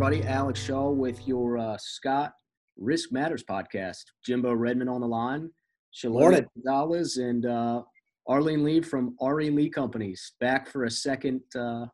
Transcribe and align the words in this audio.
everybody. 0.00 0.22
Alex 0.28 0.64
Shaw 0.64 0.90
with 0.90 1.26
your 1.26 1.58
uh, 1.58 1.76
Scott 1.76 2.32
Risk 2.76 3.10
Matters 3.10 3.42
podcast. 3.42 4.04
Jimbo 4.24 4.54
Redmond 4.54 4.88
on 4.88 5.00
the 5.00 5.08
line. 5.08 5.50
Shalom 5.90 6.46
Gonzalez 6.54 7.16
and 7.16 7.44
uh, 7.44 7.82
Arlene 8.28 8.62
Lee 8.62 8.80
from 8.80 9.16
RE 9.20 9.50
Lee 9.50 9.68
Companies 9.68 10.34
back 10.38 10.68
for 10.68 10.84
a 10.84 10.90
second 10.90 11.40
uh, 11.58 11.86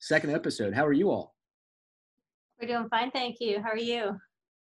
second 0.00 0.34
episode. 0.34 0.74
How 0.74 0.84
are 0.84 0.92
you 0.92 1.08
all? 1.12 1.36
We're 2.60 2.66
doing 2.66 2.88
fine, 2.88 3.12
thank 3.12 3.36
you. 3.38 3.62
How 3.62 3.70
are 3.70 3.78
you? 3.78 4.18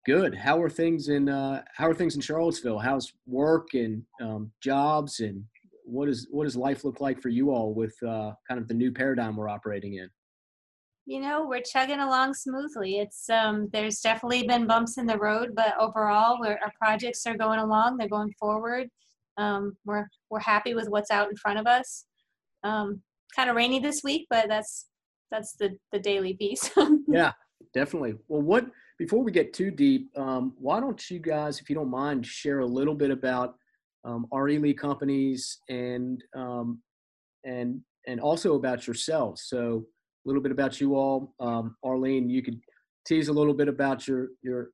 Good. 0.05 0.35
How 0.35 0.61
are 0.61 0.69
things 0.69 1.07
in 1.07 1.29
uh, 1.29 1.63
How 1.75 1.89
are 1.89 1.95
things 1.95 2.13
in 2.13 2.21
Charlottesville? 2.21 2.77
How's 2.77 3.11
work 3.25 3.73
and 3.73 4.03
um, 4.21 4.51
jobs 4.61 5.19
and 5.19 5.43
what 5.83 6.09
is 6.09 6.27
what 6.29 6.43
does 6.43 6.55
life 6.55 6.85
look 6.85 7.01
like 7.01 7.19
for 7.23 7.29
you 7.29 7.49
all 7.49 7.73
with 7.73 7.95
uh, 8.03 8.33
kind 8.47 8.61
of 8.61 8.67
the 8.67 8.75
new 8.75 8.91
paradigm 8.91 9.35
we're 9.35 9.49
operating 9.49 9.95
in? 9.95 10.11
You 11.05 11.19
know, 11.19 11.45
we're 11.45 11.61
chugging 11.61 11.99
along 11.99 12.33
smoothly. 12.33 12.99
It's 12.99 13.29
um, 13.29 13.67
there's 13.73 13.99
definitely 13.99 14.47
been 14.47 14.67
bumps 14.67 14.97
in 14.97 15.05
the 15.05 15.17
road, 15.17 15.49
but 15.53 15.75
overall, 15.77 16.37
our 16.45 16.71
projects 16.79 17.25
are 17.25 17.37
going 17.37 17.59
along. 17.59 17.97
They're 17.97 18.07
going 18.07 18.33
forward. 18.39 18.87
Um, 19.37 19.75
we're 19.85 20.07
we're 20.29 20.39
happy 20.39 20.73
with 20.73 20.87
what's 20.89 21.11
out 21.11 21.29
in 21.29 21.35
front 21.35 21.59
of 21.59 21.67
us. 21.67 22.05
Um, 22.63 23.01
kind 23.35 23.49
of 23.49 23.55
rainy 23.55 23.79
this 23.79 24.01
week, 24.03 24.27
but 24.29 24.47
that's 24.47 24.87
that's 25.29 25.55
the 25.57 25.71
the 25.91 25.99
daily 25.99 26.35
piece. 26.35 26.71
yeah, 27.07 27.33
definitely. 27.73 28.15
Well, 28.29 28.41
what 28.41 28.67
before 28.97 29.23
we 29.23 29.31
get 29.31 29.53
too 29.53 29.71
deep, 29.71 30.09
um, 30.17 30.53
why 30.57 30.79
don't 30.79 31.09
you 31.09 31.19
guys, 31.19 31.59
if 31.59 31.69
you 31.69 31.75
don't 31.75 31.89
mind, 31.89 32.25
share 32.25 32.59
a 32.59 32.65
little 32.65 32.95
bit 32.95 33.11
about 33.11 33.55
um, 34.05 34.27
RE 34.31 34.57
Lee 34.57 34.73
companies 34.73 35.59
and 35.69 36.23
um, 36.35 36.79
and 37.43 37.81
and 38.07 38.19
also 38.19 38.55
about 38.55 38.85
yourselves. 38.87 39.43
So 39.47 39.85
a 40.25 40.29
little 40.29 40.41
bit 40.41 40.51
about 40.51 40.79
you 40.79 40.95
all. 40.95 41.33
Um, 41.39 41.75
Arlene, 41.83 42.29
you 42.29 42.41
could 42.41 42.59
tease 43.05 43.27
a 43.27 43.33
little 43.33 43.53
bit 43.53 43.67
about 43.67 44.07
your 44.07 44.29
your 44.41 44.69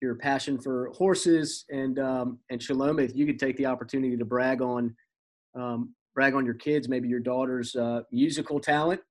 your 0.00 0.14
passion 0.14 0.58
for 0.58 0.90
horses, 0.96 1.64
and 1.70 1.98
um, 1.98 2.38
and 2.50 2.62
Shalom, 2.62 2.98
if 2.98 3.14
you 3.14 3.26
could 3.26 3.38
take 3.38 3.56
the 3.56 3.66
opportunity 3.66 4.16
to 4.16 4.24
brag 4.24 4.62
on 4.62 4.94
um, 5.54 5.94
brag 6.14 6.34
on 6.34 6.44
your 6.44 6.54
kids, 6.54 6.88
maybe 6.88 7.08
your 7.08 7.20
daughter's 7.20 7.74
uh, 7.76 8.02
musical 8.10 8.60
talent. 8.60 9.00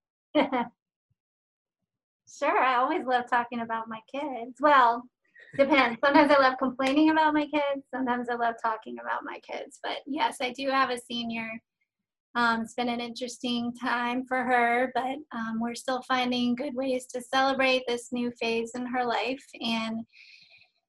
Sure, 2.29 2.59
I 2.59 2.75
always 2.75 3.05
love 3.05 3.29
talking 3.29 3.61
about 3.61 3.87
my 3.87 3.99
kids. 4.11 4.57
Well, 4.59 5.03
depends. 5.57 5.97
Sometimes 6.03 6.29
I 6.29 6.39
love 6.39 6.57
complaining 6.59 7.09
about 7.09 7.33
my 7.33 7.45
kids. 7.45 7.85
Sometimes 7.93 8.27
I 8.29 8.35
love 8.35 8.55
talking 8.61 8.97
about 9.01 9.23
my 9.23 9.39
kids. 9.39 9.79
But 9.81 9.99
yes, 10.05 10.37
I 10.41 10.51
do 10.51 10.69
have 10.69 10.89
a 10.89 10.97
senior. 10.97 11.49
Um, 12.37 12.61
it's 12.61 12.75
been 12.75 12.87
an 12.87 13.01
interesting 13.01 13.73
time 13.73 14.23
for 14.27 14.43
her, 14.43 14.91
but 14.93 15.17
um, 15.35 15.59
we're 15.59 15.73
still 15.73 16.03
finding 16.03 16.53
good 16.53 16.75
ways 16.75 17.07
to 17.07 17.19
celebrate 17.19 17.81
this 17.87 18.09
new 18.11 18.31
phase 18.39 18.73
in 18.75 18.85
her 18.85 19.03
life. 19.03 19.43
And 19.59 20.05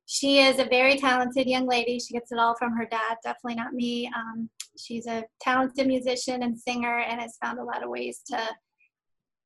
she 0.05 0.41
is 0.41 0.59
a 0.59 0.67
very 0.67 0.99
talented 0.99 1.47
young 1.47 1.67
lady. 1.67 1.99
She 2.01 2.13
gets 2.13 2.33
it 2.33 2.39
all 2.39 2.55
from 2.59 2.77
her 2.77 2.85
dad, 2.85 3.17
definitely 3.25 3.55
not 3.55 3.73
me. 3.73 4.11
Um, 4.15 4.51
she's 4.79 5.07
a 5.07 5.25
talented 5.41 5.87
musician 5.87 6.43
and 6.43 6.59
singer 6.59 6.99
and 6.99 7.19
has 7.19 7.39
found 7.43 7.59
a 7.59 7.65
lot 7.65 7.83
of 7.83 7.89
ways 7.89 8.21
to 8.27 8.41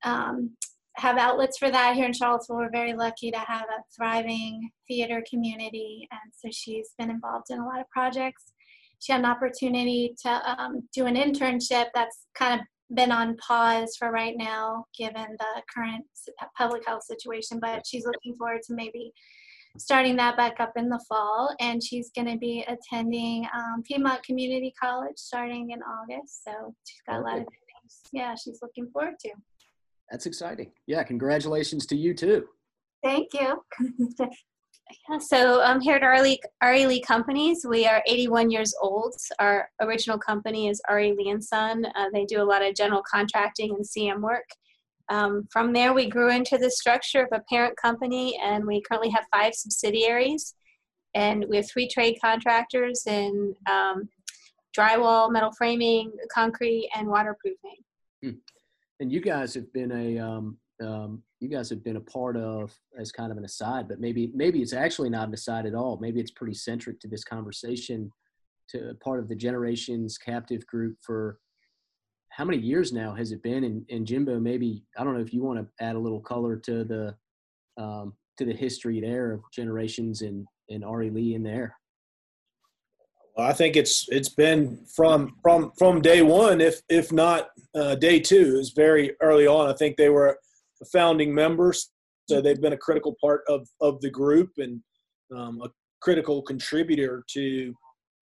um, 0.03 0.56
have 0.97 1.19
outlets 1.19 1.56
for 1.56 1.70
that 1.70 1.94
here 1.94 2.06
in 2.06 2.12
Charlottesville. 2.12 2.56
We're 2.56 2.70
very 2.70 2.94
lucky 2.94 3.31
to 3.31 3.39
have 3.39 3.66
a 3.70 3.83
thriving 3.97 4.72
theater 4.89 5.22
community, 5.31 6.09
and 6.11 6.33
so 6.37 6.48
she's 6.50 6.94
been 6.98 7.11
involved 7.11 7.50
in 7.50 7.61
a 7.61 7.64
lot 7.64 7.81
of 7.81 7.89
projects. 7.91 8.52
She 9.03 9.11
had 9.11 9.22
an 9.22 9.27
opportunity 9.27 10.14
to 10.22 10.61
um, 10.62 10.89
do 10.95 11.06
an 11.06 11.17
internship 11.17 11.87
that's 11.93 12.27
kind 12.37 12.60
of 12.60 12.66
been 12.94 13.10
on 13.10 13.37
pause 13.37 13.97
for 13.99 14.12
right 14.12 14.37
now, 14.37 14.84
given 14.97 15.27
the 15.41 15.62
current 15.75 16.04
public 16.56 16.87
health 16.87 17.03
situation, 17.03 17.59
but 17.60 17.84
she's 17.84 18.06
looking 18.06 18.37
forward 18.37 18.60
to 18.69 18.75
maybe 18.75 19.12
starting 19.77 20.15
that 20.16 20.37
back 20.37 20.60
up 20.60 20.75
in 20.77 20.88
the 20.88 21.00
fall. 21.09 21.53
And 21.59 21.82
she's 21.82 22.12
going 22.15 22.28
to 22.28 22.38
be 22.38 22.65
attending 22.69 23.44
um, 23.53 23.82
Piedmont 23.82 24.22
Community 24.22 24.72
College 24.81 25.16
starting 25.16 25.72
in 25.72 25.81
August. 25.82 26.44
So 26.44 26.72
she's 26.87 27.03
got 27.09 27.19
a 27.19 27.22
lot 27.22 27.38
of 27.38 27.47
things, 27.47 28.03
yeah, 28.12 28.37
she's 28.37 28.60
looking 28.62 28.88
forward 28.93 29.15
to. 29.25 29.31
That's 30.12 30.27
exciting. 30.27 30.71
Yeah, 30.87 31.03
congratulations 31.03 31.87
to 31.87 31.97
you 31.97 32.15
too. 32.15 32.44
Thank 33.03 33.34
you. 33.34 33.65
yeah, 35.08 35.19
so 35.19 35.62
um, 35.62 35.80
here 35.80 35.97
at 35.97 36.03
RE 36.03 36.22
Lee, 36.22 36.86
Lee 36.86 37.00
Companies, 37.00 37.64
we 37.69 37.86
are 37.86 38.03
81 38.06 38.50
years 38.50 38.75
old. 38.80 39.14
Our 39.38 39.69
original 39.80 40.19
company 40.19 40.69
is 40.69 40.80
RE 40.91 41.12
Lee 41.12 41.30
and 41.30 41.42
Son. 41.42 41.84
Uh, 41.94 42.06
they 42.12 42.25
do 42.25 42.42
a 42.42 42.44
lot 42.44 42.62
of 42.62 42.75
general 42.75 43.03
contracting 43.08 43.75
and 43.75 43.84
CM 43.84 44.20
work. 44.20 44.48
Um, 45.08 45.47
from 45.50 45.72
there, 45.72 45.92
we 45.92 46.08
grew 46.08 46.30
into 46.30 46.58
the 46.58 46.70
structure 46.70 47.22
of 47.22 47.28
a 47.32 47.42
parent 47.50 47.76
company, 47.76 48.38
and 48.42 48.66
we 48.66 48.82
currently 48.82 49.10
have 49.10 49.25
five 49.32 49.54
subsidiaries. 49.54 50.54
And 51.14 51.44
we 51.48 51.56
have 51.56 51.70
three 51.70 51.88
trade 51.88 52.19
contractors 52.22 53.03
in 53.06 53.54
um, 53.70 54.09
drywall, 54.76 55.30
metal 55.30 55.53
framing, 55.59 56.12
concrete, 56.32 56.88
and 56.97 57.09
waterproofing. 57.09 57.76
Hmm 58.22 58.30
and 59.03 59.10
you 59.10 59.20
guys 59.20 59.53
have 59.54 59.70
been 59.72 59.91
a 59.91 60.19
um, 60.20 60.56
um, 60.80 61.22
you 61.42 61.48
guys 61.48 61.69
have 61.69 61.82
been 61.82 61.97
a 61.97 62.00
part 62.00 62.36
of 62.36 62.72
as 62.98 63.10
kind 63.10 63.32
of 63.32 63.36
an 63.36 63.44
aside, 63.44 63.88
but 63.88 64.00
maybe 64.00 64.30
maybe 64.34 64.62
it's 64.62 64.72
actually 64.72 65.10
not 65.10 65.28
an 65.28 65.34
aside 65.34 65.66
at 65.66 65.75
all. 65.75 65.98
Maybe 66.00 66.20
it's 66.20 66.30
pretty 66.30 66.54
centric 66.54 67.00
to 67.00 67.08
this 67.08 67.25
conversation, 67.25 68.10
to 68.69 68.97
part 69.03 69.19
of 69.19 69.28
the 69.28 69.34
generations 69.34 70.16
captive 70.16 70.64
group 70.66 70.97
for 71.03 71.38
how 72.30 72.44
many 72.44 72.58
years 72.58 72.92
now 72.92 73.12
has 73.14 73.32
it 73.32 73.42
been? 73.42 73.64
And, 73.64 73.84
and 73.91 74.06
Jimbo, 74.06 74.41
maybe 74.41 74.84
I 74.97 75.04
don't 75.04 75.14
know 75.14 75.20
if 75.20 75.34
you 75.34 75.42
want 75.42 75.58
to 75.58 75.84
add 75.84 75.97
a 75.97 75.98
little 75.98 76.20
color 76.20 76.56
to 76.56 76.84
the 76.84 77.14
um, 77.76 78.14
to 78.38 78.44
the 78.44 78.54
history 78.54 79.00
there 79.00 79.32
of 79.32 79.41
generations 79.53 80.22
and 80.22 80.47
and 80.70 80.84
RE 80.88 81.10
Lee 81.10 81.34
in 81.34 81.42
there. 81.42 81.76
Well, 83.36 83.48
I 83.48 83.53
think 83.53 83.76
it's 83.76 84.06
it's 84.10 84.28
been 84.28 84.84
from 84.94 85.36
from 85.42 85.72
from 85.76 86.03
day 86.03 86.22
one, 86.22 86.60
if 86.60 86.82
if 86.88 87.12
not 87.12 87.50
uh, 87.74 87.97
day 87.97 88.20
two, 88.20 88.59
is 88.60 88.70
very 88.70 89.12
early 89.20 89.47
on. 89.47 89.69
I 89.69 89.74
think 89.74 89.97
they 89.97 90.09
were 90.09 90.38
founding 90.93 91.34
members, 91.34 91.91
so 92.28 92.41
they've 92.41 92.60
been 92.60 92.72
a 92.72 92.78
critical 92.78 93.16
part 93.20 93.43
of 93.48 93.66
of 93.81 94.00
the 94.00 94.10
group 94.10 94.50
and 94.59 94.81
um, 95.37 95.60
a 95.62 95.69
critical 96.00 96.43
contributor 96.43 97.25
to 97.31 97.75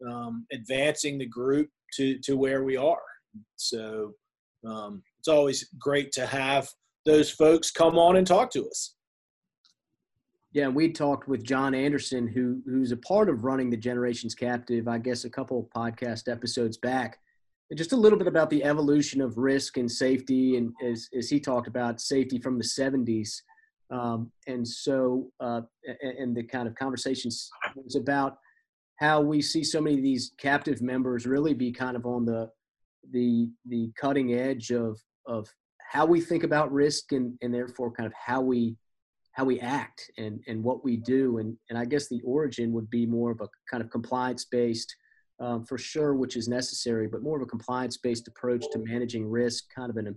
um, 0.08 0.46
advancing 0.52 1.18
the 1.18 1.26
group 1.26 1.68
to 1.94 2.18
to 2.20 2.36
where 2.36 2.64
we 2.64 2.76
are. 2.76 3.02
So 3.56 4.12
um, 4.66 5.02
it's 5.18 5.28
always 5.28 5.68
great 5.78 6.12
to 6.12 6.26
have 6.26 6.68
those 7.06 7.30
folks 7.30 7.70
come 7.70 7.98
on 7.98 8.16
and 8.16 8.26
talk 8.26 8.50
to 8.52 8.66
us. 8.66 8.94
Yeah, 10.52 10.68
we 10.68 10.92
talked 10.92 11.28
with 11.28 11.44
John 11.44 11.74
Anderson, 11.74 12.26
who 12.26 12.60
who's 12.66 12.92
a 12.92 12.96
part 12.96 13.28
of 13.28 13.44
running 13.44 13.70
the 13.70 13.76
Generations 13.76 14.34
Captive. 14.34 14.88
I 14.88 14.98
guess 14.98 15.24
a 15.24 15.30
couple 15.30 15.68
podcast 15.74 16.30
episodes 16.30 16.76
back, 16.76 17.18
just 17.74 17.92
a 17.92 17.96
little 17.96 18.18
bit 18.18 18.26
about 18.26 18.50
the 18.50 18.64
evolution 18.64 19.20
of 19.20 19.38
risk 19.38 19.76
and 19.76 19.90
safety, 19.90 20.56
and 20.56 20.72
as 20.84 21.08
as 21.16 21.28
he 21.28 21.38
talked 21.38 21.68
about 21.68 22.00
safety 22.00 22.38
from 22.38 22.58
the 22.58 22.64
'70s, 22.64 23.42
um, 23.90 24.30
and 24.46 24.66
so 24.66 25.30
uh, 25.40 25.62
and 26.02 26.36
the 26.36 26.42
kind 26.42 26.66
of 26.66 26.74
conversations 26.74 27.50
was 27.76 27.94
about 27.94 28.38
how 28.96 29.20
we 29.20 29.40
see 29.40 29.64
so 29.64 29.80
many 29.80 29.96
of 29.96 30.02
these 30.02 30.32
captive 30.38 30.82
members 30.82 31.26
really 31.26 31.54
be 31.54 31.72
kind 31.72 31.96
of 31.96 32.06
on 32.06 32.24
the 32.24 32.50
the 33.12 33.48
the 33.66 33.90
cutting 33.96 34.34
edge 34.34 34.70
of 34.70 34.98
of 35.26 35.48
how 35.78 36.04
we 36.06 36.20
think 36.20 36.44
about 36.44 36.72
risk 36.72 37.12
and 37.12 37.36
and 37.42 37.52
therefore 37.52 37.90
kind 37.90 38.06
of 38.06 38.12
how 38.14 38.40
we 38.40 38.76
how 39.32 39.44
we 39.44 39.60
act 39.60 40.10
and 40.18 40.40
and 40.46 40.62
what 40.62 40.84
we 40.84 40.96
do. 40.96 41.38
And 41.38 41.56
and 41.68 41.78
I 41.78 41.84
guess 41.84 42.08
the 42.08 42.20
origin 42.22 42.72
would 42.72 42.90
be 42.90 43.06
more 43.06 43.30
of 43.30 43.40
a 43.40 43.48
kind 43.70 43.82
of 43.82 43.90
compliance 43.90 44.44
based 44.44 44.94
um, 45.40 45.64
for 45.64 45.78
sure 45.78 46.14
which 46.14 46.36
is 46.36 46.48
necessary 46.48 47.06
but 47.06 47.22
more 47.22 47.36
of 47.36 47.42
a 47.42 47.46
compliance 47.46 47.96
based 47.96 48.28
approach 48.28 48.64
to 48.72 48.78
managing 48.78 49.28
risk 49.28 49.64
kind 49.74 49.90
of 49.90 49.96
in 49.96 50.08
a 50.08 50.12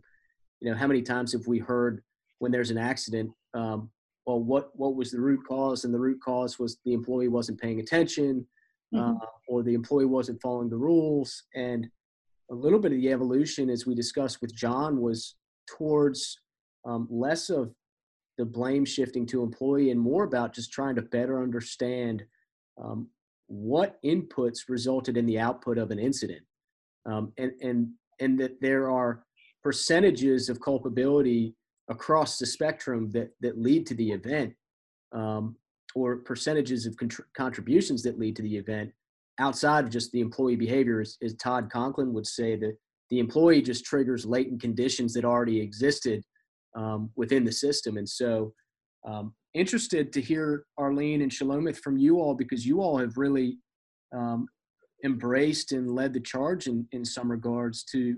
you 0.61 0.69
know 0.69 0.77
how 0.77 0.87
many 0.87 1.01
times 1.01 1.33
have 1.33 1.47
we 1.47 1.59
heard 1.59 2.01
when 2.39 2.51
there's 2.51 2.71
an 2.71 2.77
accident 2.77 3.31
um, 3.53 3.89
well 4.25 4.39
what 4.39 4.69
what 4.75 4.95
was 4.95 5.11
the 5.11 5.19
root 5.19 5.39
cause 5.47 5.85
and 5.85 5.93
the 5.93 5.99
root 5.99 6.19
cause 6.23 6.59
was 6.59 6.77
the 6.85 6.93
employee 6.93 7.27
wasn't 7.27 7.59
paying 7.59 7.79
attention 7.79 8.45
mm-hmm. 8.93 9.17
uh, 9.17 9.25
or 9.47 9.63
the 9.63 9.73
employee 9.73 10.05
wasn't 10.05 10.41
following 10.41 10.69
the 10.69 10.77
rules 10.77 11.43
and 11.55 11.87
a 12.51 12.55
little 12.55 12.79
bit 12.79 12.91
of 12.91 12.97
the 12.97 13.11
evolution 13.11 13.69
as 13.69 13.85
we 13.85 13.95
discussed 13.95 14.41
with 14.41 14.53
John 14.53 15.01
was 15.01 15.35
towards 15.67 16.39
um, 16.85 17.07
less 17.09 17.49
of 17.49 17.73
the 18.37 18.45
blame 18.45 18.85
shifting 18.85 19.25
to 19.27 19.43
employee 19.43 19.91
and 19.91 19.99
more 19.99 20.23
about 20.23 20.53
just 20.53 20.71
trying 20.71 20.95
to 20.95 21.01
better 21.01 21.41
understand 21.41 22.23
um, 22.81 23.07
what 23.47 23.99
inputs 24.03 24.69
resulted 24.69 25.17
in 25.17 25.25
the 25.25 25.39
output 25.39 25.77
of 25.77 25.91
an 25.91 25.99
incident 25.99 26.41
um, 27.05 27.31
and 27.37 27.51
and 27.61 27.89
and 28.19 28.39
that 28.39 28.59
there 28.61 28.89
are 28.89 29.23
percentages 29.63 30.49
of 30.49 30.59
culpability 30.61 31.55
across 31.89 32.37
the 32.37 32.45
spectrum 32.45 33.09
that 33.11 33.29
that 33.41 33.57
lead 33.57 33.85
to 33.85 33.95
the 33.95 34.11
event 34.11 34.53
um, 35.13 35.55
or 35.95 36.17
percentages 36.17 36.85
of 36.85 36.95
contr- 36.95 37.25
contributions 37.35 38.01
that 38.03 38.19
lead 38.19 38.35
to 38.35 38.41
the 38.41 38.55
event 38.55 38.91
outside 39.39 39.83
of 39.83 39.91
just 39.91 40.11
the 40.11 40.21
employee 40.21 40.55
behavior 40.55 41.01
as, 41.01 41.17
as 41.23 41.33
todd 41.35 41.69
conklin 41.71 42.13
would 42.13 42.27
say 42.27 42.55
that 42.55 42.77
the 43.09 43.19
employee 43.19 43.61
just 43.61 43.85
triggers 43.85 44.25
latent 44.25 44.61
conditions 44.61 45.13
that 45.13 45.25
already 45.25 45.59
existed 45.59 46.23
um, 46.75 47.09
within 47.15 47.43
the 47.43 47.51
system. 47.51 47.97
And 47.97 48.07
so 48.07 48.53
um, 49.05 49.33
interested 49.53 50.11
to 50.13 50.21
hear 50.21 50.65
Arlene 50.77 51.21
and 51.21 51.31
Shalomith 51.31 51.77
from 51.77 51.97
you 51.97 52.19
all 52.19 52.33
because 52.33 52.65
you 52.65 52.81
all 52.81 52.97
have 52.97 53.17
really 53.17 53.57
um, 54.13 54.47
embraced 55.03 55.71
and 55.71 55.91
led 55.91 56.13
the 56.13 56.19
charge 56.19 56.67
in, 56.67 56.87
in 56.91 57.05
some 57.05 57.29
regards 57.29 57.83
to 57.83 58.17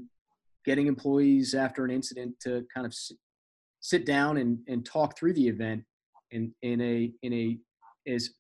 getting 0.66 0.88
employees 0.88 1.54
after 1.54 1.84
an 1.86 1.92
incident 1.92 2.36
to 2.42 2.66
kind 2.74 2.86
of 2.86 2.94
sit, 2.94 3.18
sit 3.82 4.06
down 4.06 4.38
and, 4.38 4.60
and 4.68 4.86
talk 4.86 5.18
through 5.18 5.34
the 5.34 5.48
event 5.48 5.84
in, 6.32 6.54
in 6.64 6.82
a 6.82 7.12
in 7.22 7.34
a 7.34 7.58
as 8.10 8.32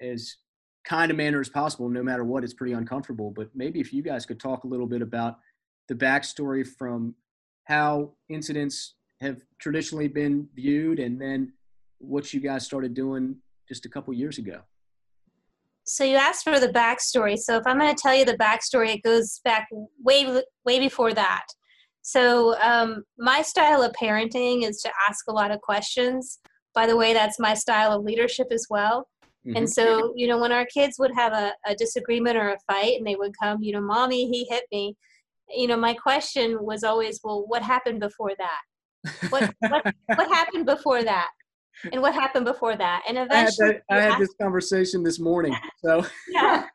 as 0.00 0.36
kind 0.84 1.10
of 1.10 1.16
manner 1.16 1.40
as 1.40 1.48
possible 1.48 1.88
no 1.88 2.02
matter 2.02 2.24
what 2.24 2.44
it's 2.44 2.54
pretty 2.54 2.72
uncomfortable. 2.72 3.30
But 3.30 3.50
maybe 3.54 3.80
if 3.80 3.92
you 3.92 4.02
guys 4.02 4.24
could 4.24 4.40
talk 4.40 4.64
a 4.64 4.66
little 4.66 4.86
bit 4.86 5.02
about 5.02 5.38
the 5.88 5.94
backstory 5.94 6.66
from 6.66 7.14
how 7.64 8.12
incidents 8.28 8.94
have 9.20 9.42
traditionally 9.60 10.08
been 10.08 10.48
viewed 10.54 10.98
and 10.98 11.20
then 11.20 11.52
what 12.00 12.34
you 12.34 12.40
guys 12.40 12.64
started 12.64 12.94
doing 12.94 13.36
just 13.68 13.86
a 13.86 13.88
couple 13.88 14.12
years 14.12 14.38
ago. 14.38 14.60
So 15.84 16.04
you 16.04 16.16
asked 16.16 16.44
for 16.44 16.58
the 16.60 16.68
backstory. 16.68 17.38
So 17.38 17.56
if 17.56 17.66
I'm 17.66 17.78
going 17.78 17.94
to 17.94 18.00
tell 18.00 18.14
you 18.14 18.24
the 18.24 18.36
backstory, 18.36 18.94
it 18.94 19.02
goes 19.02 19.40
back 19.44 19.68
way 20.02 20.42
way 20.64 20.78
before 20.78 21.14
that. 21.14 21.46
So 22.02 22.58
um, 22.60 23.04
my 23.18 23.42
style 23.42 23.82
of 23.82 23.92
parenting 23.92 24.68
is 24.68 24.80
to 24.82 24.90
ask 25.08 25.26
a 25.28 25.32
lot 25.32 25.50
of 25.50 25.60
questions. 25.60 26.38
By 26.74 26.86
the 26.86 26.96
way, 26.96 27.12
that's 27.12 27.38
my 27.38 27.54
style 27.54 27.92
of 27.92 28.04
leadership 28.04 28.48
as 28.50 28.66
well. 28.70 29.08
Mm-hmm. 29.46 29.56
And 29.56 29.70
so, 29.70 30.12
you 30.16 30.28
know, 30.28 30.38
when 30.38 30.52
our 30.52 30.66
kids 30.66 30.96
would 30.98 31.12
have 31.14 31.32
a, 31.32 31.52
a 31.66 31.74
disagreement 31.74 32.36
or 32.36 32.50
a 32.50 32.58
fight 32.66 32.96
and 32.98 33.06
they 33.06 33.16
would 33.16 33.32
come, 33.42 33.62
you 33.62 33.72
know, 33.72 33.80
mommy, 33.80 34.28
he 34.30 34.46
hit 34.48 34.64
me, 34.70 34.96
you 35.48 35.66
know, 35.66 35.76
my 35.76 35.94
question 35.94 36.58
was 36.60 36.84
always, 36.84 37.20
well, 37.24 37.44
what 37.46 37.62
happened 37.62 38.00
before 38.00 38.32
that? 38.38 38.60
What, 39.30 39.52
what, 39.60 39.94
what 40.14 40.28
happened 40.28 40.66
before 40.66 41.02
that? 41.02 41.30
And 41.92 42.02
what 42.02 42.14
happened 42.14 42.44
before 42.44 42.76
that. 42.76 43.02
And 43.08 43.18
eventually 43.18 43.68
i 43.68 43.72
had, 43.72 43.82
that, 43.88 43.98
I 43.98 44.12
had 44.12 44.20
this 44.20 44.34
conversation 44.40 45.02
this 45.02 45.18
morning 45.18 45.54
so. 45.84 46.04
Yeah. 46.28 46.66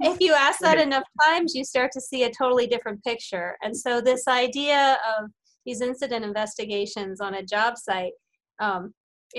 If 0.00 0.20
you 0.20 0.32
ask 0.34 0.60
that 0.60 0.78
enough 0.78 1.04
times 1.24 1.54
you 1.54 1.64
start 1.64 1.90
to 1.92 2.00
see 2.00 2.24
a 2.24 2.30
totally 2.32 2.66
different 2.66 3.02
picture. 3.04 3.56
And 3.62 3.76
so 3.76 4.00
this 4.00 4.28
idea 4.28 4.98
of 5.18 5.30
these 5.66 5.80
incident 5.80 6.24
investigations 6.24 7.20
on 7.20 7.34
a 7.34 7.42
job 7.42 7.76
site 7.76 8.12
um, 8.60 8.92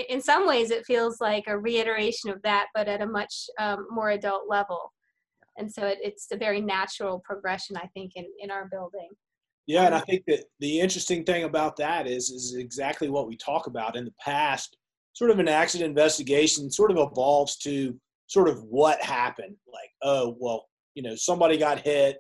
in 0.07 0.21
some 0.21 0.47
ways 0.47 0.69
it 0.69 0.85
feels 0.85 1.19
like 1.19 1.45
a 1.47 1.57
reiteration 1.57 2.29
of 2.29 2.41
that 2.43 2.67
but 2.75 2.87
at 2.87 3.01
a 3.01 3.07
much 3.07 3.33
um, 3.59 3.87
more 3.89 4.11
adult 4.11 4.43
level. 4.49 4.93
And 5.57 5.71
so 5.71 5.85
it, 5.87 5.97
it's 6.01 6.27
a 6.31 6.37
very 6.37 6.61
natural 6.61 7.21
progression 7.25 7.75
i 7.77 7.87
think 7.93 8.13
in, 8.15 8.25
in 8.39 8.51
our 8.51 8.67
building. 8.69 9.09
Yeah 9.65 9.85
and 9.85 9.95
i 9.95 9.99
think 10.01 10.23
that 10.27 10.45
the 10.59 10.79
interesting 10.79 11.23
thing 11.23 11.43
about 11.43 11.75
that 11.77 12.07
is 12.07 12.29
is 12.29 12.55
exactly 12.55 13.09
what 13.09 13.27
we 13.27 13.35
talk 13.35 13.67
about. 13.67 13.95
In 13.95 14.05
the 14.05 14.13
past 14.19 14.77
sort 15.19 15.31
of 15.31 15.39
an 15.39 15.49
accident 15.49 15.89
investigation 15.89 16.71
sort 16.71 16.91
of 16.91 16.97
evolves 16.97 17.57
to 17.57 17.93
sort 18.27 18.47
of 18.47 18.63
what 18.63 19.03
happened. 19.03 19.53
Like, 19.67 19.89
oh, 20.01 20.37
well, 20.39 20.65
you 20.95 21.03
know, 21.03 21.13
somebody 21.15 21.57
got 21.57 21.81
hit, 21.81 22.19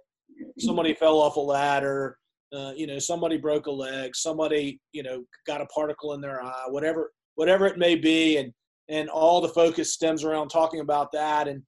somebody 0.57 0.93
fell 0.93 1.17
off 1.17 1.37
a 1.37 1.39
ladder, 1.39 2.17
uh, 2.53 2.73
you 2.75 2.87
know, 2.87 2.99
somebody 2.99 3.37
broke 3.37 3.67
a 3.67 3.71
leg, 3.71 4.13
somebody, 4.17 4.81
you 4.91 5.01
know, 5.01 5.23
got 5.47 5.61
a 5.61 5.65
particle 5.67 6.11
in 6.11 6.19
their 6.19 6.43
eye, 6.43 6.65
whatever, 6.67 7.13
whatever 7.35 7.65
it 7.65 7.77
may 7.77 7.95
be, 7.95 8.35
and 8.35 8.51
and 8.89 9.07
all 9.07 9.39
the 9.39 9.47
focus 9.47 9.93
stems 9.93 10.25
around 10.25 10.49
talking 10.49 10.81
about 10.81 11.09
that. 11.13 11.47
And 11.47 11.61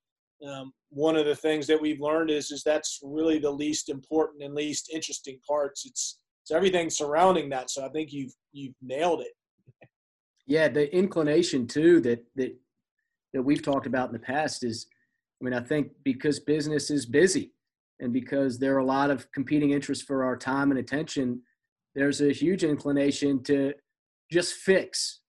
um, 0.46 0.74
one 0.90 1.16
of 1.16 1.26
the 1.26 1.36
things 1.36 1.66
that 1.68 1.80
we've 1.80 2.02
learned 2.02 2.30
is 2.30 2.52
is 2.52 2.62
that's 2.62 3.00
really 3.04 3.40
the 3.40 3.52
least 3.52 3.88
important 3.88 4.44
and 4.44 4.54
least 4.54 4.92
interesting 4.94 5.40
parts. 5.48 5.86
It's 5.86 6.20
it's 6.44 6.52
everything 6.52 6.90
surrounding 6.90 7.48
that. 7.52 7.70
So 7.70 7.86
I 7.86 7.90
think 7.90 8.12
you've 8.12 8.34
you've 8.52 8.76
nailed 8.82 9.22
it. 9.22 9.32
Yeah, 10.48 10.68
the 10.68 10.94
inclination 10.96 11.68
too 11.68 12.02
that 12.02 12.24
that 12.36 12.56
that 13.34 13.42
we've 13.42 13.62
talked 13.62 13.88
about 13.88 14.08
in 14.10 14.14
the 14.14 14.20
past 14.20 14.64
is, 14.64 14.88
I 15.42 15.46
mean, 15.46 15.54
I 15.54 15.62
think 15.62 15.92
because 16.04 16.40
business 16.40 16.92
is 16.92 17.06
busy, 17.06 17.54
and 18.00 18.12
because 18.12 18.60
there 18.60 18.76
are 18.76 18.80
a 18.80 18.86
lot 18.86 19.10
of 19.10 19.32
competing 19.32 19.72
interests 19.72 20.04
for 20.04 20.24
our 20.24 20.36
time 20.36 20.72
and 20.72 20.80
attention, 20.80 21.42
there's 21.96 22.22
a 22.22 22.34
huge 22.34 22.64
inclination 22.64 23.44
to 23.44 23.74
just 24.32 24.56
fix 24.56 25.22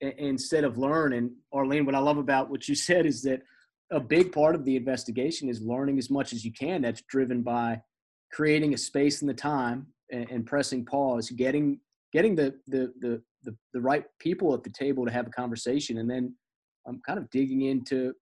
instead 0.00 0.64
of 0.64 0.78
learn. 0.78 1.12
And 1.12 1.30
Arlene, 1.52 1.86
what 1.86 1.94
I 1.94 1.98
love 1.98 2.18
about 2.18 2.50
what 2.50 2.68
you 2.68 2.74
said 2.88 3.06
is 3.06 3.22
that 3.22 3.42
a 3.90 4.00
big 4.00 4.32
part 4.32 4.54
of 4.54 4.64
the 4.64 4.76
investigation 4.76 5.48
is 5.48 5.60
learning 5.60 5.98
as 5.98 6.10
much 6.10 6.32
as 6.32 6.44
you 6.44 6.52
can. 6.52 6.82
That's 6.82 7.02
driven 7.02 7.42
by 7.42 7.80
creating 8.32 8.74
a 8.74 8.78
space 8.78 9.20
and 9.20 9.28
the 9.28 9.34
time 9.34 9.86
and, 10.10 10.28
and 10.30 10.46
pressing 10.46 10.84
pause, 10.84 11.30
getting 11.30 11.78
getting 12.12 12.34
the, 12.34 12.54
the 12.66 12.92
the 13.00 13.22
the, 13.44 13.54
the 13.72 13.80
right 13.80 14.04
people 14.18 14.54
at 14.54 14.62
the 14.62 14.70
table 14.70 15.04
to 15.04 15.12
have 15.12 15.26
a 15.26 15.30
conversation 15.30 15.98
and 15.98 16.10
then 16.10 16.34
i'm 16.86 17.00
kind 17.06 17.18
of 17.18 17.28
digging 17.30 17.62
into 17.62 18.12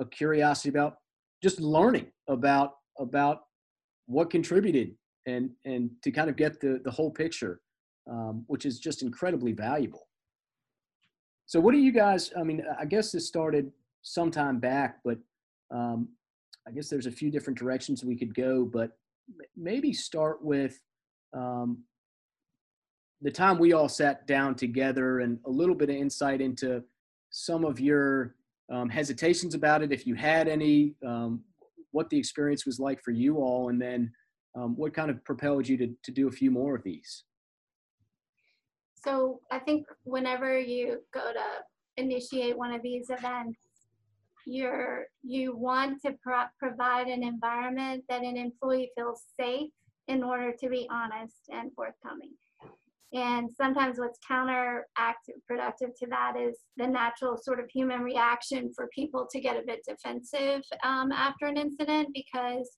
a 0.00 0.04
curiosity 0.06 0.68
about 0.68 0.96
just 1.42 1.60
learning 1.60 2.06
about 2.28 2.72
about 2.98 3.42
what 4.06 4.30
contributed 4.30 4.94
and 5.26 5.50
and 5.64 5.90
to 6.02 6.10
kind 6.10 6.28
of 6.28 6.36
get 6.36 6.60
the 6.60 6.80
the 6.84 6.90
whole 6.90 7.10
picture 7.10 7.60
um, 8.10 8.44
which 8.48 8.66
is 8.66 8.78
just 8.78 9.02
incredibly 9.02 9.52
valuable. 9.52 10.08
So 11.46 11.60
what 11.60 11.72
do 11.72 11.78
you 11.78 11.92
guys 11.92 12.32
i 12.38 12.42
mean 12.42 12.62
i 12.78 12.86
guess 12.86 13.12
this 13.12 13.28
started 13.28 13.70
sometime 14.02 14.58
back 14.58 15.00
but 15.04 15.18
um, 15.70 16.08
i 16.66 16.70
guess 16.70 16.88
there's 16.88 17.06
a 17.06 17.12
few 17.12 17.30
different 17.30 17.58
directions 17.58 18.02
we 18.02 18.16
could 18.16 18.34
go 18.34 18.64
but 18.64 18.92
maybe 19.56 19.92
start 19.92 20.42
with 20.42 20.80
um, 21.36 21.84
the 23.24 23.30
time 23.30 23.58
we 23.58 23.72
all 23.72 23.88
sat 23.88 24.26
down 24.26 24.54
together 24.54 25.20
and 25.20 25.38
a 25.46 25.50
little 25.50 25.74
bit 25.74 25.88
of 25.88 25.96
insight 25.96 26.42
into 26.42 26.84
some 27.30 27.64
of 27.64 27.80
your 27.80 28.36
um, 28.70 28.90
hesitations 28.90 29.54
about 29.54 29.82
it, 29.82 29.92
if 29.92 30.06
you 30.06 30.14
had 30.14 30.46
any, 30.46 30.94
um, 31.04 31.42
what 31.90 32.10
the 32.10 32.18
experience 32.18 32.66
was 32.66 32.78
like 32.78 33.02
for 33.02 33.12
you 33.12 33.38
all, 33.38 33.70
and 33.70 33.80
then 33.80 34.12
um, 34.54 34.76
what 34.76 34.92
kind 34.92 35.10
of 35.10 35.24
propelled 35.24 35.66
you 35.66 35.78
to, 35.78 35.88
to 36.02 36.12
do 36.12 36.28
a 36.28 36.30
few 36.30 36.50
more 36.50 36.76
of 36.76 36.82
these? 36.84 37.24
So 39.02 39.40
I 39.50 39.58
think 39.58 39.86
whenever 40.04 40.58
you 40.58 40.98
go 41.12 41.32
to 41.32 42.02
initiate 42.02 42.58
one 42.58 42.72
of 42.72 42.82
these 42.82 43.08
events, 43.08 43.58
you're 44.46 45.06
you 45.22 45.56
want 45.56 46.02
to 46.02 46.14
pro- 46.22 46.52
provide 46.58 47.06
an 47.06 47.22
environment 47.22 48.04
that 48.10 48.22
an 48.22 48.36
employee 48.36 48.90
feels 48.94 49.22
safe 49.40 49.70
in 50.08 50.22
order 50.22 50.52
to 50.60 50.68
be 50.68 50.86
honest 50.90 51.48
and 51.48 51.70
forthcoming. 51.74 52.32
And 53.12 53.48
sometimes 53.56 53.98
what's 53.98 54.18
counterproductive 54.28 55.94
to 55.98 56.06
that 56.08 56.34
is 56.36 56.58
the 56.76 56.86
natural 56.86 57.36
sort 57.36 57.60
of 57.60 57.66
human 57.72 58.00
reaction 58.00 58.72
for 58.74 58.88
people 58.92 59.28
to 59.30 59.40
get 59.40 59.56
a 59.56 59.62
bit 59.64 59.84
defensive 59.86 60.62
um, 60.82 61.12
after 61.12 61.46
an 61.46 61.56
incident 61.56 62.08
because 62.12 62.76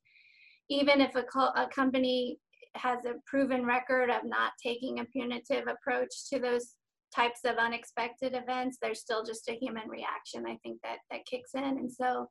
even 0.69 1.01
if 1.01 1.15
a, 1.15 1.23
co- 1.23 1.53
a 1.57 1.69
company 1.75 2.39
has 2.75 3.05
a 3.07 3.15
proven 3.27 3.65
record 3.65 4.11
of 4.11 4.25
not 4.25 4.53
taking 4.63 5.01
a 5.01 5.05
punitive 5.07 5.65
approach 5.69 6.29
to 6.31 6.39
those 6.39 6.75
types 7.15 7.41
of 7.45 7.57
unexpected 7.57 8.35
events, 8.35 8.77
there's 8.83 9.01
still 9.01 9.25
just 9.25 9.49
a 9.49 9.59
human 9.59 9.89
reaction, 9.89 10.45
I 10.47 10.59
think, 10.63 10.81
that, 10.83 10.99
that 11.11 11.25
kicks 11.25 11.53
in. 11.55 11.65
And 11.65 11.91
so 11.91 12.27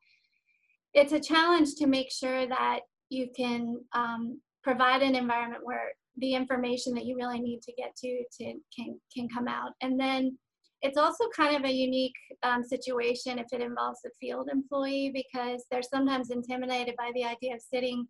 it's 0.93 1.13
a 1.13 1.19
challenge 1.19 1.75
to 1.75 1.87
make 1.87 2.11
sure 2.11 2.47
that 2.47 2.81
you 3.09 3.29
can 3.35 3.79
um, 3.93 4.39
provide 4.63 5.01
an 5.01 5.15
environment 5.15 5.61
where 5.63 5.91
the 6.17 6.33
information 6.33 6.93
that 6.93 7.05
you 7.05 7.15
really 7.15 7.39
need 7.39 7.61
to 7.61 7.73
get 7.73 7.95
to 7.97 8.23
to 8.39 8.53
can 8.75 8.99
can 9.15 9.27
come 9.29 9.47
out. 9.47 9.71
And 9.81 9.99
then 9.99 10.37
it's 10.81 10.97
also 10.97 11.25
kind 11.35 11.55
of 11.55 11.63
a 11.63 11.71
unique 11.71 12.15
um, 12.43 12.63
situation 12.63 13.39
if 13.39 13.47
it 13.51 13.61
involves 13.61 13.99
a 14.05 14.09
field 14.19 14.49
employee 14.51 15.11
because 15.13 15.65
they're 15.71 15.81
sometimes 15.81 16.29
intimidated 16.29 16.95
by 16.97 17.11
the 17.15 17.23
idea 17.23 17.55
of 17.55 17.61
sitting 17.61 18.05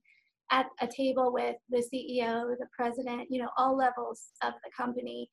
at 0.52 0.68
a 0.80 0.88
table 0.88 1.34
with 1.34 1.56
the 1.70 1.78
ceo 1.80 2.54
the 2.60 2.68
president 2.78 3.26
you 3.32 3.42
know 3.42 3.50
all 3.58 3.76
levels 3.76 4.26
of 4.44 4.54
the 4.64 4.72
company. 4.76 5.28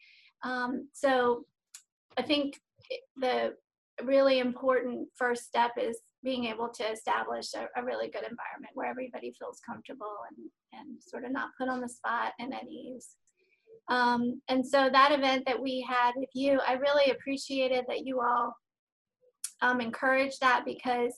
Um, 0.44 0.88
so 0.92 1.44
i 2.16 2.22
think 2.22 2.60
the 3.16 3.54
really 4.02 4.38
important 4.38 5.08
first 5.16 5.44
step 5.44 5.72
is 5.78 5.98
being 6.24 6.44
able 6.44 6.68
to 6.68 6.84
establish 6.84 7.54
a, 7.54 7.68
a, 7.80 7.84
really 7.84 8.06
good 8.06 8.22
environment 8.22 8.72
where 8.74 8.88
everybody 8.88 9.34
feels 9.38 9.60
comfortable 9.66 10.18
and, 10.30 10.48
and 10.72 11.02
sort 11.02 11.24
of 11.24 11.32
not 11.32 11.50
put 11.58 11.68
on 11.68 11.80
the 11.80 11.88
spot 11.88 12.32
and 12.38 12.54
at 12.54 12.68
ease. 12.68 13.16
Um, 13.88 14.40
and 14.48 14.64
so 14.66 14.88
that 14.90 15.12
event 15.12 15.44
that 15.46 15.60
we 15.60 15.84
had 15.88 16.12
with 16.16 16.28
you, 16.34 16.60
I 16.66 16.74
really 16.74 17.10
appreciated 17.10 17.84
that 17.88 18.06
you 18.06 18.20
all 18.20 18.54
um, 19.60 19.80
encouraged 19.80 20.40
that 20.40 20.64
because 20.64 21.14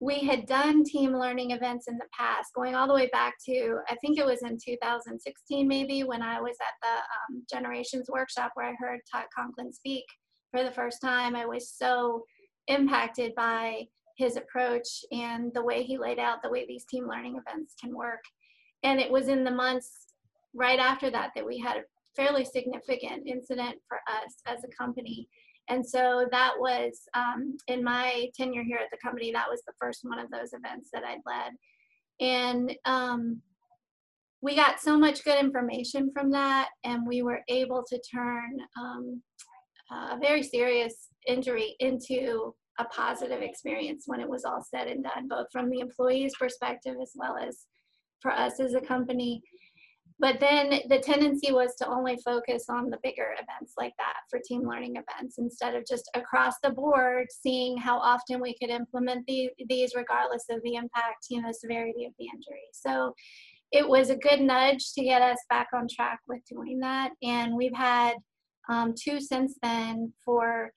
we 0.00 0.18
had 0.20 0.46
done 0.46 0.84
team 0.84 1.16
learning 1.16 1.52
events 1.52 1.88
in 1.88 1.96
the 1.96 2.06
past, 2.12 2.52
going 2.54 2.74
all 2.74 2.86
the 2.86 2.94
way 2.94 3.08
back 3.12 3.34
to, 3.46 3.78
I 3.88 3.94
think 3.96 4.18
it 4.18 4.26
was 4.26 4.42
in 4.42 4.58
2016 4.62 5.66
maybe, 5.66 6.02
when 6.04 6.20
I 6.20 6.40
was 6.40 6.56
at 6.60 6.74
the 6.82 6.96
um, 6.98 7.42
Generations 7.50 8.08
Workshop 8.10 8.50
where 8.54 8.66
I 8.66 8.74
heard 8.78 9.00
Todd 9.10 9.24
Conklin 9.34 9.72
speak 9.72 10.04
for 10.50 10.62
the 10.62 10.70
first 10.70 11.00
time. 11.00 11.34
I 11.34 11.46
was 11.46 11.70
so 11.70 12.24
impacted 12.68 13.34
by 13.34 13.86
his 14.16 14.36
approach 14.36 15.04
and 15.12 15.52
the 15.54 15.62
way 15.62 15.82
he 15.82 15.98
laid 15.98 16.18
out 16.18 16.42
the 16.42 16.50
way 16.50 16.66
these 16.66 16.84
team 16.86 17.08
learning 17.08 17.36
events 17.36 17.74
can 17.80 17.94
work. 17.94 18.22
And 18.82 19.00
it 19.00 19.10
was 19.10 19.28
in 19.28 19.44
the 19.44 19.50
months 19.50 20.06
right 20.54 20.78
after 20.78 21.10
that 21.10 21.30
that 21.34 21.46
we 21.46 21.58
had 21.58 21.76
a 21.76 21.84
fairly 22.16 22.44
significant 22.44 23.26
incident 23.26 23.76
for 23.88 23.98
us 24.08 24.34
as 24.46 24.64
a 24.64 24.76
company. 24.76 25.28
And 25.68 25.86
so 25.86 26.26
that 26.30 26.52
was 26.58 27.00
um, 27.14 27.56
in 27.66 27.82
my 27.82 28.30
tenure 28.34 28.62
here 28.62 28.78
at 28.78 28.90
the 28.90 28.98
company, 29.02 29.32
that 29.32 29.50
was 29.50 29.62
the 29.66 29.74
first 29.80 30.00
one 30.02 30.18
of 30.18 30.30
those 30.30 30.52
events 30.52 30.88
that 30.92 31.02
I'd 31.04 31.20
led. 31.26 31.52
And 32.20 32.74
um, 32.84 33.42
we 34.40 34.54
got 34.54 34.80
so 34.80 34.96
much 34.96 35.24
good 35.24 35.38
information 35.38 36.10
from 36.14 36.30
that, 36.30 36.68
and 36.84 37.06
we 37.06 37.22
were 37.22 37.40
able 37.48 37.84
to 37.88 38.00
turn 38.14 38.58
um, 38.80 39.22
a 39.90 40.18
very 40.18 40.42
serious 40.42 41.08
injury 41.26 41.74
into 41.80 42.54
a 42.78 42.84
positive 42.86 43.42
experience 43.42 44.04
when 44.06 44.20
it 44.20 44.28
was 44.28 44.44
all 44.44 44.62
said 44.62 44.88
and 44.88 45.04
done, 45.04 45.28
both 45.28 45.46
from 45.52 45.70
the 45.70 45.80
employee's 45.80 46.34
perspective 46.38 46.96
as 47.00 47.12
well 47.14 47.36
as 47.36 47.66
for 48.20 48.32
us 48.32 48.60
as 48.60 48.74
a 48.74 48.80
company. 48.80 49.42
But 50.18 50.40
then 50.40 50.80
the 50.88 50.98
tendency 50.98 51.52
was 51.52 51.74
to 51.76 51.88
only 51.88 52.16
focus 52.24 52.66
on 52.70 52.88
the 52.88 52.98
bigger 53.02 53.34
events 53.34 53.74
like 53.76 53.92
that 53.98 54.20
for 54.30 54.40
team 54.42 54.66
learning 54.66 54.94
events 54.96 55.36
instead 55.36 55.74
of 55.74 55.84
just 55.86 56.08
across 56.14 56.54
the 56.62 56.70
board 56.70 57.26
seeing 57.30 57.76
how 57.76 57.98
often 57.98 58.40
we 58.40 58.56
could 58.58 58.70
implement 58.70 59.26
the, 59.26 59.50
these 59.68 59.94
regardless 59.94 60.44
of 60.48 60.62
the 60.62 60.76
impact, 60.76 61.26
you 61.28 61.42
know, 61.42 61.50
severity 61.52 62.06
of 62.06 62.12
the 62.18 62.26
injury. 62.34 62.64
So 62.72 63.12
it 63.72 63.86
was 63.86 64.08
a 64.08 64.16
good 64.16 64.40
nudge 64.40 64.94
to 64.94 65.04
get 65.04 65.20
us 65.20 65.38
back 65.50 65.68
on 65.74 65.86
track 65.86 66.20
with 66.28 66.40
doing 66.48 66.78
that. 66.80 67.10
And 67.22 67.54
we've 67.54 67.74
had 67.74 68.14
um, 68.70 68.94
two 68.98 69.20
since 69.20 69.58
then 69.62 70.12
for 70.24 70.70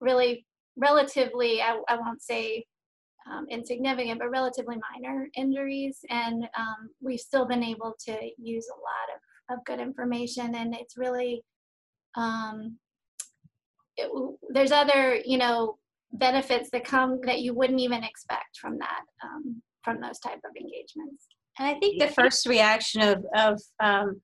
really 0.00 0.44
relatively, 0.80 1.60
I, 1.62 1.78
I 1.88 1.96
won't 1.96 2.22
say 2.22 2.64
um, 3.30 3.46
insignificant, 3.50 4.18
but 4.18 4.30
relatively 4.30 4.76
minor 4.92 5.28
injuries. 5.36 5.98
And 6.08 6.44
um, 6.58 6.90
we've 7.00 7.20
still 7.20 7.46
been 7.46 7.62
able 7.62 7.94
to 8.06 8.12
use 8.38 8.66
a 8.68 8.80
lot 8.80 9.08
of, 9.14 9.58
of 9.58 9.64
good 9.66 9.78
information. 9.78 10.54
And 10.54 10.74
it's 10.74 10.96
really, 10.96 11.42
um, 12.16 12.78
it, 13.96 14.10
there's 14.48 14.72
other, 14.72 15.20
you 15.24 15.38
know, 15.38 15.76
benefits 16.12 16.70
that 16.70 16.84
come 16.84 17.20
that 17.24 17.40
you 17.40 17.54
wouldn't 17.54 17.80
even 17.80 18.02
expect 18.02 18.58
from 18.60 18.78
that, 18.78 19.02
um, 19.22 19.62
from 19.84 20.00
those 20.00 20.18
type 20.18 20.40
of 20.44 20.56
engagements. 20.56 21.26
And 21.58 21.68
I 21.68 21.78
think 21.78 22.00
the 22.00 22.08
first 22.08 22.46
reaction 22.46 23.02
of, 23.02 23.24
of 23.36 23.60
um, 23.80 24.20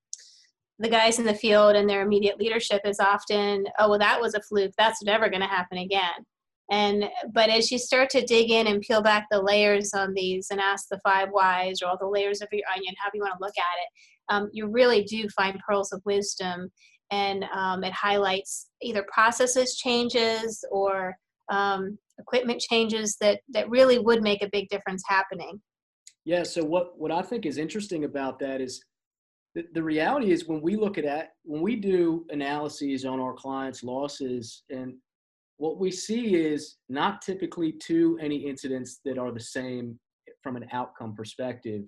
the 0.78 0.88
guys 0.88 1.18
in 1.18 1.26
the 1.26 1.34
field 1.34 1.76
and 1.76 1.88
their 1.88 2.02
immediate 2.02 2.38
leadership 2.38 2.80
is 2.84 2.98
often, 2.98 3.66
oh, 3.78 3.90
well, 3.90 3.98
that 3.98 4.20
was 4.20 4.34
a 4.34 4.42
fluke. 4.42 4.72
That's 4.78 5.02
never 5.02 5.28
going 5.28 5.42
to 5.42 5.46
happen 5.46 5.78
again. 5.78 6.24
And 6.70 7.04
but 7.32 7.48
as 7.48 7.70
you 7.70 7.78
start 7.78 8.10
to 8.10 8.24
dig 8.24 8.50
in 8.50 8.66
and 8.66 8.80
peel 8.80 9.02
back 9.02 9.26
the 9.30 9.40
layers 9.40 9.92
on 9.94 10.14
these 10.14 10.48
and 10.50 10.60
ask 10.60 10.86
the 10.90 11.00
five 11.04 11.28
whys 11.30 11.80
or 11.80 11.88
all 11.88 11.98
the 11.98 12.08
layers 12.08 12.42
of 12.42 12.48
your 12.50 12.62
onion, 12.74 12.94
however 12.98 13.16
you 13.16 13.22
want 13.22 13.34
to 13.38 13.44
look 13.44 13.54
at 13.56 13.78
it, 13.82 14.34
um, 14.34 14.50
you 14.52 14.66
really 14.66 15.04
do 15.04 15.28
find 15.28 15.60
pearls 15.66 15.92
of 15.92 16.02
wisdom, 16.04 16.70
and 17.12 17.44
um, 17.54 17.84
it 17.84 17.92
highlights 17.92 18.68
either 18.82 19.06
processes 19.12 19.76
changes 19.76 20.64
or 20.72 21.14
um, 21.50 21.96
equipment 22.18 22.60
changes 22.60 23.16
that 23.20 23.40
that 23.50 23.70
really 23.70 24.00
would 24.00 24.22
make 24.22 24.42
a 24.42 24.50
big 24.50 24.68
difference 24.68 25.02
happening. 25.06 25.60
Yeah. 26.24 26.42
So 26.42 26.64
what 26.64 26.98
what 26.98 27.12
I 27.12 27.22
think 27.22 27.46
is 27.46 27.58
interesting 27.58 28.04
about 28.04 28.40
that 28.40 28.60
is 28.60 28.84
the, 29.54 29.64
the 29.72 29.82
reality 29.82 30.32
is 30.32 30.48
when 30.48 30.60
we 30.60 30.74
look 30.74 30.98
at 30.98 31.04
that 31.04 31.30
when 31.44 31.62
we 31.62 31.76
do 31.76 32.26
analyses 32.30 33.04
on 33.04 33.20
our 33.20 33.34
clients' 33.34 33.84
losses 33.84 34.64
and 34.68 34.94
what 35.58 35.78
we 35.78 35.90
see 35.90 36.34
is 36.34 36.76
not 36.88 37.22
typically 37.22 37.72
too 37.72 38.18
any 38.20 38.36
incidents 38.36 39.00
that 39.04 39.18
are 39.18 39.32
the 39.32 39.40
same 39.40 39.98
from 40.42 40.56
an 40.56 40.66
outcome 40.72 41.14
perspective. 41.14 41.84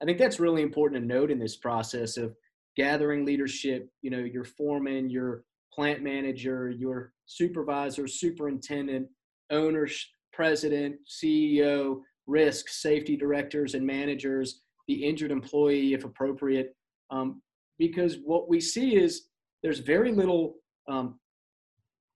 I 0.00 0.04
think 0.04 0.18
that's 0.18 0.40
really 0.40 0.62
important 0.62 1.00
to 1.00 1.06
note 1.06 1.30
in 1.30 1.38
this 1.38 1.56
process 1.56 2.16
of 2.16 2.34
gathering 2.76 3.24
leadership, 3.26 3.88
you 4.02 4.10
know, 4.10 4.18
your 4.18 4.44
foreman, 4.44 5.10
your 5.10 5.44
plant 5.72 6.02
manager, 6.02 6.70
your 6.70 7.12
supervisor, 7.26 8.06
superintendent, 8.06 9.08
owners, 9.50 10.08
president, 10.32 10.96
CEO, 11.06 12.00
risk, 12.26 12.68
safety 12.68 13.16
directors 13.16 13.74
and 13.74 13.86
managers, 13.86 14.62
the 14.88 15.04
injured 15.04 15.30
employee 15.30 15.94
if 15.94 16.04
appropriate. 16.04 16.74
Um, 17.10 17.42
because 17.78 18.18
what 18.24 18.48
we 18.48 18.60
see 18.60 18.96
is 18.96 19.26
there's 19.62 19.80
very 19.80 20.12
little 20.12 20.54
um, 20.88 21.19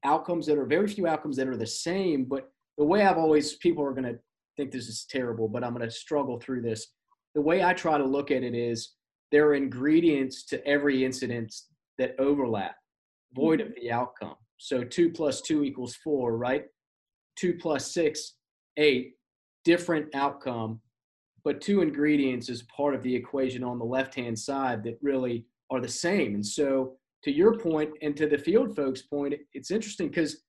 outcomes 0.04 0.46
that 0.46 0.58
are 0.58 0.66
very 0.66 0.87
few 0.87 1.06
outcomes 1.06 1.37
that 1.37 1.49
are 1.49 1.56
the 1.56 1.66
same. 1.66 2.25
But 2.25 2.50
the 2.78 2.84
way 2.84 3.04
I've 3.04 3.18
always, 3.18 3.54
people 3.56 3.84
are 3.84 3.92
going 3.92 4.12
to 4.12 4.18
think 4.56 4.70
this 4.70 4.88
is 4.88 5.06
terrible, 5.08 5.49
but 5.49 5.64
I'm 5.64 5.75
going 5.75 5.88
to 5.88 5.94
struggle 5.94 6.38
through 6.38 6.62
this. 6.62 6.88
The 7.34 7.40
way 7.40 7.64
I 7.64 7.75
try 7.75 7.99
to 7.99 8.04
look 8.04 8.30
at 8.30 8.42
it 8.42 8.54
is 8.54 8.94
there 9.32 9.46
are 9.46 9.54
ingredients 9.54 10.44
to 10.46 10.64
every 10.66 11.04
incident 11.04 11.54
that 11.99 12.14
overlap, 12.18 12.76
void 13.34 13.61
of 13.61 13.68
mm-hmm. 13.68 13.80
the 13.82 13.92
outcome. 13.92 14.37
So 14.58 14.84
two 14.84 15.11
plus 15.11 15.40
two 15.40 15.64
equals 15.64 15.96
four, 15.96 16.37
right? 16.37 16.64
Two 17.37 17.54
plus 17.54 17.92
six, 17.92 18.34
eight, 18.76 19.14
different 19.64 20.14
outcome, 20.14 20.80
but 21.44 21.61
two 21.61 21.82
ingredients 21.82 22.49
is 22.49 22.62
part 22.64 22.94
of 22.94 23.02
the 23.02 23.14
equation 23.14 23.64
on 23.64 23.78
the 23.78 23.84
left 23.84 24.14
hand 24.14 24.38
side 24.38 24.84
that 24.84 24.99
really 25.02 25.46
are 25.70 25.80
the 25.80 25.88
same. 25.88 26.34
And 26.34 26.46
so 26.46 26.96
to 27.25 27.33
your 27.33 27.59
point 27.59 27.90
and 28.02 28.16
to 28.16 28.26
the 28.28 28.38
field 28.38 28.76
folks' 28.76 29.02
point, 29.02 29.35
it's 29.54 29.71
interesting 29.71 30.09
because 30.09 30.43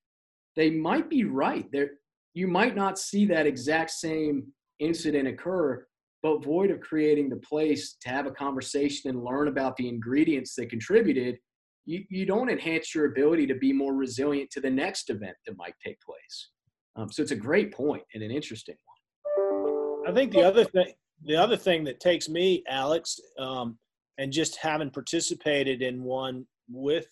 they 0.56 0.70
might 0.70 1.10
be 1.10 1.24
right. 1.24 1.66
There, 1.72 1.92
you 2.34 2.48
might 2.48 2.76
not 2.76 3.00
see 3.00 3.26
that 3.28 3.48
exact 3.48 3.92
same 3.92 4.48
incident 4.80 5.28
occur, 5.28 5.86
but 6.22 6.44
void 6.44 6.72
of 6.72 6.82
creating 6.82 7.30
the 7.30 7.38
place 7.38 7.96
to 8.02 8.10
have 8.10 8.26
a 8.26 8.32
conversation 8.32 9.10
and 9.10 9.24
learn 9.24 9.48
about 9.48 9.78
the 9.78 9.88
ingredients 9.88 10.54
that 10.56 10.70
contributed, 10.70 11.38
you, 11.86 12.04
you 12.10 12.26
don't 12.26 12.50
enhance 12.50 12.94
your 12.94 13.06
ability 13.06 13.48
to 13.48 13.56
be 13.56 13.72
more 13.72 13.94
resilient 13.94 14.50
to 14.52 14.60
the 14.60 14.70
next 14.70 15.10
event 15.10 15.36
that 15.46 15.58
might 15.58 15.76
take 15.84 15.98
place. 16.02 16.50
Um, 16.98 17.12
so 17.12 17.22
it's 17.22 17.32
a 17.32 17.38
great 17.38 17.74
point 17.74 18.04
and 18.14 18.24
an 18.24 18.32
interesting 18.32 18.76
one. 18.86 20.10
I 20.10 20.14
think 20.14 20.32
the 20.32 20.44
other 20.44 20.66
thing, 20.66 20.94
the 21.24 21.36
other 21.36 21.58
thing 21.58 21.84
that 21.86 22.00
takes 22.00 22.28
me, 22.28 22.64
Alex, 22.68 23.20
um, 23.40 23.78
and 24.18 24.32
just 24.32 24.58
having 24.58 24.90
participated 24.90 25.82
in 25.82 26.04
one 26.04 26.46
with 26.70 27.08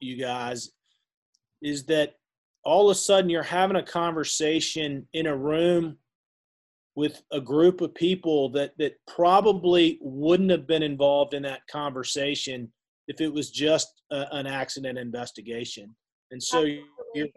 you 0.00 0.16
guys 0.16 0.70
is 1.62 1.84
that 1.86 2.14
all 2.64 2.90
of 2.90 2.96
a 2.96 2.98
sudden 2.98 3.30
you're 3.30 3.42
having 3.42 3.76
a 3.76 3.82
conversation 3.82 5.06
in 5.12 5.26
a 5.26 5.36
room 5.36 5.96
with 6.94 7.22
a 7.30 7.40
group 7.40 7.80
of 7.80 7.94
people 7.94 8.48
that 8.50 8.72
that 8.78 8.94
probably 9.06 9.98
wouldn't 10.00 10.50
have 10.50 10.66
been 10.66 10.82
involved 10.82 11.34
in 11.34 11.42
that 11.42 11.60
conversation 11.70 12.70
if 13.08 13.20
it 13.20 13.32
was 13.32 13.50
just 13.50 14.02
a, 14.10 14.26
an 14.32 14.46
accident 14.46 14.98
investigation. 14.98 15.94
And 16.30 16.42
so 16.42 16.66
you're 17.14 17.28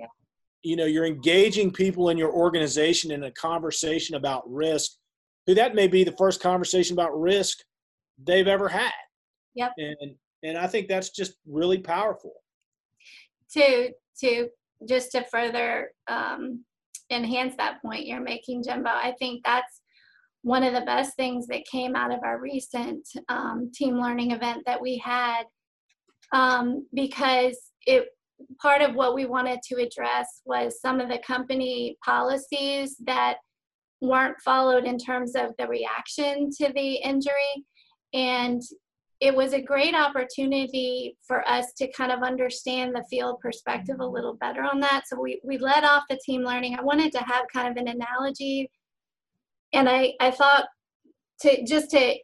you 0.63 0.75
know 0.75 0.85
you're 0.85 1.05
engaging 1.05 1.71
people 1.71 2.09
in 2.09 2.17
your 2.17 2.31
organization 2.31 3.11
in 3.11 3.23
a 3.23 3.31
conversation 3.31 4.15
about 4.15 4.49
risk 4.51 4.91
who 5.45 5.53
that 5.55 5.75
may 5.75 5.87
be 5.87 6.03
the 6.03 6.15
first 6.17 6.41
conversation 6.41 6.93
about 6.93 7.19
risk 7.19 7.59
they've 8.23 8.47
ever 8.47 8.67
had. 8.67 8.91
Yep. 9.55 9.71
And 9.77 10.15
and 10.43 10.57
I 10.57 10.67
think 10.67 10.87
that's 10.87 11.09
just 11.09 11.33
really 11.47 11.79
powerful. 11.79 12.33
To 13.53 13.89
to 14.21 14.49
just 14.87 15.11
to 15.11 15.23
further 15.25 15.91
um, 16.07 16.63
enhance 17.09 17.55
that 17.57 17.81
point 17.81 18.05
you're 18.05 18.21
making, 18.21 18.63
Jimbo, 18.63 18.89
I 18.89 19.13
think 19.19 19.41
that's 19.43 19.81
one 20.41 20.63
of 20.63 20.73
the 20.73 20.81
best 20.81 21.15
things 21.15 21.47
that 21.47 21.65
came 21.65 21.95
out 21.95 22.13
of 22.13 22.19
our 22.23 22.39
recent 22.39 23.07
um, 23.27 23.71
team 23.73 23.99
learning 23.99 24.31
event 24.31 24.63
that 24.65 24.81
we 24.81 24.97
had 24.97 25.43
um, 26.31 26.87
because 26.93 27.57
it 27.85 28.07
part 28.61 28.81
of 28.81 28.95
what 28.95 29.13
we 29.15 29.25
wanted 29.25 29.59
to 29.61 29.75
address 29.75 30.41
was 30.45 30.79
some 30.79 31.01
of 31.01 31.09
the 31.09 31.19
company 31.27 31.97
policies 32.05 32.95
that 33.05 33.35
weren't 34.01 34.39
followed 34.43 34.85
in 34.85 34.97
terms 34.97 35.35
of 35.35 35.51
the 35.57 35.67
reaction 35.67 36.49
to 36.49 36.71
the 36.73 36.93
injury 36.95 37.65
and 38.13 38.61
it 39.21 39.35
was 39.35 39.53
a 39.53 39.61
great 39.61 39.95
opportunity 39.95 41.17
for 41.27 41.47
us 41.47 41.73
to 41.73 41.91
kind 41.91 42.11
of 42.11 42.23
understand 42.23 42.95
the 42.95 43.03
field 43.09 43.39
perspective 43.41 43.97
a 43.99 44.05
little 44.05 44.35
better 44.35 44.63
on 44.63 44.79
that. 44.79 45.03
So 45.07 45.19
we, 45.19 45.41
we 45.43 45.57
led 45.57 45.83
off 45.83 46.03
the 46.09 46.19
team 46.25 46.43
learning. 46.43 46.77
I 46.77 46.81
wanted 46.81 47.11
to 47.13 47.23
have 47.23 47.45
kind 47.51 47.67
of 47.67 47.75
an 47.75 47.89
analogy. 47.89 48.69
And 49.73 49.89
I, 49.89 50.13
I 50.21 50.31
thought 50.31 50.65
to 51.41 51.63
just 51.65 51.91
to 51.91 52.15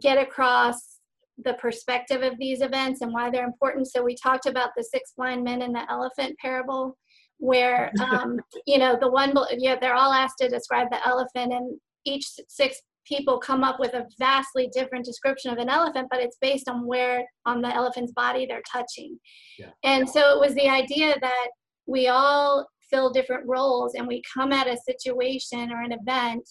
get 0.00 0.18
across 0.18 0.98
the 1.44 1.54
perspective 1.54 2.22
of 2.22 2.38
these 2.38 2.60
events 2.60 3.02
and 3.02 3.12
why 3.12 3.30
they're 3.30 3.46
important. 3.46 3.86
So 3.86 4.02
we 4.02 4.16
talked 4.16 4.46
about 4.46 4.70
the 4.76 4.82
six 4.82 5.12
blind 5.16 5.44
men 5.44 5.62
and 5.62 5.74
the 5.74 5.88
elephant 5.90 6.36
parable 6.40 6.96
where 7.38 7.92
um, 8.00 8.40
you 8.66 8.78
know 8.78 8.96
the 8.98 9.10
one 9.10 9.34
yeah 9.58 9.76
they're 9.78 9.94
all 9.94 10.12
asked 10.12 10.38
to 10.40 10.48
describe 10.48 10.88
the 10.90 11.06
elephant 11.06 11.52
and 11.52 11.78
each 12.04 12.26
six 12.48 12.80
people 13.06 13.38
come 13.38 13.62
up 13.62 13.78
with 13.78 13.94
a 13.94 14.06
vastly 14.18 14.68
different 14.72 15.04
description 15.04 15.52
of 15.52 15.58
an 15.58 15.68
elephant, 15.68 16.08
but 16.10 16.20
it's 16.20 16.38
based 16.40 16.68
on 16.68 16.86
where 16.86 17.24
on 17.44 17.60
the 17.60 17.74
elephant's 17.74 18.12
body 18.12 18.46
they're 18.46 18.62
touching. 18.70 19.18
Yeah. 19.58 19.70
And 19.84 20.08
so 20.08 20.34
it 20.34 20.40
was 20.40 20.54
the 20.54 20.68
idea 20.68 21.16
that 21.20 21.48
we 21.86 22.08
all 22.08 22.66
fill 22.90 23.10
different 23.10 23.46
roles 23.46 23.94
and 23.94 24.06
we 24.06 24.22
come 24.32 24.52
at 24.52 24.68
a 24.68 24.76
situation 24.88 25.72
or 25.72 25.82
an 25.82 25.92
event 25.92 26.48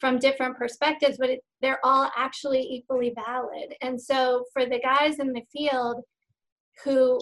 from 0.00 0.18
different 0.18 0.56
perspectives, 0.56 1.16
but 1.18 1.30
it, 1.30 1.40
they're 1.62 1.84
all 1.84 2.10
actually 2.16 2.60
equally 2.60 3.14
valid. 3.14 3.74
And 3.80 4.00
so 4.00 4.44
for 4.52 4.66
the 4.66 4.80
guys 4.80 5.18
in 5.18 5.32
the 5.32 5.42
field 5.52 6.02
who 6.84 7.18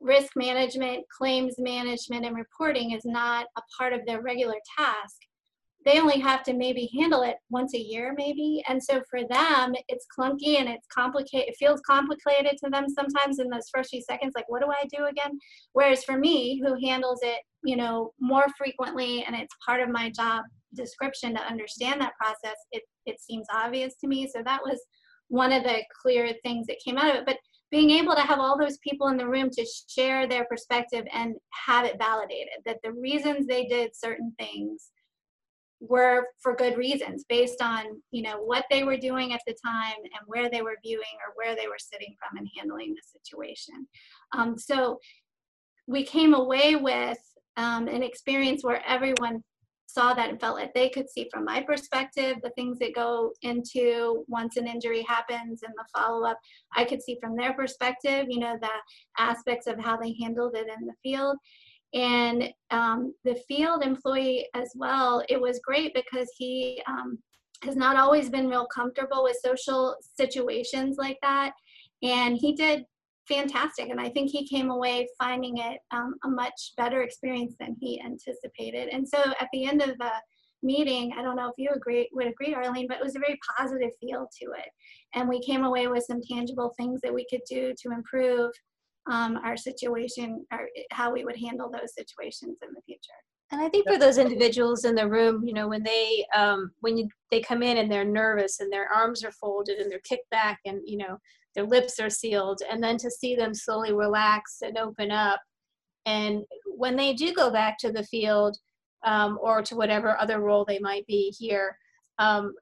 risk 0.00 0.32
management, 0.36 1.04
claims 1.16 1.56
management, 1.58 2.24
and 2.24 2.36
reporting 2.36 2.92
is 2.92 3.04
not 3.04 3.46
a 3.56 3.62
part 3.76 3.92
of 3.92 4.00
their 4.06 4.22
regular 4.22 4.54
task, 4.78 5.16
they 5.88 6.00
only 6.00 6.20
have 6.20 6.42
to 6.42 6.52
maybe 6.52 6.90
handle 6.98 7.22
it 7.22 7.36
once 7.48 7.72
a 7.74 7.78
year, 7.78 8.14
maybe. 8.14 8.62
And 8.68 8.82
so 8.82 9.00
for 9.10 9.20
them, 9.20 9.72
it's 9.88 10.04
clunky 10.16 10.58
and 10.58 10.68
it's 10.68 10.86
complicated. 10.94 11.48
It 11.48 11.56
feels 11.58 11.80
complicated 11.80 12.58
to 12.62 12.68
them 12.70 12.90
sometimes 12.90 13.38
in 13.38 13.48
those 13.48 13.70
first 13.74 13.88
few 13.88 14.02
seconds, 14.02 14.34
like, 14.36 14.44
what 14.50 14.60
do 14.60 14.68
I 14.68 14.84
do 14.94 15.06
again? 15.06 15.38
Whereas 15.72 16.04
for 16.04 16.18
me, 16.18 16.60
who 16.62 16.76
handles 16.86 17.20
it, 17.22 17.38
you 17.64 17.74
know, 17.74 18.12
more 18.20 18.44
frequently 18.58 19.24
and 19.24 19.34
it's 19.34 19.54
part 19.64 19.80
of 19.80 19.88
my 19.88 20.10
job 20.10 20.44
description 20.74 21.34
to 21.34 21.40
understand 21.40 22.02
that 22.02 22.12
process, 22.20 22.56
it, 22.70 22.82
it 23.06 23.18
seems 23.18 23.46
obvious 23.50 23.94
to 24.02 24.08
me. 24.08 24.28
So 24.30 24.42
that 24.44 24.60
was 24.62 24.78
one 25.28 25.52
of 25.52 25.62
the 25.62 25.78
clear 26.02 26.34
things 26.42 26.66
that 26.66 26.82
came 26.84 26.98
out 26.98 27.10
of 27.10 27.16
it. 27.16 27.26
But 27.26 27.38
being 27.70 27.88
able 27.88 28.14
to 28.14 28.20
have 28.20 28.40
all 28.40 28.58
those 28.58 28.76
people 28.78 29.08
in 29.08 29.16
the 29.16 29.28
room 29.28 29.48
to 29.52 29.66
share 29.88 30.26
their 30.26 30.44
perspective 30.44 31.06
and 31.14 31.34
have 31.66 31.86
it 31.86 31.96
validated 31.98 32.60
that 32.66 32.78
the 32.84 32.92
reasons 32.92 33.46
they 33.46 33.66
did 33.66 33.96
certain 33.96 34.34
things 34.38 34.90
were 35.80 36.26
for 36.42 36.56
good 36.56 36.76
reasons 36.76 37.24
based 37.28 37.62
on 37.62 37.84
you 38.10 38.22
know 38.22 38.38
what 38.38 38.64
they 38.70 38.82
were 38.82 38.96
doing 38.96 39.32
at 39.32 39.40
the 39.46 39.54
time 39.64 39.96
and 40.02 40.26
where 40.26 40.50
they 40.50 40.62
were 40.62 40.76
viewing 40.82 41.04
or 41.24 41.32
where 41.36 41.54
they 41.54 41.68
were 41.68 41.78
sitting 41.78 42.14
from 42.18 42.38
and 42.38 42.48
handling 42.56 42.94
the 42.94 43.20
situation. 43.20 43.86
Um, 44.36 44.58
so 44.58 44.98
we 45.86 46.02
came 46.04 46.34
away 46.34 46.76
with 46.76 47.18
um, 47.56 47.88
an 47.88 48.02
experience 48.02 48.62
where 48.62 48.82
everyone 48.86 49.42
saw 49.86 50.12
that 50.12 50.28
and 50.28 50.38
felt 50.38 50.56
like 50.56 50.74
they 50.74 50.90
could 50.90 51.08
see 51.08 51.28
from 51.32 51.44
my 51.44 51.62
perspective 51.62 52.36
the 52.42 52.50
things 52.50 52.78
that 52.78 52.94
go 52.94 53.32
into 53.42 54.22
once 54.28 54.58
an 54.58 54.66
injury 54.66 55.02
happens 55.08 55.62
and 55.62 55.72
the 55.76 55.98
follow-up 55.98 56.38
i 56.76 56.84
could 56.84 57.02
see 57.02 57.16
from 57.22 57.34
their 57.34 57.54
perspective 57.54 58.26
you 58.28 58.38
know 58.38 58.58
the 58.60 58.68
aspects 59.18 59.66
of 59.66 59.80
how 59.80 59.96
they 59.96 60.14
handled 60.20 60.54
it 60.54 60.68
in 60.68 60.86
the 60.86 60.92
field 61.02 61.38
and 61.94 62.50
um, 62.70 63.14
the 63.24 63.36
field 63.48 63.82
employee 63.82 64.46
as 64.54 64.70
well 64.74 65.22
it 65.28 65.40
was 65.40 65.60
great 65.64 65.94
because 65.94 66.28
he 66.36 66.82
um, 66.86 67.18
has 67.62 67.76
not 67.76 67.96
always 67.96 68.30
been 68.30 68.48
real 68.48 68.66
comfortable 68.66 69.22
with 69.22 69.36
social 69.44 69.96
situations 70.16 70.96
like 70.98 71.18
that. 71.22 71.52
And 72.02 72.36
he 72.36 72.54
did 72.54 72.84
fantastic 73.28 73.90
and 73.90 74.00
i 74.00 74.08
think 74.08 74.30
he 74.30 74.48
came 74.48 74.70
away 74.70 75.06
finding 75.18 75.58
it 75.58 75.80
um, 75.90 76.14
a 76.24 76.28
much 76.28 76.72
better 76.78 77.02
experience 77.02 77.54
than 77.60 77.76
he 77.78 78.00
anticipated. 78.00 78.88
And 78.88 79.06
so 79.06 79.18
at 79.38 79.48
the 79.52 79.66
end 79.66 79.82
of 79.82 79.98
the 79.98 80.10
meeting 80.62 81.12
i 81.16 81.22
don't 81.22 81.36
know 81.36 81.48
if 81.48 81.54
you 81.58 81.70
agree 81.76 82.08
would 82.12 82.26
agree 82.26 82.54
arlene 82.54 82.86
but 82.88 82.96
it 82.96 83.04
was 83.04 83.14
a 83.14 83.20
very 83.20 83.38
positive 83.56 83.90
feel 84.00 84.28
to 84.40 84.46
it. 84.52 84.68
And 85.14 85.28
we 85.28 85.42
came 85.42 85.64
away 85.64 85.88
with 85.88 86.04
some 86.04 86.22
tangible 86.22 86.72
things 86.78 87.00
that 87.02 87.12
we 87.12 87.26
could 87.28 87.42
do 87.48 87.74
to 87.82 87.92
improve 87.92 88.50
um, 89.10 89.38
our 89.44 89.56
situation 89.56 90.44
or 90.52 90.68
how 90.90 91.12
we 91.12 91.24
would 91.24 91.36
handle 91.36 91.70
those 91.70 91.94
situations 91.94 92.58
in 92.62 92.68
the 92.74 92.82
future. 92.82 93.12
And 93.50 93.62
I 93.62 93.68
think 93.70 93.88
for 93.88 93.98
those 93.98 94.18
individuals 94.18 94.84
in 94.84 94.94
the 94.94 95.08
room, 95.08 95.42
you 95.42 95.54
know, 95.54 95.68
when 95.68 95.82
they 95.82 96.26
um, 96.34 96.70
when 96.80 96.98
you, 96.98 97.08
they 97.30 97.40
come 97.40 97.62
in 97.62 97.78
and 97.78 97.90
they're 97.90 98.04
nervous 98.04 98.60
and 98.60 98.70
their 98.70 98.92
arms 98.92 99.24
are 99.24 99.32
folded 99.32 99.78
and 99.78 99.90
they're 99.90 100.00
kicked 100.00 100.28
back 100.30 100.58
and 100.66 100.80
you 100.84 100.98
know 100.98 101.18
their 101.54 101.64
lips 101.64 101.98
are 101.98 102.10
sealed, 102.10 102.60
and 102.70 102.82
then 102.82 102.98
to 102.98 103.10
see 103.10 103.34
them 103.34 103.54
slowly 103.54 103.92
relax 103.92 104.58
and 104.60 104.76
open 104.76 105.10
up, 105.10 105.40
and 106.04 106.42
when 106.76 106.94
they 106.94 107.14
do 107.14 107.32
go 107.32 107.50
back 107.50 107.78
to 107.78 107.90
the 107.90 108.04
field 108.04 108.58
um, 109.04 109.38
or 109.40 109.62
to 109.62 109.76
whatever 109.76 110.20
other 110.20 110.40
role 110.40 110.64
they 110.66 110.78
might 110.78 111.06
be 111.06 111.34
here, 111.38 111.78
um, 112.18 112.52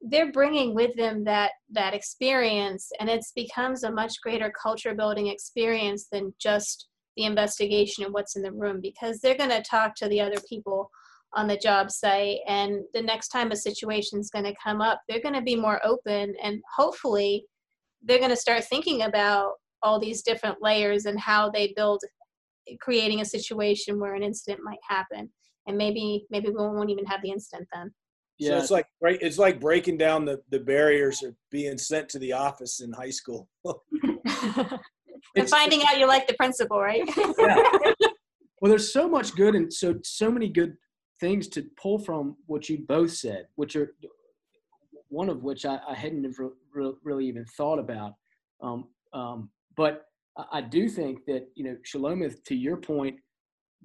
they're 0.00 0.32
bringing 0.32 0.74
with 0.74 0.94
them 0.96 1.24
that 1.24 1.52
that 1.70 1.94
experience 1.94 2.90
and 3.00 3.08
it 3.08 3.24
becomes 3.34 3.84
a 3.84 3.92
much 3.92 4.20
greater 4.22 4.52
culture 4.60 4.94
building 4.94 5.28
experience 5.28 6.08
than 6.10 6.34
just 6.40 6.88
the 7.16 7.24
investigation 7.24 8.04
of 8.04 8.12
what's 8.12 8.36
in 8.36 8.42
the 8.42 8.52
room 8.52 8.80
because 8.80 9.20
they're 9.20 9.36
going 9.36 9.50
to 9.50 9.62
talk 9.62 9.94
to 9.94 10.08
the 10.08 10.20
other 10.20 10.40
people 10.48 10.90
on 11.32 11.46
the 11.46 11.56
job 11.56 11.90
site 11.90 12.38
and 12.48 12.82
the 12.92 13.02
next 13.02 13.28
time 13.28 13.52
a 13.52 13.56
situation 13.56 14.18
is 14.18 14.30
going 14.30 14.44
to 14.44 14.54
come 14.62 14.80
up 14.80 15.00
they're 15.08 15.22
going 15.22 15.34
to 15.34 15.42
be 15.42 15.56
more 15.56 15.80
open 15.84 16.34
and 16.42 16.60
hopefully 16.76 17.44
they're 18.02 18.18
going 18.18 18.30
to 18.30 18.36
start 18.36 18.64
thinking 18.64 19.02
about 19.02 19.52
all 19.82 20.00
these 20.00 20.22
different 20.22 20.56
layers 20.60 21.06
and 21.06 21.20
how 21.20 21.50
they 21.50 21.72
build 21.76 22.02
creating 22.80 23.20
a 23.20 23.24
situation 23.24 24.00
where 24.00 24.14
an 24.14 24.22
incident 24.22 24.60
might 24.64 24.78
happen. 24.88 25.30
And 25.66 25.76
maybe 25.78 26.26
maybe 26.30 26.48
we 26.48 26.54
won't 26.54 26.90
even 26.90 27.06
have 27.06 27.22
the 27.22 27.30
incident 27.30 27.68
then 27.72 27.92
yeah. 28.38 28.50
So 28.50 28.58
it's 28.58 28.70
like 28.70 28.86
right 29.00 29.18
it's 29.20 29.38
like 29.38 29.60
breaking 29.60 29.98
down 29.98 30.24
the, 30.24 30.40
the 30.50 30.60
barriers 30.60 31.22
of 31.22 31.34
being 31.50 31.78
sent 31.78 32.08
to 32.10 32.18
the 32.18 32.32
office 32.32 32.80
in 32.80 32.92
high 32.92 33.10
school. 33.10 33.48
and 35.36 35.48
finding 35.48 35.82
out 35.82 35.98
you 35.98 36.06
like 36.06 36.26
the 36.26 36.34
principal, 36.34 36.80
right? 36.80 37.02
yeah. 37.38 37.62
Well, 38.60 38.70
there's 38.70 38.94
so 38.94 39.06
much 39.06 39.34
good 39.36 39.54
and 39.54 39.70
so 39.70 39.96
so 40.04 40.30
many 40.30 40.48
good 40.48 40.76
things 41.20 41.48
to 41.48 41.66
pull 41.76 41.98
from 41.98 42.36
what 42.46 42.66
you 42.70 42.78
both 42.88 43.10
said, 43.10 43.46
which 43.56 43.76
are 43.76 43.94
one 45.08 45.28
of 45.28 45.42
which 45.42 45.66
I, 45.66 45.80
I 45.86 45.94
hadn't 45.94 46.34
re- 46.72 46.92
really 47.02 47.26
even 47.26 47.44
thought 47.58 47.78
about. 47.78 48.14
Um, 48.62 48.88
um, 49.12 49.50
but 49.76 50.06
I 50.50 50.62
do 50.62 50.88
think 50.88 51.26
that 51.26 51.46
you 51.54 51.64
know, 51.64 51.76
Shalomith, 51.84 52.42
to 52.44 52.54
your 52.54 52.76
point, 52.76 53.16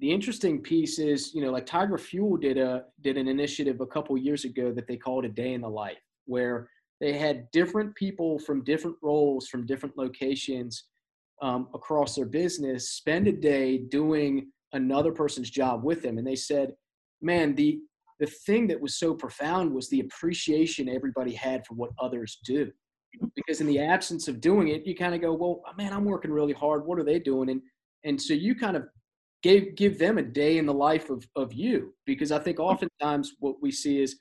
the 0.00 0.10
interesting 0.10 0.60
piece 0.60 0.98
is, 0.98 1.34
you 1.34 1.42
know, 1.42 1.50
like 1.50 1.66
Tiger 1.66 1.98
Fuel 1.98 2.36
did 2.38 2.56
a 2.56 2.84
did 3.02 3.16
an 3.18 3.28
initiative 3.28 3.80
a 3.80 3.86
couple 3.86 4.16
years 4.16 4.44
ago 4.44 4.72
that 4.72 4.86
they 4.86 4.96
called 4.96 5.26
a 5.26 5.28
day 5.28 5.52
in 5.52 5.60
the 5.60 5.68
life, 5.68 5.98
where 6.24 6.68
they 7.00 7.12
had 7.12 7.50
different 7.52 7.94
people 7.94 8.38
from 8.38 8.64
different 8.64 8.96
roles 9.02 9.48
from 9.48 9.66
different 9.66 9.96
locations 9.96 10.84
um, 11.42 11.68
across 11.74 12.14
their 12.14 12.26
business 12.26 12.92
spend 12.92 13.26
a 13.26 13.32
day 13.32 13.78
doing 13.78 14.50
another 14.72 15.12
person's 15.12 15.50
job 15.50 15.84
with 15.84 16.02
them, 16.02 16.16
and 16.16 16.26
they 16.26 16.36
said, 16.36 16.74
man, 17.20 17.54
the 17.54 17.78
the 18.20 18.26
thing 18.26 18.66
that 18.68 18.80
was 18.80 18.98
so 18.98 19.14
profound 19.14 19.72
was 19.72 19.88
the 19.88 20.00
appreciation 20.00 20.88
everybody 20.88 21.34
had 21.34 21.66
for 21.66 21.74
what 21.74 21.90
others 21.98 22.38
do. 22.44 22.70
Because 23.34 23.60
in 23.60 23.66
the 23.66 23.80
absence 23.80 24.28
of 24.28 24.40
doing 24.40 24.68
it, 24.68 24.86
you 24.86 24.94
kind 24.94 25.14
of 25.14 25.20
go, 25.20 25.32
well, 25.32 25.62
man, 25.76 25.92
I'm 25.92 26.04
working 26.04 26.30
really 26.30 26.52
hard. 26.52 26.86
What 26.86 26.98
are 26.98 27.04
they 27.04 27.18
doing? 27.18 27.50
And 27.50 27.60
and 28.04 28.20
so 28.20 28.32
you 28.32 28.54
kind 28.54 28.76
of 28.78 28.84
give 29.42 29.74
give 29.74 29.98
them 29.98 30.18
a 30.18 30.22
day 30.22 30.58
in 30.58 30.66
the 30.66 30.74
life 30.74 31.10
of 31.10 31.26
of 31.36 31.52
you. 31.52 31.94
Because 32.06 32.32
I 32.32 32.38
think 32.38 32.58
oftentimes 32.58 33.32
what 33.40 33.56
we 33.62 33.70
see 33.70 34.02
is 34.02 34.20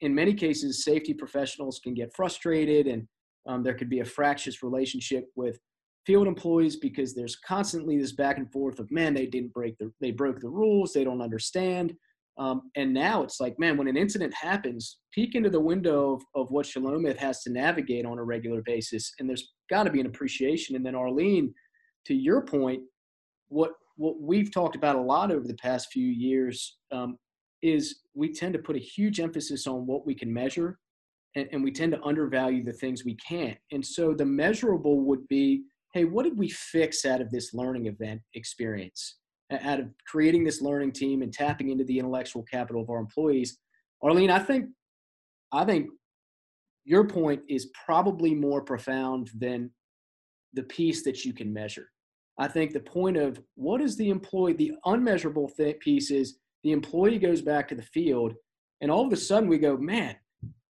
in 0.00 0.14
many 0.14 0.34
cases 0.34 0.84
safety 0.84 1.14
professionals 1.14 1.80
can 1.82 1.94
get 1.94 2.14
frustrated 2.14 2.86
and 2.86 3.06
um, 3.46 3.62
there 3.62 3.74
could 3.74 3.88
be 3.88 4.00
a 4.00 4.04
fractious 4.04 4.62
relationship 4.62 5.26
with 5.34 5.58
field 6.06 6.26
employees 6.26 6.76
because 6.76 7.14
there's 7.14 7.36
constantly 7.36 7.98
this 7.98 8.12
back 8.12 8.38
and 8.38 8.50
forth 8.52 8.78
of 8.78 8.90
man 8.90 9.14
they 9.14 9.26
didn't 9.26 9.52
break 9.52 9.76
the 9.78 9.92
they 10.00 10.10
broke 10.10 10.40
the 10.40 10.48
rules. 10.48 10.92
They 10.92 11.04
don't 11.04 11.22
understand. 11.22 11.94
Um, 12.38 12.70
and 12.76 12.94
now 12.94 13.24
it's 13.24 13.40
like 13.40 13.58
man 13.58 13.76
when 13.76 13.88
an 13.88 13.96
incident 13.96 14.32
happens 14.32 14.98
peek 15.12 15.34
into 15.34 15.50
the 15.50 15.60
window 15.60 16.14
of, 16.14 16.22
of 16.36 16.50
what 16.52 16.66
Shalomith 16.66 17.16
has 17.16 17.42
to 17.42 17.50
navigate 17.50 18.06
on 18.06 18.18
a 18.18 18.24
regular 18.24 18.62
basis 18.62 19.12
and 19.18 19.28
there's 19.28 19.54
got 19.68 19.84
to 19.84 19.90
be 19.90 20.00
an 20.00 20.06
appreciation. 20.06 20.76
And 20.76 20.86
then 20.86 20.94
Arlene 20.94 21.52
to 22.06 22.14
your 22.14 22.42
point 22.42 22.82
what 23.48 23.72
what 23.98 24.20
we've 24.20 24.52
talked 24.52 24.76
about 24.76 24.96
a 24.96 25.00
lot 25.00 25.32
over 25.32 25.46
the 25.46 25.54
past 25.54 25.88
few 25.92 26.06
years 26.06 26.78
um, 26.92 27.18
is 27.62 28.00
we 28.14 28.32
tend 28.32 28.52
to 28.54 28.58
put 28.60 28.76
a 28.76 28.80
huge 28.80 29.18
emphasis 29.18 29.66
on 29.66 29.86
what 29.86 30.06
we 30.06 30.14
can 30.14 30.32
measure 30.32 30.78
and, 31.34 31.48
and, 31.52 31.62
we 31.62 31.72
tend 31.72 31.92
to 31.92 32.02
undervalue 32.02 32.62
the 32.62 32.72
things 32.72 33.04
we 33.04 33.16
can't. 33.16 33.58
And 33.72 33.84
so 33.84 34.14
the 34.14 34.24
measurable 34.24 35.00
would 35.02 35.26
be 35.28 35.64
hey 35.94 36.04
what 36.04 36.22
did 36.22 36.38
we 36.38 36.48
fix 36.48 37.04
out 37.04 37.20
of 37.20 37.30
this 37.30 37.52
learning 37.52 37.86
event 37.86 38.20
experience? 38.34 39.16
Out 39.50 39.80
of 39.80 39.88
creating 40.06 40.44
this 40.44 40.62
learning 40.62 40.92
team 40.92 41.22
and 41.22 41.32
tapping 41.32 41.70
into 41.70 41.84
the 41.84 41.98
intellectual 41.98 42.44
capital 42.44 42.82
of 42.82 42.90
our 42.90 42.98
employees. 42.98 43.58
Arlene 44.02 44.30
i 44.30 44.38
think 44.38 44.66
i 45.52 45.64
think 45.64 45.88
your 46.84 47.04
point 47.04 47.42
is 47.48 47.70
probably 47.84 48.32
more 48.34 48.62
profound 48.62 49.30
than 49.36 49.70
the 50.54 50.62
piece 50.62 51.02
that 51.02 51.24
you 51.24 51.32
can 51.32 51.52
measure 51.52 51.88
I 52.38 52.48
think 52.48 52.72
the 52.72 52.80
point 52.80 53.16
of 53.16 53.40
what 53.56 53.80
is 53.80 53.96
the 53.96 54.10
employee, 54.10 54.52
the 54.52 54.72
unmeasurable 54.84 55.50
th- 55.56 55.80
piece 55.80 56.10
is 56.10 56.38
the 56.62 56.72
employee 56.72 57.18
goes 57.18 57.42
back 57.42 57.68
to 57.68 57.74
the 57.74 57.82
field, 57.82 58.34
and 58.80 58.90
all 58.90 59.06
of 59.06 59.12
a 59.12 59.16
sudden 59.16 59.48
we 59.48 59.58
go, 59.58 59.76
man, 59.76 60.16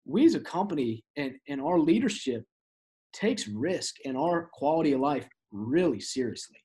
we 0.05 0.25
as 0.25 0.35
a 0.35 0.39
company 0.39 1.03
and, 1.15 1.33
and 1.47 1.61
our 1.61 1.79
leadership 1.79 2.43
takes 3.13 3.47
risk 3.47 3.95
and 4.05 4.17
our 4.17 4.49
quality 4.53 4.93
of 4.93 4.99
life 4.99 5.27
really 5.51 5.99
seriously. 5.99 6.57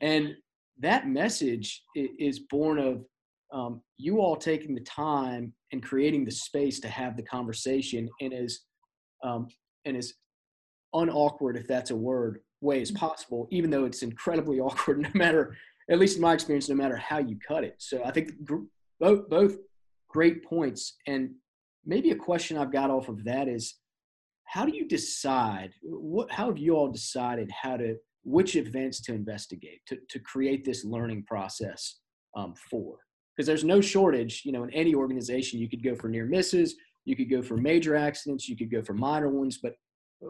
And 0.00 0.34
that 0.80 1.08
message 1.08 1.82
is 1.94 2.40
born 2.40 2.78
of 2.78 3.04
um, 3.52 3.80
you 3.96 4.20
all 4.20 4.36
taking 4.36 4.74
the 4.74 4.82
time 4.82 5.54
and 5.72 5.82
creating 5.82 6.24
the 6.24 6.30
space 6.30 6.80
to 6.80 6.88
have 6.88 7.16
the 7.16 7.22
conversation 7.22 8.08
and 8.20 8.34
as 8.34 8.60
um, 9.22 9.48
and 9.86 9.96
as 9.96 10.12
unawkward, 10.94 11.56
if 11.56 11.66
that's 11.66 11.90
a 11.90 11.96
word, 11.96 12.40
way 12.60 12.80
as 12.80 12.90
possible, 12.90 13.48
even 13.50 13.70
though 13.70 13.84
it's 13.84 14.02
incredibly 14.02 14.60
awkward, 14.60 15.00
no 15.00 15.10
matter, 15.14 15.56
at 15.90 15.98
least 15.98 16.16
in 16.16 16.22
my 16.22 16.34
experience, 16.34 16.68
no 16.68 16.74
matter 16.74 16.96
how 16.96 17.18
you 17.18 17.38
cut 17.46 17.64
it. 17.64 17.76
So 17.78 18.02
I 18.04 18.10
think 18.10 18.32
both, 18.98 19.28
both 19.28 19.56
great 20.08 20.44
points. 20.44 20.96
And 21.06 21.30
maybe 21.84 22.10
a 22.10 22.16
question 22.16 22.58
I've 22.58 22.72
got 22.72 22.90
off 22.90 23.08
of 23.08 23.24
that 23.24 23.48
is 23.48 23.76
how 24.44 24.64
do 24.64 24.74
you 24.74 24.86
decide 24.86 25.72
what, 25.82 26.30
how 26.30 26.46
have 26.46 26.58
you 26.58 26.74
all 26.76 26.88
decided 26.88 27.50
how 27.50 27.76
to 27.76 27.96
which 28.24 28.56
events 28.56 29.00
to 29.00 29.12
investigate 29.12 29.80
to, 29.86 29.98
to 30.08 30.18
create 30.18 30.64
this 30.64 30.84
learning 30.84 31.24
process 31.24 32.00
um, 32.36 32.54
for 32.70 32.96
because 33.36 33.46
there's 33.46 33.64
no 33.64 33.80
shortage 33.80 34.42
you 34.44 34.52
know 34.52 34.64
in 34.64 34.70
any 34.70 34.94
organization 34.94 35.60
you 35.60 35.68
could 35.68 35.82
go 35.82 35.94
for 35.94 36.08
near 36.08 36.26
misses 36.26 36.76
you 37.04 37.14
could 37.14 37.30
go 37.30 37.42
for 37.42 37.56
major 37.56 37.94
accidents 37.94 38.48
you 38.48 38.56
could 38.56 38.70
go 38.70 38.82
for 38.82 38.94
minor 38.94 39.28
ones 39.28 39.58
but 39.62 39.74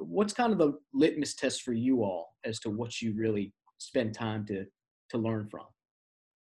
what's 0.00 0.32
kind 0.32 0.52
of 0.52 0.59
the 0.59 0.74
litmus 0.92 1.35
test 1.35 1.62
for 1.62 1.72
you 1.72 2.02
all 2.02 2.35
as 2.44 2.59
to 2.61 2.70
what 2.70 3.00
you 3.00 3.14
really 3.14 3.52
spend 3.78 4.14
time 4.14 4.44
to 4.46 4.64
to 5.11 5.18
learn 5.18 5.48
from 5.48 5.64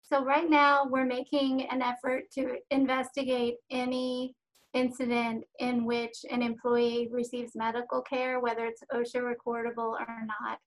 So 0.03 0.25
right 0.25 0.49
now, 0.49 0.87
we're 0.89 1.07
making 1.07 1.67
an 1.71 1.83
effort 1.83 2.25
to 2.35 2.57
investigate 2.71 3.57
any 3.71 4.35
incident 4.75 5.45
in 5.61 5.85
which 5.85 6.25
an 6.31 6.43
employee 6.43 7.09
receives 7.11 7.53
medical 7.55 8.03
care, 8.03 8.41
whether 8.41 8.67
it's 8.67 8.83
OSHA 8.93 9.23
recordable 9.23 9.93
or 9.99 10.07
not. 10.27 10.59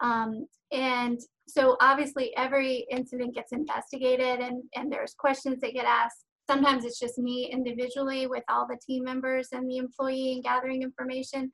Um, 0.00 0.46
and 0.70 1.18
so 1.48 1.76
obviously 1.80 2.36
every 2.36 2.86
incident 2.90 3.34
gets 3.34 3.52
investigated 3.52 4.40
and, 4.40 4.62
and 4.76 4.92
there's 4.92 5.14
questions 5.18 5.60
that 5.60 5.74
get 5.74 5.86
asked. 5.86 6.24
Sometimes 6.48 6.84
it's 6.84 7.00
just 7.00 7.18
me 7.18 7.50
individually 7.52 8.26
with 8.26 8.44
all 8.48 8.66
the 8.66 8.78
team 8.86 9.04
members 9.04 9.48
and 9.52 9.68
the 9.68 9.76
employee 9.76 10.32
and 10.34 10.42
gathering 10.42 10.82
information. 10.82 11.50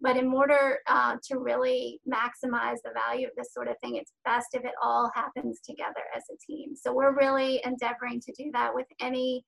But 0.00 0.16
in 0.16 0.28
order 0.32 0.78
uh, 0.86 1.16
to 1.28 1.38
really 1.38 2.00
maximize 2.06 2.76
the 2.84 2.92
value 2.92 3.26
of 3.26 3.32
this 3.36 3.54
sort 3.54 3.68
of 3.68 3.76
thing, 3.82 3.96
it's 3.96 4.12
best 4.24 4.48
if 4.52 4.64
it 4.64 4.74
all 4.82 5.10
happens 5.14 5.60
together 5.60 6.02
as 6.14 6.24
a 6.30 6.36
team. 6.46 6.74
So 6.76 6.92
we're 6.92 7.16
really 7.16 7.60
endeavoring 7.64 8.20
to 8.20 8.32
do 8.36 8.50
that 8.52 8.74
with 8.74 8.86
any 9.00 9.44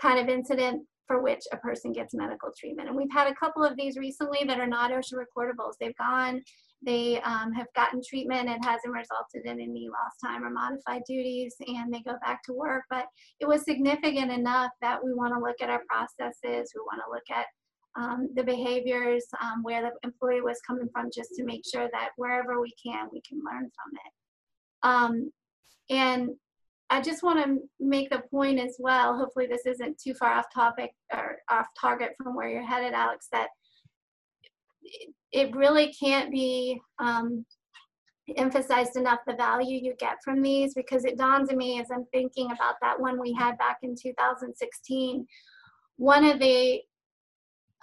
kind 0.00 0.18
of 0.18 0.28
incident 0.28 0.82
for 1.06 1.22
which 1.22 1.42
a 1.52 1.56
person 1.58 1.92
gets 1.92 2.14
medical 2.14 2.50
treatment. 2.58 2.88
And 2.88 2.96
we've 2.96 3.12
had 3.12 3.28
a 3.28 3.34
couple 3.34 3.62
of 3.62 3.76
these 3.76 3.96
recently 3.96 4.40
that 4.46 4.60
are 4.60 4.66
not 4.66 4.90
OSHA 4.90 5.14
recordables. 5.14 5.74
They've 5.78 5.96
gone, 5.96 6.42
they 6.84 7.20
um, 7.22 7.52
have 7.52 7.66
gotten 7.76 8.00
treatment, 8.06 8.48
it 8.48 8.64
hasn't 8.64 8.92
resulted 8.92 9.44
in 9.44 9.60
any 9.60 9.88
lost 9.88 10.16
time 10.24 10.44
or 10.44 10.50
modified 10.50 11.02
duties, 11.06 11.54
and 11.66 11.92
they 11.92 12.00
go 12.00 12.14
back 12.22 12.42
to 12.44 12.52
work. 12.52 12.84
But 12.88 13.06
it 13.40 13.46
was 13.46 13.64
significant 13.64 14.32
enough 14.32 14.70
that 14.80 15.04
we 15.04 15.12
want 15.12 15.34
to 15.34 15.40
look 15.40 15.56
at 15.60 15.70
our 15.70 15.82
processes, 15.88 16.72
we 16.74 16.80
want 16.80 17.02
to 17.04 17.10
look 17.10 17.38
at 17.38 17.46
um, 17.96 18.28
the 18.34 18.42
behaviors, 18.42 19.24
um, 19.42 19.62
where 19.62 19.82
the 19.82 19.92
employee 20.02 20.40
was 20.40 20.60
coming 20.66 20.88
from, 20.92 21.10
just 21.14 21.30
to 21.36 21.44
make 21.44 21.62
sure 21.64 21.88
that 21.92 22.10
wherever 22.16 22.60
we 22.60 22.72
can, 22.84 23.08
we 23.12 23.20
can 23.20 23.38
learn 23.38 23.70
from 23.70 23.92
it. 24.04 24.12
Um, 24.82 25.32
and 25.90 26.30
I 26.90 27.00
just 27.00 27.22
want 27.22 27.44
to 27.44 27.58
make 27.80 28.10
the 28.10 28.22
point 28.30 28.60
as 28.60 28.76
well, 28.78 29.16
hopefully 29.16 29.46
this 29.46 29.66
isn't 29.66 29.98
too 29.98 30.14
far 30.14 30.34
off 30.34 30.46
topic 30.54 30.92
or 31.12 31.38
off 31.50 31.66
target 31.80 32.12
from 32.22 32.34
where 32.34 32.48
you're 32.48 32.62
headed, 32.62 32.92
Alex, 32.92 33.28
that 33.32 33.48
it- 35.32 35.54
really 35.54 35.92
can't 35.92 36.30
be 36.30 36.80
um, 36.98 37.44
emphasized 38.36 38.96
enough 38.96 39.20
the 39.26 39.34
value 39.34 39.78
you 39.82 39.94
get 39.98 40.16
from 40.22 40.40
these 40.42 40.74
because 40.74 41.04
it 41.04 41.18
dawns 41.18 41.50
on 41.50 41.56
me 41.56 41.80
as 41.80 41.90
I'm 41.90 42.06
thinking 42.12 42.46
about 42.52 42.76
that 42.80 43.00
one 43.00 43.20
we 43.20 43.32
had 43.32 43.58
back 43.58 43.78
in 43.82 43.94
2016. 44.00 45.26
One 45.96 46.24
of 46.24 46.38
the 46.38 46.80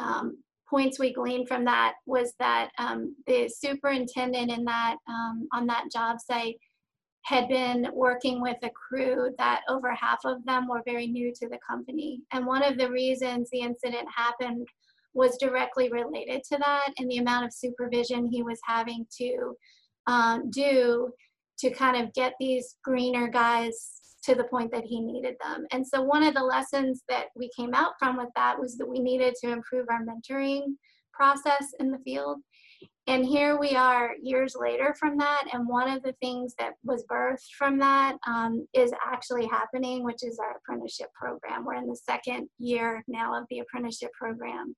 um, 0.02 0.38
points 0.70 1.00
we 1.00 1.14
gleaned 1.14 1.48
from 1.48 1.66
that 1.66 1.94
was 2.06 2.34
that 2.40 2.70
um, 2.78 3.16
the 3.28 3.50
superintendent 3.50 4.50
in 4.52 4.64
that 4.64 4.96
um, 5.08 5.48
on 5.54 5.68
that 5.68 5.86
job 5.92 6.18
site 6.20 6.56
had 7.24 7.48
been 7.50 7.88
working 7.94 8.42
with 8.42 8.58
a 8.64 8.70
crew 8.70 9.30
that 9.38 9.62
over 9.70 9.94
half 9.94 10.20
of 10.26 10.44
them 10.46 10.68
were 10.68 10.82
very 10.86 11.08
new 11.08 11.32
to 11.36 11.48
the 11.48 11.60
company. 11.70 12.22
And 12.32 12.48
one 12.48 12.64
of 12.64 12.78
the 12.78 12.90
reasons 12.90 13.50
the 13.52 13.60
incident 13.60 14.08
happened 14.16 14.68
was 15.14 15.38
directly 15.38 15.92
related 15.92 16.42
to 16.52 16.58
that 16.58 16.90
and 16.98 17.12
the 17.12 17.18
amount 17.18 17.46
of 17.46 17.54
supervision 17.54 18.28
he 18.32 18.44
was 18.44 18.60
having 18.66 19.06
to 19.20 19.54
um, 20.08 20.50
do 20.50 21.12
to 21.60 21.70
kind 21.70 22.02
of 22.02 22.14
get 22.14 22.34
these 22.40 22.76
greener 22.84 23.28
guys 23.28 24.02
to 24.24 24.36
the 24.36 24.44
point 24.46 24.72
that 24.72 24.86
he 24.86 25.00
needed 25.00 25.36
them. 25.44 25.66
And 25.72 25.86
so 25.86 26.02
one 26.02 26.24
of 26.24 26.34
the 26.34 26.44
lessons 26.44 27.04
that 27.10 27.28
we 27.36 27.50
came 27.58 27.74
out 27.74 27.94
from 28.00 28.18
with 28.18 28.30
that 28.36 28.60
was 28.60 28.78
that 28.78 28.88
we 28.88 29.00
needed 29.00 29.36
to 29.42 29.52
improve 29.52 29.88
our 29.90 30.02
mentoring 30.06 30.76
process 31.14 31.74
in 31.80 31.92
the 31.92 32.00
field. 32.00 32.38
And 33.08 33.26
here 33.26 33.60
we 33.60 33.76
are 33.76 34.12
years 34.22 34.56
later 34.60 34.96
from 35.00 35.18
that. 35.18 35.46
And 35.52 35.68
one 35.68 35.90
of 35.90 36.04
the 36.04 36.14
things 36.22 36.54
that 36.60 36.74
was 36.84 37.04
birthed 37.12 37.50
from 37.58 37.80
that 37.80 38.18
um, 38.28 38.68
is 38.74 38.94
actually 39.12 39.48
happening, 39.48 40.04
which 40.04 40.24
is 40.24 40.40
our 40.40 40.58
apprenticeship 40.58 41.10
program. 41.14 41.66
We're 41.66 41.76
in 41.76 41.88
the 41.88 41.96
second 41.96 42.48
year 42.60 43.04
now 43.08 43.38
of 43.38 43.46
the 43.50 43.60
apprenticeship 43.60 44.12
program. 44.14 44.76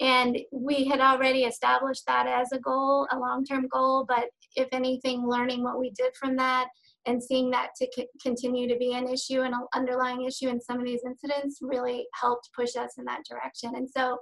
And 0.00 0.38
we 0.50 0.84
had 0.84 1.00
already 1.00 1.44
established 1.44 2.02
that 2.06 2.26
as 2.26 2.50
a 2.52 2.58
goal, 2.58 3.06
a 3.12 3.18
long 3.18 3.44
term 3.44 3.68
goal. 3.68 4.04
But 4.06 4.26
if 4.56 4.68
anything, 4.72 5.26
learning 5.26 5.62
what 5.62 5.78
we 5.78 5.90
did 5.90 6.14
from 6.18 6.36
that 6.36 6.68
and 7.06 7.22
seeing 7.22 7.50
that 7.50 7.70
to 7.76 7.88
c- 7.94 8.08
continue 8.22 8.68
to 8.68 8.76
be 8.76 8.94
an 8.94 9.08
issue 9.08 9.40
and 9.40 9.54
an 9.54 9.66
underlying 9.74 10.24
issue 10.24 10.48
in 10.48 10.60
some 10.60 10.78
of 10.78 10.84
these 10.84 11.02
incidents 11.04 11.58
really 11.60 12.06
helped 12.14 12.50
push 12.54 12.76
us 12.76 12.94
in 12.98 13.04
that 13.04 13.22
direction. 13.28 13.72
And 13.74 13.88
so 13.88 14.18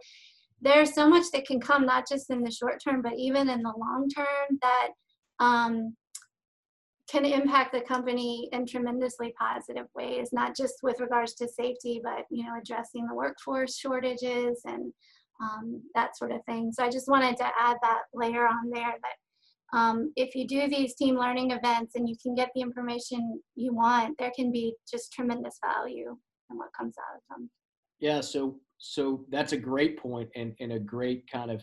there's 0.63 0.95
so 0.95 1.09
much 1.09 1.25
that 1.33 1.47
can 1.47 1.61
come, 1.61 1.87
not 1.87 2.09
just 2.09 2.31
in 2.31 2.43
the 2.43 2.51
short 2.51 2.83
term, 2.83 3.03
but 3.03 3.15
even 3.17 3.49
in 3.49 3.63
the 3.63 3.73
long 3.77 4.09
term 4.15 4.59
that 4.63 4.89
um, 5.39 5.97
can 7.11 7.25
impact 7.25 7.73
the 7.73 7.81
company 7.81 8.49
in 8.53 8.67
tremendously 8.67 9.35
positive 9.39 9.87
ways, 9.95 10.31
not 10.33 10.57
just 10.57 10.75
with 10.83 11.01
regards 11.01 11.35
to 11.35 11.49
safety, 11.49 12.01
but 12.03 12.25
you 12.31 12.45
know, 12.45 12.53
addressing 12.61 13.07
the 13.07 13.15
workforce 13.15 13.77
shortages 13.77 14.61
and 14.65 14.93
um, 15.43 15.83
that 15.95 16.17
sort 16.17 16.31
of 16.31 16.45
thing. 16.45 16.71
So 16.73 16.85
I 16.85 16.91
just 16.91 17.09
wanted 17.09 17.37
to 17.39 17.51
add 17.59 17.79
that 17.83 18.03
layer 18.15 18.47
on 18.47 18.71
there 18.71 18.93
that 18.93 19.17
um, 19.73 20.13
if 20.17 20.35
you 20.35 20.47
do 20.47 20.69
these 20.69 20.95
team 20.95 21.17
learning 21.17 21.53
events 21.53 21.95
and 21.95 22.09
you 22.09 22.17
can 22.21 22.35
get 22.35 22.51
the 22.55 22.61
information 22.61 23.41
you 23.55 23.73
want, 23.75 24.17
there 24.19 24.33
can 24.35 24.51
be 24.51 24.75
just 24.91 25.13
tremendous 25.13 25.59
value 25.65 26.17
in 26.51 26.59
what 26.59 26.71
comes 26.77 26.95
out 26.99 27.17
of 27.17 27.23
them. 27.31 27.51
Yeah, 28.01 28.21
so 28.21 28.59
so 28.79 29.25
that's 29.31 29.53
a 29.53 29.59
great 29.59 29.99
point 29.99 30.31
and, 30.35 30.55
and 30.61 30.73
a 30.73 30.79
great 30.79 31.31
kind 31.31 31.51
of 31.51 31.63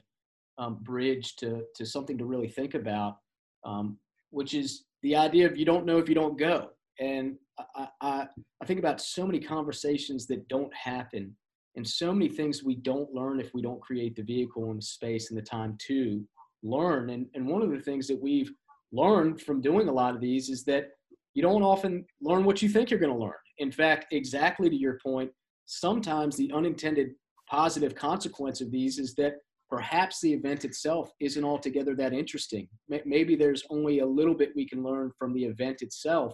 um, 0.58 0.78
bridge 0.82 1.36
to 1.38 1.64
to 1.76 1.86
something 1.86 2.18
to 2.18 2.26
really 2.26 2.48
think 2.48 2.76
about, 2.76 3.18
um, 3.66 3.98
which 4.30 4.54
is 4.54 4.86
the 5.04 5.16
idea 5.16 5.48
of 5.48 5.58
you 5.58 5.66
don't 5.66 5.86
know 5.86 5.98
if 5.98 6.08
you 6.08 6.16
don't 6.16 6.38
go. 6.38 6.70
And 7.00 7.36
I, 7.76 7.88
I 8.02 8.28
I 8.62 8.66
think 8.66 8.80
about 8.80 9.02
so 9.02 9.26
many 9.26 9.40
conversations 9.40 10.28
that 10.28 10.48
don't 10.48 10.74
happen, 10.74 11.36
and 11.76 11.88
so 11.88 12.14
many 12.14 12.30
things 12.30 12.64
we 12.64 12.76
don't 12.76 13.14
learn 13.14 13.40
if 13.40 13.54
we 13.54 13.62
don't 13.62 13.82
create 13.82 14.16
the 14.16 14.24
vehicle 14.24 14.70
and 14.72 14.80
the 14.80 14.86
space 14.86 15.30
and 15.30 15.38
the 15.38 15.44
time 15.44 15.78
to 15.88 16.24
learn. 16.64 17.10
And 17.12 17.28
and 17.34 17.48
one 17.48 17.62
of 17.62 17.72
the 17.72 17.80
things 17.80 18.08
that 18.08 18.22
we've 18.22 18.52
learned 18.92 19.42
from 19.42 19.62
doing 19.62 19.90
a 19.90 19.94
lot 19.94 20.16
of 20.16 20.22
these 20.22 20.50
is 20.50 20.64
that 20.66 20.90
you 21.34 21.42
don't 21.42 21.64
often 21.64 22.06
learn 22.22 22.44
what 22.46 22.62
you 22.62 22.70
think 22.70 22.90
you're 22.90 23.00
going 23.00 23.14
to 23.14 23.20
learn. 23.20 23.34
In 23.60 23.72
fact, 23.72 24.08
exactly 24.12 24.70
to 24.70 24.76
your 24.76 24.98
point, 25.06 25.32
sometimes 25.66 26.36
the 26.36 26.52
unintended 26.54 27.10
positive 27.50 27.96
consequence 27.96 28.62
of 28.62 28.72
these 28.72 28.98
is 28.98 29.14
that 29.16 29.34
perhaps 29.70 30.22
the 30.22 30.34
event 30.34 30.66
itself 30.66 31.12
isn't 31.20 31.44
altogether 31.44 31.96
that 31.96 32.14
interesting. 32.14 32.68
Maybe 33.06 33.36
there's 33.36 33.64
only 33.70 34.00
a 34.00 34.06
little 34.06 34.34
bit 34.34 34.56
we 34.56 34.68
can 34.68 34.84
learn 34.84 35.12
from 35.20 35.34
the 35.34 35.44
event 35.44 35.82
itself, 35.82 36.34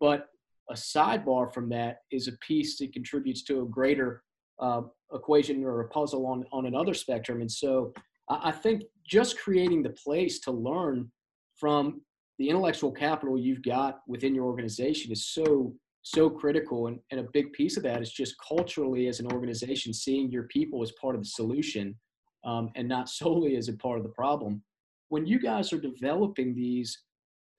but 0.00 0.26
a 0.70 0.74
sidebar 0.74 1.52
from 1.52 1.68
that 1.68 1.98
is 2.10 2.26
a 2.26 2.32
piece 2.38 2.78
that 2.78 2.92
contributes 2.92 3.44
to 3.44 3.60
a 3.60 3.66
greater 3.66 4.22
uh, 4.60 4.82
equation 5.12 5.62
or 5.62 5.82
a 5.82 5.88
puzzle 5.88 6.26
on, 6.26 6.44
on 6.52 6.66
another 6.66 6.94
spectrum. 6.94 7.40
And 7.40 7.50
so 7.50 7.92
I 8.28 8.52
think 8.52 8.84
just 9.06 9.38
creating 9.38 9.82
the 9.82 9.90
place 9.90 10.40
to 10.40 10.50
learn 10.50 11.10
from 11.56 12.00
the 12.38 12.48
intellectual 12.48 12.90
capital 12.90 13.38
you've 13.38 13.62
got 13.62 14.00
within 14.08 14.34
your 14.34 14.44
organization 14.44 15.12
is 15.12 15.28
so 15.28 15.74
so 16.04 16.28
critical. 16.28 16.86
And, 16.86 17.00
and 17.10 17.20
a 17.20 17.28
big 17.32 17.52
piece 17.52 17.76
of 17.76 17.82
that 17.84 18.02
is 18.02 18.12
just 18.12 18.34
culturally 18.46 19.08
as 19.08 19.20
an 19.20 19.32
organization 19.32 19.94
seeing 19.94 20.30
your 20.30 20.44
people 20.44 20.82
as 20.82 20.92
part 21.00 21.14
of 21.14 21.22
the 21.22 21.28
solution 21.28 21.98
um, 22.44 22.70
and 22.76 22.86
not 22.86 23.08
solely 23.20 23.56
as 23.56 23.68
a 23.68 23.72
part 23.74 23.98
of 23.98 24.04
the 24.04 24.10
problem. 24.10 24.62
When 25.08 25.26
you 25.26 25.38
guys 25.38 25.72
are 25.72 25.80
developing 25.80 26.54
these 26.54 26.96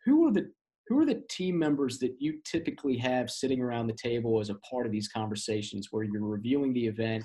who 0.06 0.28
are 0.28 0.32
the 0.32 0.52
who 0.88 1.00
are 1.00 1.06
the 1.06 1.24
team 1.32 1.58
members 1.58 1.98
that 1.98 2.16
you 2.20 2.40
typically 2.46 2.96
have 2.96 3.32
sitting 3.32 3.60
around 3.60 3.88
the 3.88 3.94
table 3.94 4.40
as 4.40 4.52
a 4.52 4.56
part 4.56 4.86
of 4.86 4.92
these 4.92 5.08
conversations 5.08 5.88
where 5.90 6.04
you're 6.04 6.22
reviewing 6.22 6.74
the 6.74 6.86
event 6.86 7.24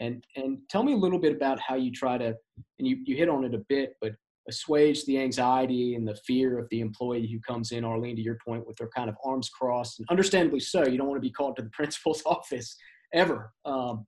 and 0.00 0.24
and 0.36 0.58
tell 0.68 0.82
me 0.82 0.92
a 0.92 0.96
little 0.96 1.18
bit 1.18 1.34
about 1.34 1.58
how 1.60 1.74
you 1.74 1.90
try 1.90 2.18
to 2.18 2.34
and 2.78 2.88
you, 2.88 2.98
you 3.04 3.16
hit 3.16 3.28
on 3.28 3.44
it 3.44 3.54
a 3.54 3.62
bit 3.68 3.94
but 4.00 4.12
assuage 4.48 5.04
the 5.04 5.20
anxiety 5.20 5.94
and 5.94 6.08
the 6.08 6.16
fear 6.26 6.58
of 6.58 6.68
the 6.70 6.80
employee 6.80 7.28
who 7.30 7.38
comes 7.40 7.70
in, 7.70 7.84
Arlene, 7.84 8.16
to 8.16 8.22
your 8.22 8.38
point, 8.44 8.66
with 8.66 8.76
their 8.76 8.88
kind 8.88 9.08
of 9.08 9.16
arms 9.22 9.48
crossed, 9.50 9.98
and 9.98 10.08
understandably 10.10 10.60
so. 10.60 10.86
You 10.86 10.98
don't 10.98 11.06
want 11.06 11.18
to 11.18 11.26
be 11.26 11.32
called 11.32 11.56
to 11.56 11.62
the 11.62 11.70
principal's 11.72 12.22
office 12.26 12.76
ever. 13.14 13.52
Um, 13.64 14.06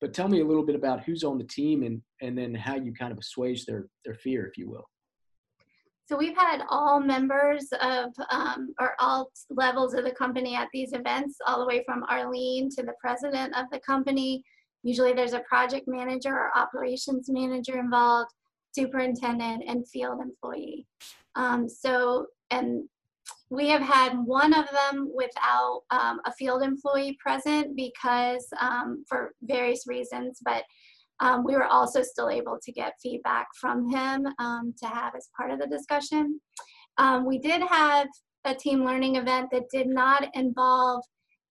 but 0.00 0.14
tell 0.14 0.28
me 0.28 0.40
a 0.40 0.44
little 0.44 0.64
bit 0.64 0.76
about 0.76 1.04
who's 1.04 1.24
on 1.24 1.36
the 1.36 1.44
team 1.44 1.82
and 1.82 2.00
and 2.22 2.38
then 2.38 2.54
how 2.54 2.76
you 2.76 2.92
kind 2.94 3.12
of 3.12 3.18
assuage 3.18 3.66
their 3.66 3.88
their 4.04 4.14
fear, 4.14 4.46
if 4.46 4.56
you 4.56 4.70
will. 4.70 4.88
So 6.06 6.16
we've 6.16 6.36
had 6.36 6.62
all 6.68 6.98
members 6.98 7.68
of, 7.80 8.08
um, 8.32 8.74
or 8.80 8.96
all 8.98 9.30
levels 9.48 9.94
of 9.94 10.02
the 10.02 10.10
company 10.10 10.56
at 10.56 10.66
these 10.72 10.92
events, 10.92 11.36
all 11.46 11.60
the 11.60 11.66
way 11.66 11.84
from 11.86 12.02
Arlene 12.08 12.68
to 12.70 12.82
the 12.82 12.94
president 13.00 13.56
of 13.56 13.66
the 13.70 13.78
company. 13.78 14.42
Usually 14.82 15.12
there's 15.12 15.34
a 15.34 15.40
project 15.48 15.86
manager 15.86 16.34
or 16.34 16.56
operations 16.56 17.26
manager 17.28 17.78
involved. 17.78 18.32
superintendent, 18.72 19.64
and 19.66 19.88
field 19.88 20.20
employee. 20.20 20.86
Um, 21.34 21.68
so, 21.68 22.26
and 22.50 22.88
we 23.50 23.68
have 23.68 23.82
had 23.82 24.12
one 24.14 24.54
of 24.54 24.66
them 24.70 25.10
without 25.14 25.82
um, 25.90 26.20
a 26.24 26.32
field 26.32 26.62
employee 26.62 27.18
present 27.20 27.74
because 27.76 28.46
um, 28.60 29.04
for 29.08 29.34
various 29.42 29.86
reasons, 29.88 30.38
but 30.44 30.62
um, 31.18 31.44
we 31.44 31.54
were 31.54 31.66
also 31.66 32.02
still 32.02 32.30
able 32.30 32.58
to 32.62 32.72
get 32.72 32.94
feedback 33.02 33.48
from 33.60 33.90
him 33.90 34.26
um, 34.38 34.72
to 34.80 34.86
have 34.86 35.14
as 35.16 35.28
part 35.36 35.50
of 35.50 35.58
the 35.58 35.66
discussion. 35.66 36.40
Um, 36.96 37.26
we 37.26 37.38
did 37.38 37.60
have 37.62 38.08
a 38.44 38.54
team 38.54 38.84
learning 38.84 39.16
event 39.16 39.48
that 39.52 39.68
did 39.70 39.88
not 39.88 40.28
involve 40.34 41.02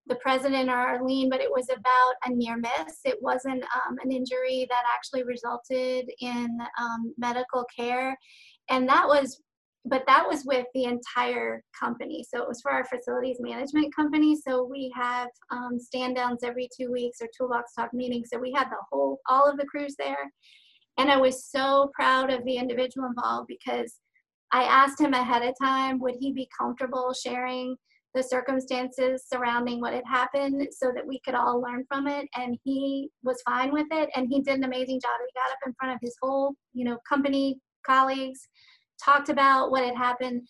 the 0.09 0.15
president 0.15 0.69
or 0.69 0.75
Arlene, 0.75 1.29
but 1.29 1.39
it 1.39 1.49
was 1.49 1.69
about 1.69 2.13
a 2.25 2.33
near 2.33 2.57
miss. 2.57 2.97
It 3.05 3.17
wasn't 3.21 3.63
um, 3.63 3.97
an 4.03 4.11
injury 4.11 4.67
that 4.69 4.83
actually 4.93 5.23
resulted 5.23 6.11
in 6.19 6.57
um, 6.79 7.13
medical 7.17 7.65
care. 7.73 8.17
And 8.69 8.89
that 8.89 9.07
was, 9.07 9.41
but 9.85 10.03
that 10.07 10.27
was 10.27 10.43
with 10.45 10.65
the 10.73 10.85
entire 10.85 11.63
company. 11.79 12.25
So 12.27 12.41
it 12.41 12.47
was 12.47 12.61
for 12.61 12.71
our 12.71 12.83
facilities 12.85 13.37
management 13.39 13.95
company. 13.95 14.35
So 14.35 14.63
we 14.63 14.91
have 14.95 15.29
um, 15.51 15.79
stand 15.79 16.15
downs 16.15 16.43
every 16.43 16.67
two 16.75 16.91
weeks 16.91 17.19
or 17.21 17.27
toolbox 17.37 17.73
talk 17.73 17.93
meetings. 17.93 18.29
So 18.33 18.39
we 18.39 18.51
had 18.51 18.65
the 18.65 18.77
whole, 18.91 19.19
all 19.29 19.49
of 19.49 19.57
the 19.57 19.65
crews 19.65 19.95
there. 19.97 20.31
And 20.97 21.09
I 21.09 21.17
was 21.17 21.45
so 21.45 21.91
proud 21.93 22.29
of 22.29 22.43
the 22.43 22.57
individual 22.57 23.07
involved 23.07 23.47
because 23.47 23.99
I 24.51 24.63
asked 24.63 24.99
him 24.99 25.13
ahead 25.13 25.43
of 25.43 25.53
time, 25.61 25.99
would 25.99 26.15
he 26.19 26.33
be 26.33 26.49
comfortable 26.59 27.13
sharing 27.13 27.77
the 28.15 28.23
circumstances 28.23 29.25
surrounding 29.31 29.79
what 29.79 29.93
had 29.93 30.03
happened 30.07 30.67
so 30.71 30.91
that 30.95 31.05
we 31.05 31.19
could 31.23 31.35
all 31.35 31.61
learn 31.61 31.85
from 31.87 32.07
it. 32.07 32.27
And 32.35 32.57
he 32.63 33.09
was 33.23 33.41
fine 33.43 33.71
with 33.71 33.87
it 33.91 34.09
and 34.15 34.27
he 34.29 34.41
did 34.41 34.57
an 34.57 34.63
amazing 34.63 34.99
job. 34.99 35.11
He 35.25 35.39
got 35.39 35.51
up 35.51 35.59
in 35.65 35.73
front 35.79 35.93
of 35.93 35.99
his 36.01 36.15
whole 36.21 36.55
you 36.73 36.85
know 36.85 36.97
company 37.07 37.59
colleagues 37.85 38.47
talked 39.03 39.29
about 39.29 39.71
what 39.71 39.85
had 39.85 39.95
happened 39.95 40.47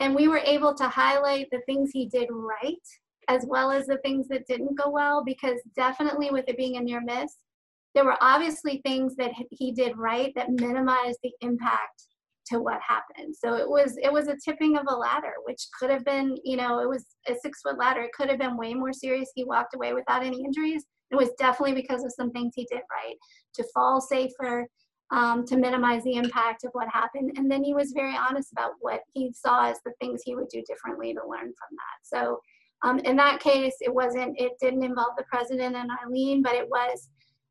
and 0.00 0.14
we 0.14 0.28
were 0.28 0.38
able 0.38 0.74
to 0.74 0.88
highlight 0.88 1.46
the 1.50 1.60
things 1.66 1.90
he 1.92 2.06
did 2.06 2.28
right 2.30 2.74
as 3.28 3.44
well 3.46 3.70
as 3.70 3.86
the 3.86 3.98
things 3.98 4.26
that 4.28 4.46
didn't 4.46 4.78
go 4.78 4.90
well 4.90 5.22
because 5.24 5.60
definitely 5.76 6.30
with 6.30 6.48
it 6.48 6.56
being 6.56 6.76
a 6.76 6.80
near 6.80 7.00
miss 7.02 7.36
there 7.94 8.04
were 8.04 8.16
obviously 8.20 8.80
things 8.84 9.14
that 9.16 9.32
he 9.50 9.72
did 9.72 9.96
right 9.96 10.32
that 10.34 10.50
minimized 10.50 11.18
the 11.22 11.32
impact 11.40 12.06
to 12.50 12.60
what 12.60 12.80
happened. 12.86 13.34
So 13.36 13.54
it 13.54 13.68
was 13.68 13.96
it 14.02 14.12
was 14.12 14.28
a 14.28 14.36
tipping 14.44 14.76
of 14.76 14.86
a 14.88 14.94
ladder, 14.94 15.34
which 15.44 15.62
could 15.78 15.90
have 15.90 16.04
been, 16.04 16.36
you 16.44 16.56
know, 16.56 16.80
it 16.80 16.88
was 16.88 17.06
a 17.28 17.34
six 17.42 17.60
foot 17.62 17.78
ladder. 17.78 18.02
It 18.02 18.12
could 18.12 18.28
have 18.28 18.38
been 18.38 18.56
way 18.56 18.74
more 18.74 18.92
serious. 18.92 19.30
He 19.34 19.44
walked 19.44 19.74
away 19.74 19.92
without 19.92 20.24
any 20.24 20.42
injuries. 20.42 20.84
It 21.10 21.16
was 21.16 21.30
definitely 21.38 21.74
because 21.74 22.04
of 22.04 22.12
some 22.12 22.30
things 22.30 22.52
he 22.54 22.66
did 22.70 22.82
right 22.90 23.16
to 23.54 23.64
fall 23.74 24.00
safer, 24.00 24.66
um, 25.10 25.44
to 25.46 25.56
minimize 25.56 26.04
the 26.04 26.14
impact 26.14 26.64
of 26.64 26.70
what 26.72 26.88
happened. 26.88 27.32
And 27.36 27.50
then 27.50 27.64
he 27.64 27.74
was 27.74 27.92
very 27.92 28.16
honest 28.16 28.52
about 28.52 28.72
what 28.80 29.00
he 29.12 29.32
saw 29.32 29.70
as 29.70 29.78
the 29.84 29.92
things 30.00 30.22
he 30.24 30.36
would 30.36 30.48
do 30.48 30.62
differently 30.68 31.12
to 31.14 31.20
learn 31.20 31.40
from 31.40 31.72
that. 31.72 31.98
So 32.04 32.40
um, 32.82 33.00
in 33.00 33.16
that 33.16 33.40
case, 33.40 33.74
it 33.80 33.92
wasn't, 33.92 34.40
it 34.40 34.52
didn't 34.60 34.84
involve 34.84 35.16
the 35.16 35.24
president 35.24 35.76
and 35.76 35.90
Arlene, 35.90 36.42
but 36.42 36.54
it 36.54 36.68
was 36.68 37.08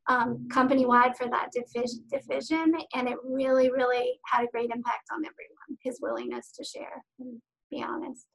um, 0.08 0.48
company 0.48 0.86
wide 0.86 1.16
for 1.16 1.28
that 1.28 1.50
division, 1.52 2.04
division, 2.10 2.74
and 2.94 3.08
it 3.08 3.16
really, 3.24 3.70
really 3.70 4.18
had 4.26 4.44
a 4.44 4.48
great 4.48 4.70
impact 4.70 5.08
on 5.12 5.18
everyone. 5.18 5.78
His 5.82 5.98
willingness 6.00 6.52
to 6.52 6.64
share 6.64 7.04
and 7.18 7.40
be 7.70 7.82
honest. 7.82 8.26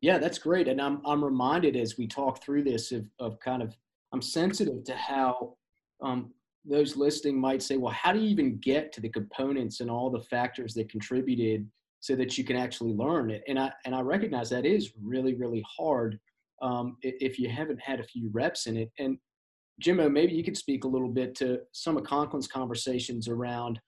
Yeah, 0.00 0.18
that's 0.18 0.38
great, 0.38 0.68
and 0.68 0.80
I'm 0.80 1.00
I'm 1.06 1.24
reminded 1.24 1.76
as 1.76 1.98
we 1.98 2.06
talk 2.06 2.42
through 2.42 2.64
this 2.64 2.92
of 2.92 3.08
of 3.18 3.38
kind 3.40 3.62
of 3.62 3.76
I'm 4.12 4.22
sensitive 4.22 4.84
to 4.84 4.94
how 4.94 5.56
um, 6.02 6.32
those 6.64 6.96
listening 6.96 7.40
might 7.40 7.62
say, 7.62 7.76
well, 7.76 7.92
how 7.92 8.12
do 8.12 8.20
you 8.20 8.28
even 8.28 8.58
get 8.58 8.92
to 8.92 9.00
the 9.00 9.08
components 9.08 9.80
and 9.80 9.90
all 9.90 10.10
the 10.10 10.20
factors 10.20 10.72
that 10.74 10.88
contributed 10.88 11.68
so 12.00 12.14
that 12.16 12.38
you 12.38 12.44
can 12.44 12.56
actually 12.56 12.92
learn 12.92 13.30
it? 13.30 13.42
And 13.48 13.58
I 13.58 13.72
and 13.84 13.94
I 13.94 14.00
recognize 14.00 14.50
that 14.50 14.64
is 14.64 14.92
really 15.02 15.34
really 15.34 15.64
hard 15.66 16.18
um, 16.62 16.96
if 17.02 17.38
you 17.38 17.48
haven't 17.48 17.80
had 17.80 18.00
a 18.00 18.04
few 18.04 18.30
reps 18.32 18.66
in 18.66 18.76
it. 18.76 18.90
And 18.98 19.18
Jimbo, 19.80 20.08
maybe 20.08 20.34
you 20.34 20.44
could 20.44 20.56
speak 20.56 20.84
a 20.84 20.88
little 20.88 21.08
bit 21.08 21.34
to 21.36 21.60
some 21.72 21.96
of 21.96 22.04
Conklin's 22.04 22.46
conversations 22.46 23.28
around 23.28 23.80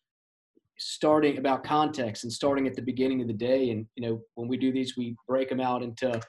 starting 0.78 1.38
about 1.38 1.64
context 1.64 2.24
and 2.24 2.32
starting 2.32 2.66
at 2.66 2.74
the 2.74 2.82
beginning 2.82 3.20
of 3.22 3.28
the 3.28 3.32
day. 3.32 3.70
And, 3.70 3.86
you 3.94 4.06
know, 4.06 4.20
when 4.34 4.48
we 4.48 4.56
do 4.56 4.72
these, 4.72 4.96
we 4.96 5.16
break 5.28 5.48
them 5.48 5.60
out 5.60 5.82
into, 5.82 6.20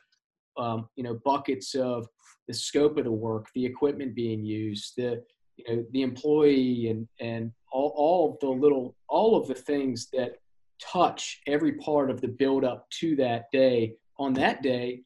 um, 0.57 0.87
you 0.95 1.03
know, 1.03 1.19
buckets 1.25 1.75
of 1.75 2.07
the 2.47 2.53
scope 2.53 2.97
of 2.97 3.03
the 3.03 3.11
work, 3.11 3.47
the 3.55 3.65
equipment 3.65 4.15
being 4.15 4.45
used, 4.45 4.93
the, 4.95 5.23
you 5.57 5.75
know, 5.75 5.85
the 5.91 6.03
employee 6.03 6.87
and, 6.89 7.07
and 7.19 7.51
all, 7.71 7.93
all 7.95 8.31
of 8.31 8.39
the 8.39 8.47
little, 8.47 8.95
all 9.09 9.35
of 9.35 9.47
the 9.47 9.55
things 9.55 10.07
that 10.13 10.37
touch 10.79 11.41
every 11.47 11.73
part 11.73 12.09
of 12.09 12.21
the 12.21 12.27
build 12.27 12.63
up 12.63 12.89
to 12.91 13.15
that 13.15 13.45
day 13.51 13.95
on 14.19 14.33
that 14.33 14.61
day 14.61 15.01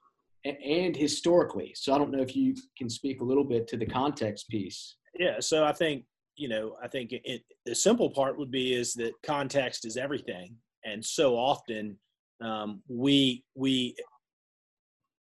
and 0.46 0.96
historically. 0.96 1.74
So 1.76 1.94
I 1.94 1.98
don't 1.98 2.12
know 2.12 2.22
if 2.22 2.36
you 2.36 2.56
can 2.78 2.90
speak 2.90 3.22
a 3.22 3.24
little 3.24 3.44
bit 3.44 3.68
to 3.70 3.78
the 3.78 3.86
context 3.86 4.50
piece. 4.50 4.98
Yeah. 5.18 5.40
So 5.40 5.64
I 5.64 5.74
think 5.74 6.06
you 6.36 6.50
know 6.50 6.76
I 6.84 6.88
think 6.88 7.10
it, 7.12 7.44
the 7.66 7.76
simple 7.76 8.10
part 8.10 8.38
would 8.38 8.52
be 8.52 8.74
is 8.74 8.94
that 8.94 9.14
context 9.24 9.86
is 9.86 9.98
everything, 9.98 10.56
and 10.86 11.04
so 11.04 11.36
often 11.36 11.98
um, 12.44 12.82
we 12.88 13.44
we 13.56 13.96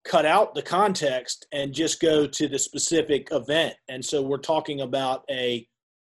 cut 0.04 0.24
out 0.24 0.54
the 0.54 0.62
context 0.62 1.46
and 1.52 1.74
just 1.74 2.00
go 2.00 2.26
to 2.26 2.48
the 2.48 2.58
specific 2.58 3.28
event, 3.32 3.74
and 3.88 4.04
so 4.04 4.22
we're 4.22 4.38
talking 4.38 4.82
about 4.82 5.24
a 5.30 5.66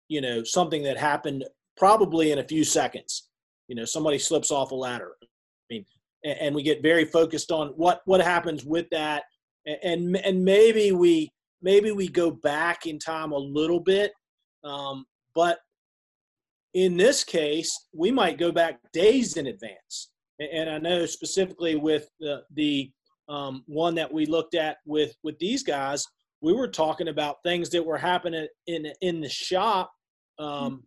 you 0.09 0.21
know 0.21 0.43
something 0.45 0.83
that 0.85 0.97
happened 0.97 1.45
probably 1.77 2.33
in 2.33 2.39
a 2.39 2.45
few 2.45 2.65
seconds. 2.65 3.29
You 3.69 3.75
know, 3.75 3.85
somebody 3.85 4.19
slips 4.19 4.51
off 4.51 4.71
a 4.73 4.75
ladder 4.75 5.13
and 6.25 6.55
we 6.55 6.63
get 6.63 6.83
very 6.83 7.05
focused 7.05 7.53
on 7.53 7.69
what 7.77 8.01
what 8.07 8.21
happens 8.21 8.65
with 8.65 8.87
that. 8.91 9.25
And 9.67 10.17
and 10.17 10.45
maybe 10.45 10.93
we 10.93 11.31
maybe 11.63 11.93
we 11.93 12.09
go 12.09 12.31
back 12.31 12.87
in 12.87 12.99
time 12.99 13.33
a 13.33 13.39
little 13.39 13.81
bit 13.81 14.13
um, 14.65 15.05
but 15.35 15.59
in 16.73 16.97
this 16.97 17.23
case 17.23 17.89
we 17.93 18.11
might 18.11 18.39
go 18.39 18.51
back 18.51 18.79
days 18.93 19.37
in 19.37 19.47
advance. 19.47 20.11
And 20.41 20.69
i 20.69 20.79
know 20.79 21.07
specifically 21.07 21.77
with 21.77 22.09
the, 22.19 22.43
the 22.55 22.91
um, 23.29 23.63
one 23.67 23.95
that 23.95 24.13
we 24.13 24.27
looked 24.27 24.55
at 24.55 24.79
with 24.85 25.15
with 25.23 25.39
these 25.39 25.63
guys 25.63 26.07
we 26.41 26.53
were 26.53 26.69
talking 26.69 27.09
about 27.09 27.43
things 27.43 27.71
that 27.71 27.85
were 27.85 27.97
happening 27.97 28.47
in 28.67 28.87
in 29.01 29.21
the 29.21 29.29
shop 29.29 29.93
um, 30.39 30.83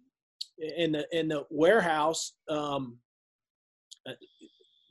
in 0.60 0.91
the 0.91 1.08
in 1.17 1.28
the 1.30 1.45
warehouse 1.50 2.34
um, 2.50 2.97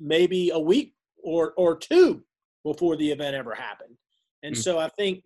maybe 0.01 0.51
a 0.51 0.59
week 0.59 0.95
or 1.23 1.53
or 1.57 1.77
two 1.77 2.23
before 2.65 2.97
the 2.97 3.11
event 3.11 3.37
ever 3.37 3.55
happened. 3.55 3.97
And 4.43 4.55
mm-hmm. 4.55 4.61
so 4.61 4.79
I 4.79 4.89
think 4.91 5.25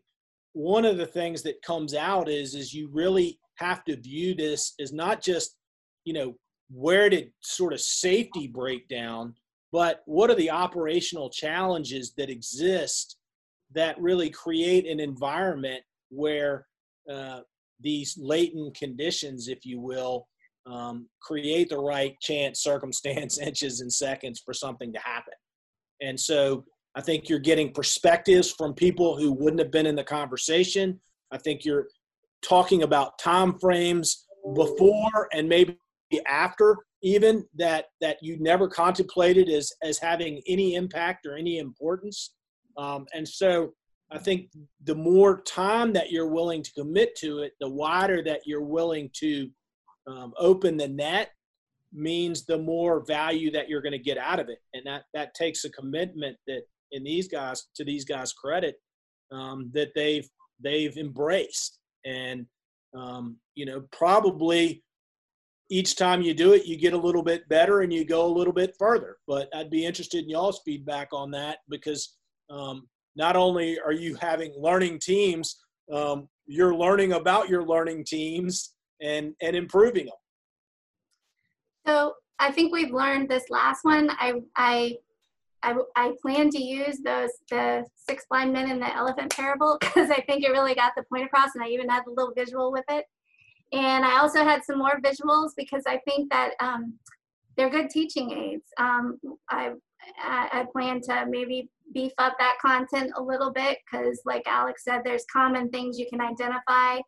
one 0.53 0.85
of 0.85 0.97
the 0.97 1.07
things 1.07 1.43
that 1.43 1.63
comes 1.63 1.95
out 1.95 2.29
is 2.29 2.55
is 2.55 2.75
you 2.75 2.89
really 2.93 3.39
have 3.57 3.85
to 3.85 3.97
view 3.97 4.35
this 4.35 4.75
as 4.81 4.93
not 4.93 5.23
just 5.23 5.57
you 6.05 6.13
know 6.13 6.35
where 6.71 7.09
did 7.09 7.31
sort 7.41 7.73
of 7.73 7.81
safety 7.81 8.47
break 8.47 8.89
down 8.89 9.35
but 9.73 10.03
what 10.07 10.31
are 10.31 10.35
the 10.35 10.51
operational 10.51 11.31
challenges 11.31 12.15
that 12.17 12.31
exist 12.31 13.17
that 13.73 14.01
really 14.01 14.31
create 14.31 14.87
an 14.87 14.99
environment 14.99 15.83
where 16.09 16.67
uh, 17.09 17.41
these 17.81 18.19
latent 18.19 18.75
conditions 18.77 19.49
if 19.49 19.65
you 19.65 19.79
will 19.79 20.27
um, 20.71 21.09
create 21.21 21.69
the 21.69 21.79
right 21.79 22.19
chance, 22.21 22.63
circumstance, 22.63 23.39
inches, 23.49 23.81
and 23.81 23.93
seconds 23.93 24.41
for 24.45 24.55
something 24.55 24.93
to 24.93 24.99
happen. 25.01 25.35
And 26.01 26.19
so 26.19 26.65
I 26.95 27.01
think 27.01 27.29
you're 27.29 27.39
getting 27.39 27.73
perspectives 27.73 28.51
from 28.51 28.75
people 28.75 29.17
who 29.17 29.33
wouldn't 29.33 29.61
have 29.61 29.71
been 29.71 29.87
in 29.87 29.97
the 29.97 30.05
conversation. 30.05 31.01
I 31.31 31.39
think 31.39 31.65
you're 31.65 31.87
talking 32.43 32.83
about 32.83 33.19
time 33.19 33.59
frames 33.59 34.27
before 34.55 35.29
and 35.33 35.49
maybe 35.49 35.77
after 36.27 36.77
even 37.03 37.45
that 37.57 37.87
that 38.01 38.17
you 38.23 38.39
never 38.41 38.69
contemplated 38.69 39.49
as 39.49 39.73
as 39.83 39.99
having 39.99 40.41
any 40.47 40.75
impact 40.75 41.27
or 41.27 41.37
any 41.37 41.59
importance 41.59 42.33
um, 42.79 43.05
and 43.15 43.27
so 43.29 43.71
i 44.11 44.19
think 44.19 44.49
the 44.85 44.95
more 44.95 45.43
time 45.43 45.93
that 45.93 46.11
you're 46.11 46.29
willing 46.29 46.63
to 46.63 46.73
commit 46.73 47.15
to 47.17 47.41
it 47.41 47.53
the 47.61 47.69
wider 47.69 48.23
that 48.25 48.41
you're 48.47 48.65
willing 48.65 49.11
to 49.13 49.49
um, 50.11 50.33
open 50.39 50.77
the 50.77 50.89
net 50.89 51.31
means 51.93 52.45
the 52.45 52.59
more 52.59 53.05
value 53.05 53.51
that 53.51 53.69
you're 53.69 53.83
going 53.83 53.93
to 53.93 53.99
get 53.99 54.19
out 54.19 54.41
of 54.41 54.49
it. 54.49 54.59
And 54.75 54.87
that 54.87 55.05
that 55.15 55.35
takes 55.35 55.65
a 55.65 55.71
commitment 55.71 56.37
that 56.47 56.63
in 56.93 57.05
these 57.05 57.29
guys 57.29 57.67
to 57.77 57.85
these 57.85 58.05
guys 58.05 58.33
credit 58.33 58.77
um, 59.33 59.71
that 59.75 59.93
they've 59.95 60.29
they've 60.63 60.97
embraced. 60.97 61.79
And 62.05 62.47
um, 62.97 63.37
you 63.55 63.67
know 63.67 63.83
probably 63.93 64.83
each 65.73 65.95
time 65.95 66.21
you 66.21 66.35
do 66.35 66.53
it 66.53 66.67
you 66.67 66.77
get 66.77 66.95
a 66.95 66.99
little 66.99 67.23
bit 67.23 67.49
better 67.49 67.83
and 67.83 67.93
you 67.93 68.05
go 68.05 68.27
a 68.27 68.37
little 68.37 68.53
bit 68.53 68.75
further. 68.79 69.19
But 69.27 69.49
i'd 69.55 69.71
be 69.71 69.87
interested 69.87 70.25
in 70.25 70.31
y'all's 70.31 70.61
feedback 70.65 71.09
on 71.13 71.31
that 71.33 71.59
because 71.69 72.17
um, 72.51 72.89
not 73.15 73.37
only 73.37 73.79
are 73.79 73.93
you 73.93 74.17
having 74.17 74.53
learning 74.59 74.99
teams 74.99 75.61
um, 75.93 76.29
you're 76.47 76.75
learning 76.75 77.13
about 77.13 77.49
your 77.49 77.65
learning 77.65 78.05
teams 78.05 78.75
and 79.01 79.35
and 79.41 79.57
improving 79.57 80.07
them. 80.07 80.15
So 81.87 82.15
I 82.39 82.51
think 82.53 82.73
we've 82.73 82.93
learned 82.93 83.29
this 83.29 83.51
last 83.51 83.85
one. 83.85 84.11
I 84.11 84.35
I 84.57 84.97
I, 85.63 85.75
I 85.95 86.13
plan 86.23 86.51
to 86.51 86.63
use 86.63 86.99
those 87.05 87.31
the 87.51 87.85
six 88.09 88.25
blind 88.31 88.53
men 88.53 88.71
and 88.71 88.81
the 88.81 88.95
elephant 88.95 89.35
parable 89.35 89.77
because 89.81 90.11
I 90.11 90.21
think 90.23 90.45
it 90.45 90.51
really 90.51 90.75
got 90.75 90.93
the 90.97 91.05
point 91.05 91.25
across, 91.25 91.51
and 91.55 91.63
I 91.65 91.69
even 91.69 91.89
had 91.89 92.05
a 92.07 92.11
little 92.11 92.33
visual 92.35 92.73
with 92.73 92.85
it. 92.89 93.05
And 93.73 94.05
I 94.05 94.19
also 94.19 94.43
had 94.43 94.65
some 94.65 94.79
more 94.79 95.01
visuals 95.01 95.51
because 95.57 95.85
I 95.87 95.99
think 95.99 96.31
that 96.31 96.55
um, 96.61 96.99
they're 97.57 97.71
good 97.71 97.89
teaching 97.89 98.33
aids. 98.33 98.65
Um, 98.79 99.19
I, 99.49 99.73
I 100.19 100.67
plan 100.73 101.01
to 101.03 101.27
maybe 101.29 101.69
beef 101.93 102.13
up 102.19 102.35
that 102.39 102.57
content 102.61 103.13
a 103.17 103.23
little 103.23 103.53
bit 103.53 103.79
because, 103.85 104.21
like 104.25 104.43
Alex 104.47 104.85
said, 104.85 105.03
there's 105.05 105.25
common 105.33 105.69
things 105.71 105.99
you 105.99 106.07
can 106.11 106.21
identify. 106.21 106.99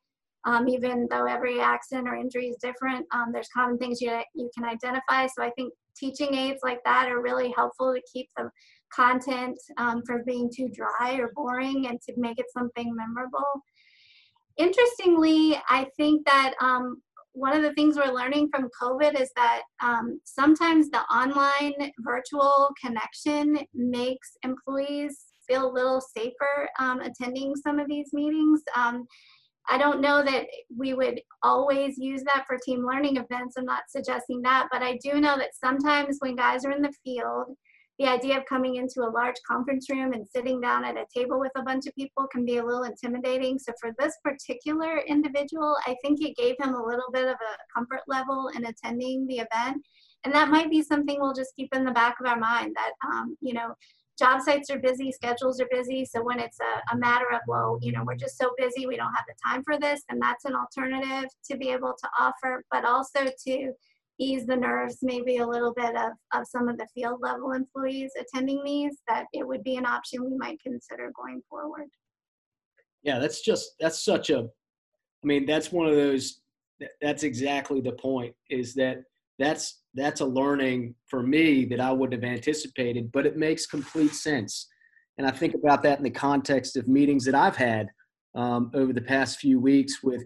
Um, 0.45 0.69
even 0.69 1.07
though 1.11 1.27
every 1.27 1.61
accident 1.61 2.09
or 2.09 2.17
injury 2.17 2.49
is 2.49 2.57
different, 2.61 3.07
um, 3.13 3.27
there's 3.33 3.49
common 3.55 3.79
things 3.79 4.01
you, 4.01 4.21
you 4.35 4.51
can 4.57 4.65
identify. 4.65 5.27
So 5.27 5.43
I 5.43 5.51
think 5.51 5.73
teaching 5.97 6.35
aids 6.35 6.61
like 6.63 6.81
that 6.85 7.09
are 7.09 7.23
really 7.23 7.53
helpful 7.57 7.95
to 7.95 8.03
keep 8.13 8.29
the 8.37 8.51
content 8.93 9.57
um, 9.79 10.03
from 10.07 10.23
being 10.27 10.51
too 10.55 10.69
dry 10.75 11.15
or 11.15 11.31
boring 11.35 11.87
and 11.87 12.01
to 12.03 12.13
make 12.17 12.39
it 12.39 12.47
something 12.53 12.95
memorable. 12.95 13.63
Interestingly, 14.59 15.57
I 15.69 15.87
think 15.97 16.27
that 16.27 16.55
um, 16.61 17.01
one 17.33 17.55
of 17.57 17.63
the 17.63 17.73
things 17.73 17.97
we're 17.97 18.13
learning 18.13 18.49
from 18.51 18.69
COVID 18.81 19.19
is 19.19 19.31
that 19.37 19.63
um, 19.83 20.21
sometimes 20.25 20.91
the 20.91 21.01
online 21.05 21.75
virtual 22.01 22.69
connection 22.83 23.59
makes 23.75 24.37
employees 24.43 25.33
feel 25.49 25.71
a 25.71 25.73
little 25.73 26.01
safer 26.01 26.69
um, 26.79 27.01
attending 27.01 27.55
some 27.57 27.79
of 27.79 27.89
these 27.89 28.13
meetings. 28.13 28.61
I 29.69 29.79
don't 29.79 30.01
know 30.01 30.23
that 30.25 30.47
we 30.77 30.95
would 30.95 31.21
always 31.43 31.97
use 31.97 32.23
that 32.25 32.45
for 32.47 32.59
team 32.59 32.85
learning 32.85 33.17
events. 33.17 33.55
I'm 33.57 33.65
not 33.65 33.85
suggesting 33.89 34.43
that, 34.43 34.69
but 34.73 34.83
I 34.83 34.99
do 35.03 35.21
know 35.21 35.37
that 35.37 35.55
sometimes 35.55 36.17
when 36.19 36.37
guys 36.37 36.65
are 36.65 36.73
in 36.73 36.83
the 36.83 36.93
field, 37.05 37.57
the 37.99 38.07
idea 38.07 38.39
of 38.39 38.45
coming 38.47 38.77
into 38.77 39.03
a 39.03 39.13
large 39.13 39.37
conference 39.47 39.89
room 39.89 40.13
and 40.13 40.27
sitting 40.27 40.61
down 40.61 40.85
at 40.85 40.97
a 40.97 41.07
table 41.15 41.39
with 41.39 41.53
a 41.57 41.63
bunch 41.63 41.87
of 41.87 41.95
people 41.95 42.27
can 42.33 42.45
be 42.45 42.57
a 42.57 42.65
little 42.65 42.83
intimidating. 42.85 43.59
So 43.59 43.73
for 43.81 43.93
this 43.99 44.17
particular 44.25 44.99
individual, 45.07 45.77
I 45.87 45.95
think 46.03 46.21
it 46.21 46.37
gave 46.37 46.57
him 46.59 46.75
a 46.75 46.85
little 46.85 47.13
bit 47.13 47.27
of 47.27 47.35
a 47.35 47.79
comfort 47.79 48.01
level 48.09 48.51
in 48.57 48.65
attending 48.65 49.27
the 49.27 49.41
event. 49.41 49.85
And 50.25 50.35
that 50.35 50.49
might 50.49 50.71
be 50.71 50.83
something 50.83 51.21
we'll 51.21 51.35
just 51.35 51.55
keep 51.55 51.75
in 51.75 51.85
the 51.85 51.91
back 51.93 52.17
of 52.21 52.27
our 52.27 52.39
mind 52.39 52.75
that, 52.77 52.93
um, 53.07 53.37
you 53.41 53.55
know, 53.55 53.75
job 54.23 54.41
sites 54.41 54.71
are 54.71 54.79
busy, 54.79 55.11
schedules 55.11 55.61
are 55.61 55.69
busy. 55.71 56.05
So 56.05 56.23
when 56.23 56.39
it's 56.39 56.59
a, 56.61 56.95
a, 56.95 56.99
matter 56.99 57.27
of, 57.33 57.41
well, 57.49 57.79
you 57.83 57.91
know, 57.91 58.05
we're 58.07 58.17
just 58.17 58.39
so 58.39 58.53
busy, 58.57 58.87
we 58.87 58.97
don't 58.97 59.13
have 59.13 59.25
the 59.27 59.35
time 59.45 59.63
for 59.65 59.79
this, 59.81 60.03
then 60.09 60.21
that's 60.21 60.45
an 60.45 60.55
alternative 60.55 61.29
to 61.51 61.57
be 61.57 61.71
able 61.71 61.95
to 61.99 62.09
offer, 62.19 62.65
but 62.71 62.85
also 62.85 63.25
to 63.47 63.73
ease 64.21 64.47
the 64.47 64.55
nerves 64.55 64.99
maybe 65.03 65.39
a 65.39 65.47
little 65.47 65.73
bit 65.75 65.97
of, 65.97 66.13
of 66.35 66.47
some 66.47 66.69
of 66.69 66.79
the 66.79 66.87
field 66.95 67.19
level 67.21 67.53
employees 67.53 68.13
attending 68.21 68.63
these, 68.65 68.99
that 69.09 69.25
it 69.33 69.47
would 69.47 69.65
be 69.65 69.77
an 69.77 69.87
option 69.87 70.25
we 70.25 70.37
might 70.37 70.61
consider 70.63 71.11
going 71.17 71.43
forward. 71.51 71.89
Yeah, 73.03 73.19
that's 73.19 73.41
just, 73.41 73.75
that's 73.81 74.05
such 74.05 74.31
a, 74.31 74.39
I 74.39 75.27
mean, 75.27 75.47
that's 75.47 75.73
one 75.73 75.89
of 75.89 75.97
those, 75.97 76.43
that's 77.01 77.25
exactly 77.25 77.81
the 77.81 77.93
point 77.93 78.35
is 78.51 78.75
that 78.75 79.03
that's 79.41 79.82
that's 79.95 80.21
a 80.21 80.27
learning 80.27 80.95
for 81.09 81.23
me 81.23 81.65
that 81.67 81.81
I 81.81 81.93
wouldn't 81.93 82.23
have 82.23 82.31
anticipated, 82.31 83.11
but 83.13 83.27
it 83.27 83.37
makes 83.37 83.67
complete 83.67 84.15
sense. 84.15 84.69
And 85.19 85.27
I 85.27 85.31
think 85.31 85.55
about 85.55 85.83
that 85.83 85.99
in 85.99 86.05
the 86.05 86.11
context 86.11 86.77
of 86.77 86.89
meetings 86.89 87.25
that 87.27 87.35
I've 87.35 87.57
had 87.57 87.89
um, 88.35 88.71
over 88.75 88.93
the 88.93 89.03
past 89.03 89.39
few 89.39 89.61
weeks 89.61 90.03
with 90.03 90.25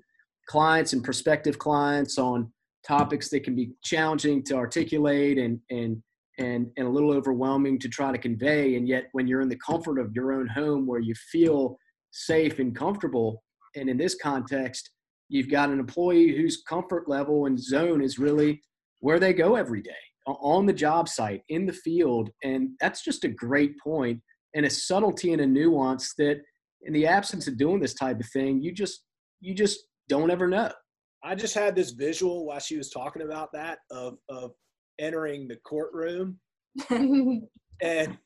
clients 0.49 0.93
and 0.93 1.03
prospective 1.03 1.59
clients 1.59 2.19
on 2.19 2.53
topics 2.87 3.29
that 3.31 3.43
can 3.43 3.57
be 3.57 3.73
challenging 3.83 4.45
to 4.45 4.55
articulate 4.55 5.39
and 5.39 5.59
and 5.71 6.01
and 6.39 6.71
and 6.77 6.87
a 6.87 6.91
little 6.91 7.13
overwhelming 7.13 7.79
to 7.81 7.89
try 7.89 8.13
to 8.13 8.19
convey. 8.19 8.77
And 8.77 8.87
yet, 8.89 9.09
when 9.13 9.27
you're 9.27 9.41
in 9.41 9.49
the 9.49 9.59
comfort 9.59 9.99
of 9.99 10.13
your 10.15 10.33
own 10.33 10.47
home, 10.47 10.87
where 10.87 11.01
you 11.01 11.15
feel 11.33 11.79
safe 12.13 12.59
and 12.61 12.77
comfortable, 12.77 13.43
and 13.75 13.89
in 13.89 13.97
this 13.97 14.15
context, 14.15 14.91
you've 15.29 15.51
got 15.51 15.71
an 15.71 15.81
employee 15.81 16.37
whose 16.37 16.63
comfort 16.69 17.09
level 17.09 17.47
and 17.47 17.59
zone 17.59 18.01
is 18.01 18.19
really 18.19 18.63
where 19.01 19.21
they 19.21 19.33
go 19.33 19.57
every 19.57 19.83
day 19.83 19.93
on 20.27 20.67
the 20.67 20.73
job 20.73 21.09
site 21.09 21.43
in 21.51 21.67
the 21.67 21.73
field 21.73 22.31
and 22.43 22.71
that's 22.81 23.05
just 23.05 23.25
a 23.25 23.29
great 23.29 23.79
point 23.79 24.21
and 24.55 24.67
a 24.67 24.71
subtlety 24.71 25.33
and 25.33 25.43
a 25.43 25.47
nuance 25.47 26.15
that 26.19 26.41
in 26.83 26.93
the 26.93 27.07
absence 27.07 27.47
of 27.47 27.57
doing 27.57 27.79
this 27.79 27.95
type 27.95 28.19
of 28.19 28.27
thing 28.33 28.61
you 28.61 28.73
just 28.73 29.03
you 29.41 29.55
just 29.55 29.87
don't 30.09 30.31
ever 30.31 30.49
know. 30.49 30.71
I 31.25 31.35
just 31.35 31.55
had 31.55 31.75
this 31.75 31.91
visual 31.91 32.47
while 32.47 32.61
she 32.61 32.77
was 32.77 32.91
talking 32.91 33.23
about 33.23 33.51
that 33.53 33.79
of 33.91 34.19
of 34.29 34.53
entering 34.99 35.49
the 35.49 35.57
courtroom. 35.65 36.39
And 37.83 38.17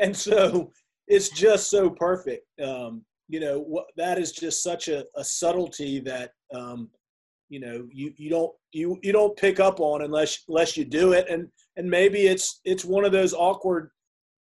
and 0.00 0.16
so 0.16 0.72
it's 1.06 1.28
just 1.28 1.70
so 1.70 1.90
perfect. 1.90 2.44
Um 2.60 3.04
you 3.28 3.38
know 3.38 3.60
what 3.60 3.84
that 3.96 4.18
is 4.18 4.32
just 4.32 4.64
such 4.64 4.88
a, 4.88 5.04
a 5.14 5.22
subtlety 5.22 6.00
that 6.00 6.32
um 6.52 6.90
you 7.48 7.60
know 7.60 7.86
you 7.92 8.12
you 8.16 8.30
don't 8.30 8.52
you 8.72 8.98
you 9.02 9.12
don't 9.12 9.36
pick 9.36 9.60
up 9.60 9.80
on 9.80 10.02
unless 10.02 10.44
unless 10.48 10.76
you 10.76 10.84
do 10.84 11.12
it. 11.12 11.28
And 11.28 11.48
and 11.76 11.88
maybe 11.88 12.26
it's 12.26 12.60
it's 12.64 12.84
one 12.84 13.04
of 13.04 13.12
those 13.12 13.34
awkward 13.34 13.90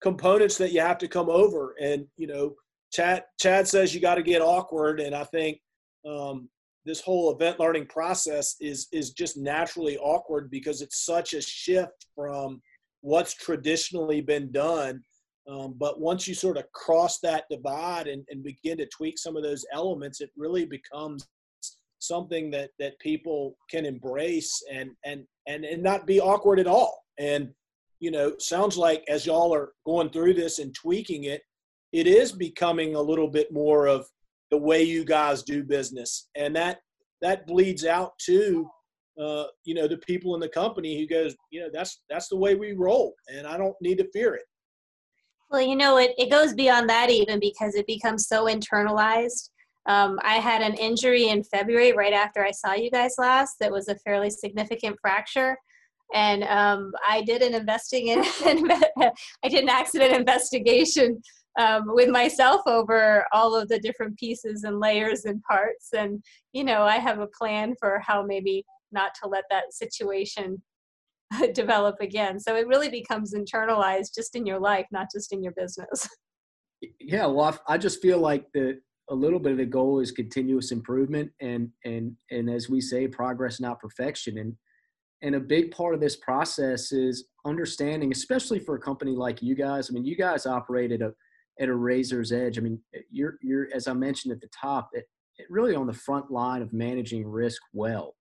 components 0.02 0.58
that 0.58 0.72
you 0.72 0.82
have 0.82 0.98
to 1.00 1.08
come 1.08 1.30
over. 1.30 1.76
And 1.82 2.06
you 2.18 2.28
know 2.28 2.56
chad 2.92 3.24
chad 3.40 3.68
says 3.68 3.94
you 3.94 4.02
got 4.02 4.16
to 4.16 4.24
get 4.24 4.42
awkward. 4.42 5.00
And 5.00 5.16
i 5.16 5.24
think 5.24 5.60
um, 6.08 6.50
this 6.86 7.02
whole 7.02 7.34
event 7.34 7.60
learning 7.60 7.88
process 7.88 8.56
is 8.62 8.88
is 8.92 9.12
just 9.12 9.38
naturally 9.38 9.98
awkward 9.98 10.50
because 10.52 10.82
it's 10.82 11.06
such 11.06 11.34
a 11.34 11.42
shift 11.42 12.06
from 12.16 12.62
what's 13.02 13.34
traditionally 13.34 14.22
been 14.22 14.52
done. 14.52 15.04
Um, 15.48 15.76
but 15.78 16.00
once 16.00 16.28
you 16.28 16.34
sort 16.34 16.58
of 16.58 16.72
cross 16.72 17.20
that 17.20 17.46
divide 17.52 18.08
and, 18.08 18.26
and 18.30 18.44
begin 18.44 18.80
to 18.80 18.88
tweak 18.88 19.20
some 19.20 19.38
of 19.38 19.44
those 19.44 19.64
elements 19.72 20.20
it 20.20 20.32
really 20.36 20.66
becomes 20.66 21.28
something 22.08 22.52
that 22.52 22.72
that 22.80 23.00
people 23.00 23.58
can 23.70 23.86
embrace 23.86 24.62
and 24.72 24.92
and 25.06 25.26
and 25.48 25.66
and 25.66 25.82
not 25.82 26.08
be 26.08 26.20
awkward 26.20 26.60
at 26.60 26.68
all. 26.68 27.04
And 27.20 27.50
you 28.00 28.12
know 28.12 28.34
sounds 28.40 28.78
like 28.78 29.04
as 29.08 29.26
y'all 29.26 29.54
are 29.54 29.72
going 29.86 30.10
through 30.10 30.34
this 30.34 30.60
and 30.60 30.74
tweaking 30.76 31.26
it 31.26 31.42
it 31.92 32.08
is 32.08 32.34
becoming 32.34 32.96
a 32.96 33.02
little 33.02 33.30
bit 33.30 33.54
more 33.54 33.88
of 33.88 34.06
the 34.52 34.58
way 34.58 34.84
you 34.84 35.06
guys 35.06 35.44
do 35.44 35.64
business. 35.64 36.28
And 36.36 36.56
that 36.56 36.80
that 37.22 37.48
bleeds 37.48 37.86
out 37.86 38.12
to 38.26 38.70
uh, 39.20 39.46
you 39.64 39.74
know 39.74 39.88
the 39.88 39.98
people 39.98 40.36
in 40.36 40.42
the 40.42 40.50
company 40.50 41.00
who 41.00 41.08
goes 41.08 41.36
you 41.52 41.62
know 41.62 41.70
that's 41.74 42.04
that's 42.10 42.28
the 42.28 42.36
way 42.36 42.54
we 42.54 42.74
roll 42.74 43.14
and 43.34 43.48
i 43.48 43.56
don't 43.58 43.76
need 43.82 43.98
to 43.98 44.12
fear 44.12 44.36
it. 44.36 44.44
Well 45.50 45.62
you 45.62 45.78
know 45.78 45.98
it, 45.98 46.12
it 46.18 46.30
goes 46.30 46.54
beyond 46.54 46.90
that 46.90 47.10
even 47.10 47.40
because 47.40 47.76
it 47.76 47.88
becomes 47.88 48.28
so 48.28 48.46
internalized 48.46 49.50
um, 49.88 50.20
I 50.24 50.36
had 50.36 50.62
an 50.62 50.74
injury 50.76 51.30
in 51.30 51.44
February 51.44 51.94
right 51.94 52.14
after 52.14 52.44
I 52.44 52.52
saw 52.52 52.74
you 52.74 52.90
guys 52.90 53.16
last 53.18 53.56
that 53.60 53.72
was 53.72 53.88
a 53.88 53.96
fairly 53.98 54.30
significant 54.30 54.98
fracture. 55.00 55.58
And 56.14 56.44
um, 56.44 56.92
I 57.08 57.22
did 57.24 57.42
an 57.42 57.54
investigation, 57.54 58.24
I 59.44 59.50
did 59.50 59.64
an 59.64 59.70
accident 59.70 60.14
investigation 60.14 61.22
um, 61.60 61.84
with 61.88 62.10
myself 62.10 62.62
over 62.68 63.26
all 63.32 63.56
of 63.56 63.70
the 63.70 63.80
different 63.80 64.18
pieces 64.18 64.64
and 64.64 64.80
layers 64.80 65.26
and 65.26 65.42
parts. 65.44 65.90
And, 65.96 66.24
you 66.54 66.64
know, 66.64 66.84
I 66.84 66.98
have 66.98 67.20
a 67.20 67.28
plan 67.28 67.74
for 67.80 68.02
how 68.06 68.24
maybe 68.24 68.66
not 68.92 69.12
to 69.22 69.30
let 69.30 69.46
that 69.50 69.74
situation 69.74 70.62
develop 71.54 71.96
again. 72.02 72.40
So 72.40 72.56
it 72.56 72.68
really 72.68 72.90
becomes 72.90 73.34
internalized 73.34 74.16
just 74.16 74.36
in 74.36 74.46
your 74.46 74.60
life, 74.60 74.86
not 74.92 75.08
just 75.14 75.34
in 75.34 75.44
your 75.44 75.54
business. 75.54 76.08
Yeah, 77.00 77.26
well, 77.28 77.58
I 77.68 77.78
just 77.78 78.02
feel 78.02 78.20
like 78.20 78.46
the 78.54 78.80
a 79.10 79.16
little 79.16 79.40
bit 79.40 79.52
of 79.52 79.58
the 79.58 79.66
goal 79.66 80.00
is 80.00 80.12
continuous 80.12 80.72
improvement 80.72 81.32
and 81.42 81.70
and 81.84 82.16
and 82.32 82.50
as 82.50 82.70
we 82.70 82.82
say 82.82 83.08
progress 83.08 83.60
not 83.60 83.80
perfection. 83.80 84.38
And 84.38 84.56
and 85.22 85.36
a 85.36 85.40
big 85.40 85.72
part 85.72 85.94
of 85.94 86.02
this 86.02 86.16
process 86.18 86.92
is 86.92 87.26
understanding 87.46 88.12
especially 88.12 88.60
for 88.60 88.76
a 88.76 88.80
company 88.80 89.16
like 89.16 89.42
you 89.42 89.56
guys 89.56 89.90
i 89.90 89.94
mean 89.94 90.04
you 90.04 90.16
guys 90.16 90.46
operate 90.46 90.92
at 90.92 91.02
a 91.02 91.14
at 91.60 91.70
a 91.70 91.74
razor's 91.74 92.32
edge. 92.32 92.58
I 92.58 92.62
mean 92.62 92.80
you're 93.12 93.38
you're 93.42 93.68
as 93.74 93.88
i 93.88 93.94
mentioned 93.94 94.34
at 94.34 94.42
the 94.42 94.50
top 94.50 94.90
it, 94.94 95.06
it 95.38 95.46
really 95.50 95.76
on 95.76 95.88
the 95.88 95.94
front 95.94 96.32
line 96.32 96.62
of 96.62 96.74
managing 96.74 97.26
risk 97.28 97.62
well. 97.74 98.16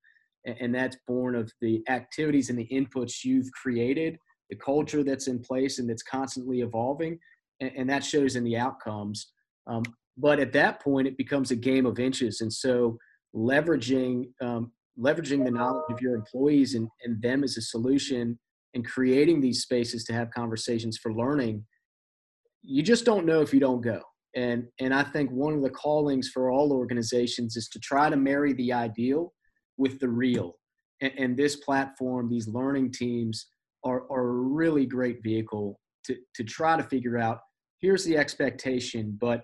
And, 0.45 0.57
and 0.61 0.75
that's 0.75 0.97
born 1.07 1.35
of 1.35 1.51
the 1.61 1.83
activities 1.89 2.51
and 2.51 2.59
the 2.59 2.69
inputs 2.69 3.25
you've 3.25 3.51
created 3.53 4.19
the 4.51 4.57
culture 4.57 5.03
that's 5.03 5.27
in 5.27 5.39
place 5.39 5.79
and 5.79 5.89
that's 5.89 6.03
constantly 6.03 6.61
evolving 6.61 7.19
and, 7.61 7.73
and 7.77 7.91
that 7.91 8.05
shows 8.05 8.37
in 8.37 8.45
the 8.45 8.57
outcomes. 8.57 9.33
Um, 9.67 9.83
but 10.17 10.39
at 10.39 10.53
that 10.53 10.81
point, 10.81 11.09
it 11.09 11.17
becomes 11.17 11.51
a 11.51 11.57
game 11.57 11.87
of 11.87 11.99
inches. 11.99 12.41
And 12.41 12.53
so 12.53 12.99
leveraging 13.35 14.27
um, 14.41 14.73
leveraging 14.99 15.45
the 15.45 15.51
knowledge 15.51 15.91
of 15.91 16.01
your 16.01 16.15
employees 16.15 16.75
and, 16.75 16.89
and 17.05 17.21
them 17.21 17.43
as 17.43 17.57
a 17.57 17.61
solution 17.63 18.39
and 18.75 18.87
creating 18.87 19.41
these 19.41 19.63
spaces 19.63 20.05
to 20.05 20.13
have 20.13 20.31
conversations 20.31 20.99
for 20.99 21.13
learning, 21.13 21.65
you 22.63 22.83
just 22.83 23.05
don't 23.05 23.27
know 23.27 23.41
if 23.41 23.53
you 23.53 23.61
don't 23.61 23.81
go. 23.81 24.01
And 24.37 24.65
and 24.81 24.95
I 24.95 25.03
think 25.03 25.31
one 25.31 25.55
of 25.55 25.63
the 25.63 25.71
callings 25.71 26.29
for 26.29 26.51
all 26.51 26.73
organizations 26.73 27.57
is 27.57 27.69
to 27.71 27.79
try 27.81 28.09
to 28.09 28.17
marry 28.17 28.53
the 28.53 28.73
ideal 28.73 29.33
with 29.77 29.99
the 29.99 30.09
real. 30.09 30.55
and, 31.01 31.13
and 31.19 31.37
this 31.37 31.57
platform, 31.57 32.29
these 32.29 32.49
learning 32.49 32.93
teams 32.93 33.47
are, 33.85 34.05
are 34.11 34.29
a 34.29 34.41
really 34.41 34.87
great 34.87 35.23
vehicle 35.23 35.79
to, 36.07 36.17
to 36.35 36.45
try 36.45 36.77
to 36.77 36.83
figure 36.83 37.19
out 37.19 37.41
here's 37.81 38.05
the 38.05 38.17
expectation, 38.17 39.17
but 39.21 39.43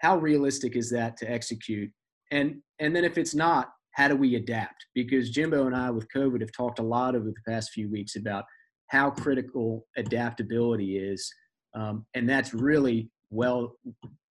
how 0.00 0.16
realistic 0.16 0.76
is 0.76 0.90
that 0.90 1.16
to 1.18 1.30
execute? 1.30 1.90
And 2.30 2.56
and 2.78 2.94
then 2.94 3.04
if 3.04 3.18
it's 3.18 3.34
not, 3.34 3.70
how 3.92 4.08
do 4.08 4.16
we 4.16 4.36
adapt? 4.36 4.86
Because 4.94 5.30
Jimbo 5.30 5.66
and 5.66 5.74
I 5.74 5.90
with 5.90 6.06
COVID 6.14 6.40
have 6.40 6.52
talked 6.52 6.78
a 6.78 6.82
lot 6.82 7.14
over 7.14 7.26
the 7.26 7.52
past 7.52 7.70
few 7.72 7.90
weeks 7.90 8.16
about 8.16 8.44
how 8.88 9.10
critical 9.10 9.86
adaptability 9.96 10.96
is, 10.96 11.30
um, 11.74 12.06
and 12.14 12.28
that's 12.28 12.54
really 12.54 13.10
well 13.30 13.76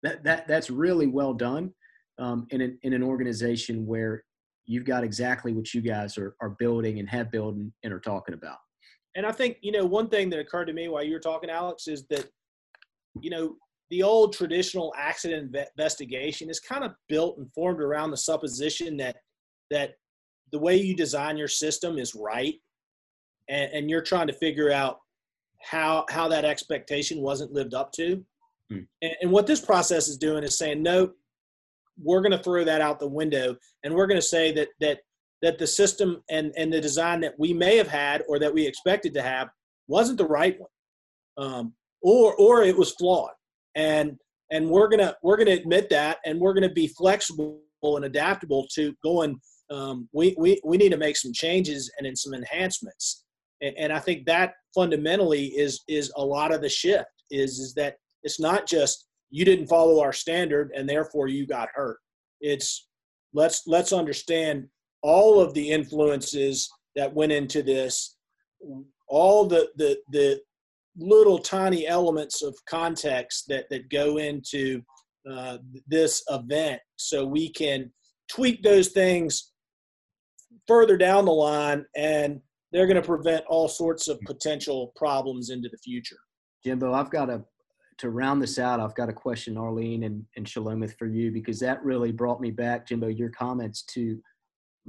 that, 0.03 0.23
that 0.23 0.47
that's 0.47 0.69
really 0.69 1.07
well 1.07 1.33
done 1.33 1.71
um, 2.19 2.47
in 2.49 2.61
an 2.61 2.77
in 2.83 2.93
an 2.93 3.03
organization 3.03 3.85
where 3.85 4.23
you've 4.65 4.85
got 4.85 5.03
exactly 5.03 5.53
what 5.53 5.73
you 5.73 5.81
guys 5.81 6.17
are 6.17 6.35
are 6.41 6.51
building 6.51 6.99
and 6.99 7.09
have 7.09 7.31
built 7.31 7.55
and, 7.55 7.71
and 7.83 7.93
are 7.93 7.99
talking 7.99 8.33
about. 8.33 8.57
And 9.15 9.25
I 9.25 9.31
think 9.31 9.57
you 9.61 9.71
know 9.71 9.85
one 9.85 10.09
thing 10.09 10.29
that 10.29 10.39
occurred 10.39 10.65
to 10.65 10.73
me 10.73 10.87
while 10.87 11.03
you 11.03 11.13
were 11.13 11.19
talking, 11.19 11.49
Alex, 11.49 11.87
is 11.87 12.05
that 12.09 12.29
you 13.19 13.29
know 13.29 13.55
the 13.89 14.03
old 14.03 14.33
traditional 14.33 14.93
accident 14.97 15.55
investigation 15.77 16.49
is 16.49 16.59
kind 16.59 16.83
of 16.83 16.91
built 17.07 17.37
and 17.37 17.51
formed 17.53 17.81
around 17.81 18.11
the 18.11 18.17
supposition 18.17 18.97
that 18.97 19.17
that 19.71 19.91
the 20.51 20.59
way 20.59 20.75
you 20.75 20.95
design 20.95 21.37
your 21.37 21.47
system 21.47 21.97
is 21.97 22.15
right 22.15 22.55
and, 23.49 23.71
and 23.71 23.89
you're 23.89 24.01
trying 24.01 24.27
to 24.27 24.33
figure 24.33 24.71
out 24.71 24.99
how 25.61 26.05
how 26.09 26.27
that 26.27 26.45
expectation 26.45 27.19
wasn't 27.19 27.51
lived 27.51 27.73
up 27.73 27.91
to. 27.93 28.23
Hmm. 28.69 28.79
and, 29.01 29.13
and, 29.21 29.31
what 29.31 29.47
this 29.47 29.59
process 29.59 30.07
is 30.07 30.17
doing 30.17 30.43
is 30.43 30.57
saying 30.57 30.83
no 30.83 31.11
we're 32.01 32.21
going 32.21 32.31
to 32.31 32.43
throw 32.43 32.63
that 32.63 32.81
out 32.81 32.99
the 32.99 33.07
window 33.07 33.55
and 33.83 33.93
we're 33.93 34.07
going 34.07 34.21
to 34.21 34.27
say 34.27 34.51
that 34.53 34.69
that 34.79 34.99
that 35.41 35.57
the 35.57 35.67
system 35.67 36.21
and 36.29 36.53
and 36.55 36.71
the 36.71 36.79
design 36.79 37.19
that 37.21 37.33
we 37.39 37.53
may 37.53 37.75
have 37.77 37.87
had 37.87 38.23
or 38.29 38.37
that 38.39 38.53
we 38.53 38.65
expected 38.65 39.13
to 39.15 39.21
have 39.21 39.49
wasn't 39.87 40.17
the 40.17 40.27
right 40.27 40.57
one. 40.59 40.69
Um, 41.37 41.73
or 42.01 42.35
or 42.35 42.63
it 42.63 42.77
was 42.77 42.91
flawed 42.91 43.31
and 43.75 44.17
and 44.51 44.69
we're 44.69 44.87
gonna 44.87 45.15
we're 45.23 45.37
gonna 45.37 45.51
admit 45.51 45.89
that 45.89 46.17
and 46.25 46.39
we're 46.39 46.53
gonna 46.53 46.71
be 46.71 46.87
flexible 46.87 47.61
and 47.83 48.05
adaptable 48.05 48.67
to 48.73 48.93
going 49.03 49.39
um, 49.71 50.09
we, 50.13 50.35
we 50.37 50.59
we 50.65 50.77
need 50.77 50.89
to 50.89 50.97
make 50.97 51.15
some 51.15 51.31
changes 51.31 51.91
and 51.97 52.07
in 52.07 52.15
some 52.15 52.33
enhancements. 52.33 53.23
And, 53.61 53.75
and 53.77 53.93
i 53.93 53.99
think 53.99 54.25
that 54.25 54.53
fundamentally 54.73 55.47
is 55.47 55.81
is 55.87 56.11
a 56.15 56.23
lot 56.23 56.53
of 56.53 56.61
the 56.61 56.69
shift 56.69 57.09
is 57.29 57.59
is 57.59 57.73
that 57.75 57.95
it's 58.23 58.39
not 58.39 58.67
just 58.67 59.07
you 59.29 59.45
didn't 59.45 59.67
follow 59.67 60.01
our 60.01 60.13
standard 60.13 60.71
and 60.75 60.87
therefore 60.87 61.27
you 61.27 61.45
got 61.45 61.69
hurt. 61.73 61.97
It's 62.41 62.87
let's 63.33 63.63
let's 63.67 63.93
understand 63.93 64.67
all 65.01 65.39
of 65.39 65.53
the 65.53 65.69
influences 65.69 66.69
that 66.95 67.13
went 67.13 67.31
into 67.31 67.61
this 67.61 68.17
all 69.07 69.45
the 69.45 69.69
the 69.77 69.97
the 70.11 70.39
little 70.99 71.37
tiny 71.37 71.87
elements 71.87 72.41
of 72.41 72.55
context 72.67 73.45
that 73.47 73.69
that 73.69 73.89
go 73.89 74.17
into 74.17 74.81
uh, 75.29 75.57
this 75.87 76.23
event. 76.29 76.81
So 76.97 77.25
we 77.25 77.49
can 77.49 77.91
tweak 78.29 78.63
those 78.63 78.89
things 78.89 79.51
further 80.67 80.97
down 80.97 81.25
the 81.25 81.31
line 81.31 81.85
and 81.95 82.39
they're 82.71 82.85
going 82.85 83.01
to 83.01 83.07
prevent 83.07 83.43
all 83.47 83.67
sorts 83.67 84.07
of 84.07 84.19
potential 84.21 84.93
problems 84.95 85.49
into 85.49 85.69
the 85.69 85.77
future. 85.77 86.17
Jimbo 86.63 86.93
i've 86.93 87.09
got 87.09 87.29
a 87.29 87.41
to 87.97 88.09
round 88.09 88.41
this 88.41 88.59
out 88.59 88.79
i've 88.79 88.95
got 88.95 89.09
a 89.09 89.13
question 89.13 89.57
arlene 89.57 90.03
and, 90.03 90.25
and 90.35 90.45
shalomith 90.45 90.97
for 90.97 91.07
you 91.07 91.31
because 91.31 91.59
that 91.59 91.83
really 91.83 92.11
brought 92.11 92.41
me 92.41 92.51
back 92.51 92.87
jimbo 92.87 93.07
your 93.07 93.29
comments 93.29 93.83
to 93.83 94.19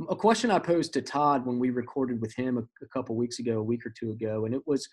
a 0.09 0.17
question 0.17 0.51
i 0.51 0.59
posed 0.59 0.93
to 0.93 1.03
todd 1.03 1.45
when 1.47 1.59
we 1.59 1.71
recorded 1.71 2.21
with 2.21 2.35
him 2.35 2.59
a, 2.59 2.63
a 2.85 2.89
couple 2.93 3.17
weeks 3.17 3.39
ago 3.39 3.59
a 3.59 3.63
week 3.63 3.85
or 3.85 3.93
two 3.99 4.11
ago 4.11 4.47
and 4.47 4.55
it 4.55 4.63
was 4.67 4.89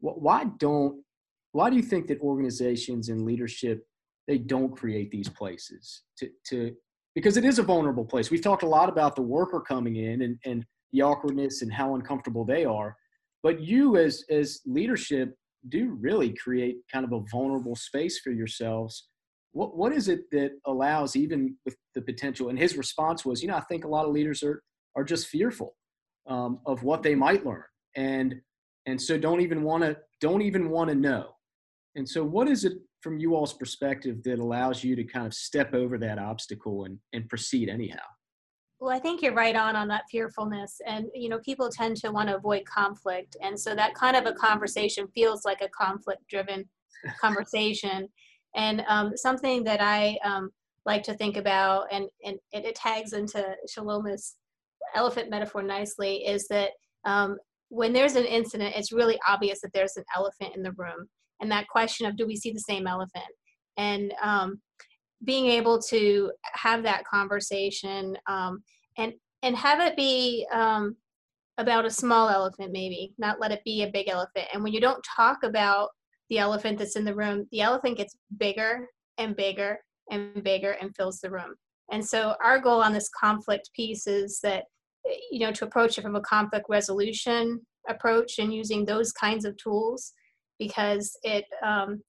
why 0.00 0.44
don't 0.58 1.02
why 1.52 1.70
do 1.70 1.76
you 1.76 1.82
think 1.82 2.06
that 2.08 2.20
organizations 2.20 3.08
and 3.08 3.24
leadership 3.24 3.86
they 4.26 4.38
don't 4.38 4.76
create 4.76 5.10
these 5.10 5.28
places 5.28 6.02
to 6.18 6.28
to 6.48 6.74
because 7.16 7.38
it 7.38 7.46
is 7.46 7.58
a 7.58 7.62
vulnerable 7.62 8.04
place. 8.04 8.30
We've 8.30 8.42
talked 8.42 8.62
a 8.62 8.68
lot 8.68 8.90
about 8.90 9.16
the 9.16 9.22
worker 9.22 9.58
coming 9.58 9.96
in 9.96 10.20
and, 10.20 10.38
and 10.44 10.66
the 10.92 11.00
awkwardness 11.00 11.62
and 11.62 11.72
how 11.72 11.94
uncomfortable 11.94 12.44
they 12.44 12.66
are. 12.66 12.94
But 13.42 13.60
you 13.60 13.96
as 13.96 14.22
as 14.30 14.60
leadership 14.66 15.34
do 15.68 15.96
really 15.98 16.34
create 16.34 16.76
kind 16.92 17.04
of 17.04 17.12
a 17.12 17.24
vulnerable 17.32 17.74
space 17.74 18.20
for 18.20 18.30
yourselves. 18.30 19.08
What 19.52 19.76
what 19.76 19.92
is 19.92 20.08
it 20.08 20.30
that 20.32 20.52
allows 20.66 21.16
even 21.16 21.56
with 21.64 21.76
the 21.94 22.02
potential? 22.02 22.50
And 22.50 22.58
his 22.58 22.76
response 22.76 23.24
was, 23.24 23.42
you 23.42 23.48
know, 23.48 23.56
I 23.56 23.62
think 23.62 23.84
a 23.84 23.88
lot 23.88 24.04
of 24.04 24.12
leaders 24.12 24.42
are 24.42 24.62
are 24.94 25.04
just 25.04 25.28
fearful 25.28 25.74
um, 26.26 26.60
of 26.66 26.82
what 26.82 27.02
they 27.02 27.14
might 27.14 27.46
learn. 27.46 27.64
And 27.96 28.36
and 28.86 29.00
so 29.00 29.18
don't 29.18 29.40
even 29.40 29.62
want 29.62 29.82
to 29.82 29.96
don't 30.20 30.42
even 30.42 30.70
want 30.70 30.88
to 30.88 30.94
know. 30.94 31.30
And 31.96 32.08
so 32.08 32.24
what 32.24 32.48
is 32.48 32.64
it 32.64 32.74
from 33.00 33.18
you 33.18 33.34
all's 33.34 33.52
perspective 33.52 34.22
that 34.24 34.38
allows 34.38 34.82
you 34.82 34.96
to 34.96 35.04
kind 35.04 35.26
of 35.26 35.34
step 35.34 35.74
over 35.74 35.98
that 35.98 36.18
obstacle 36.18 36.84
and, 36.84 36.98
and 37.12 37.28
proceed 37.28 37.68
anyhow? 37.68 37.98
Well 38.78 38.94
i 38.94 38.98
think 38.98 39.22
you're 39.22 39.34
right 39.34 39.56
on 39.56 39.76
on 39.76 39.88
that 39.88 40.04
fearfulness. 40.10 40.80
And 40.86 41.06
you 41.14 41.28
know 41.28 41.38
people 41.40 41.68
tend 41.68 41.96
to 41.98 42.12
want 42.12 42.28
to 42.28 42.36
avoid 42.36 42.64
conflict. 42.64 43.36
And 43.42 43.58
so 43.58 43.74
that 43.74 43.94
kind 43.94 44.16
of 44.16 44.26
a 44.26 44.32
conversation 44.32 45.08
feels 45.14 45.44
like 45.44 45.60
a 45.62 45.68
conflict 45.68 46.22
driven 46.28 46.68
conversation. 47.20 48.08
And 48.54 48.82
um, 48.88 49.16
something 49.16 49.64
that 49.64 49.80
i 49.82 50.18
um, 50.24 50.50
like 50.86 51.02
to 51.02 51.14
think 51.14 51.36
about 51.36 51.86
and, 51.90 52.06
and 52.24 52.38
it, 52.52 52.64
it 52.64 52.74
tags 52.76 53.12
into 53.12 53.44
shalom's 53.68 54.36
elephant 54.94 55.28
metaphor 55.28 55.62
nicely 55.62 56.24
is 56.24 56.46
that 56.48 56.70
um, 57.04 57.36
when 57.68 57.92
there's 57.92 58.16
an 58.16 58.24
incident, 58.24 58.74
it's 58.76 58.92
really 58.92 59.18
obvious 59.28 59.60
that 59.60 59.72
there's 59.72 59.96
an 59.96 60.04
elephant 60.16 60.56
in 60.56 60.62
the 60.62 60.72
room. 60.72 61.08
And 61.40 61.50
that 61.50 61.68
question 61.68 62.06
of 62.06 62.16
do 62.16 62.26
we 62.26 62.36
see 62.36 62.52
the 62.52 62.60
same 62.60 62.86
elephant? 62.86 63.24
And 63.76 64.14
um, 64.22 64.60
being 65.24 65.46
able 65.46 65.80
to 65.82 66.32
have 66.54 66.82
that 66.82 67.04
conversation 67.04 68.16
um, 68.26 68.62
and 68.96 69.12
and 69.42 69.56
have 69.56 69.80
it 69.80 69.96
be 69.96 70.46
um, 70.52 70.96
about 71.58 71.84
a 71.84 71.90
small 71.90 72.28
elephant, 72.28 72.72
maybe 72.72 73.12
not 73.18 73.40
let 73.40 73.52
it 73.52 73.62
be 73.64 73.82
a 73.82 73.90
big 73.90 74.08
elephant. 74.08 74.46
And 74.52 74.62
when 74.62 74.72
you 74.72 74.80
don't 74.80 75.04
talk 75.16 75.42
about 75.42 75.90
the 76.30 76.38
elephant 76.38 76.78
that's 76.78 76.96
in 76.96 77.04
the 77.04 77.14
room, 77.14 77.46
the 77.52 77.60
elephant 77.60 77.96
gets 77.96 78.16
bigger 78.38 78.86
and 79.18 79.36
bigger 79.36 79.78
and 80.10 80.42
bigger 80.42 80.72
and 80.80 80.94
fills 80.96 81.20
the 81.20 81.30
room. 81.30 81.54
And 81.92 82.04
so 82.04 82.34
our 82.42 82.58
goal 82.58 82.82
on 82.82 82.92
this 82.92 83.08
conflict 83.08 83.70
piece 83.74 84.06
is 84.06 84.40
that 84.42 84.64
you 85.30 85.40
know, 85.40 85.52
to 85.52 85.64
approach 85.64 85.98
it 85.98 86.02
from 86.02 86.16
a 86.16 86.20
conflict 86.20 86.66
resolution 86.68 87.60
approach 87.88 88.38
and 88.38 88.52
using 88.52 88.84
those 88.84 89.12
kinds 89.12 89.44
of 89.44 89.56
tools 89.56 90.12
because 90.58 91.16
it 91.22 91.44
um, 91.64 92.02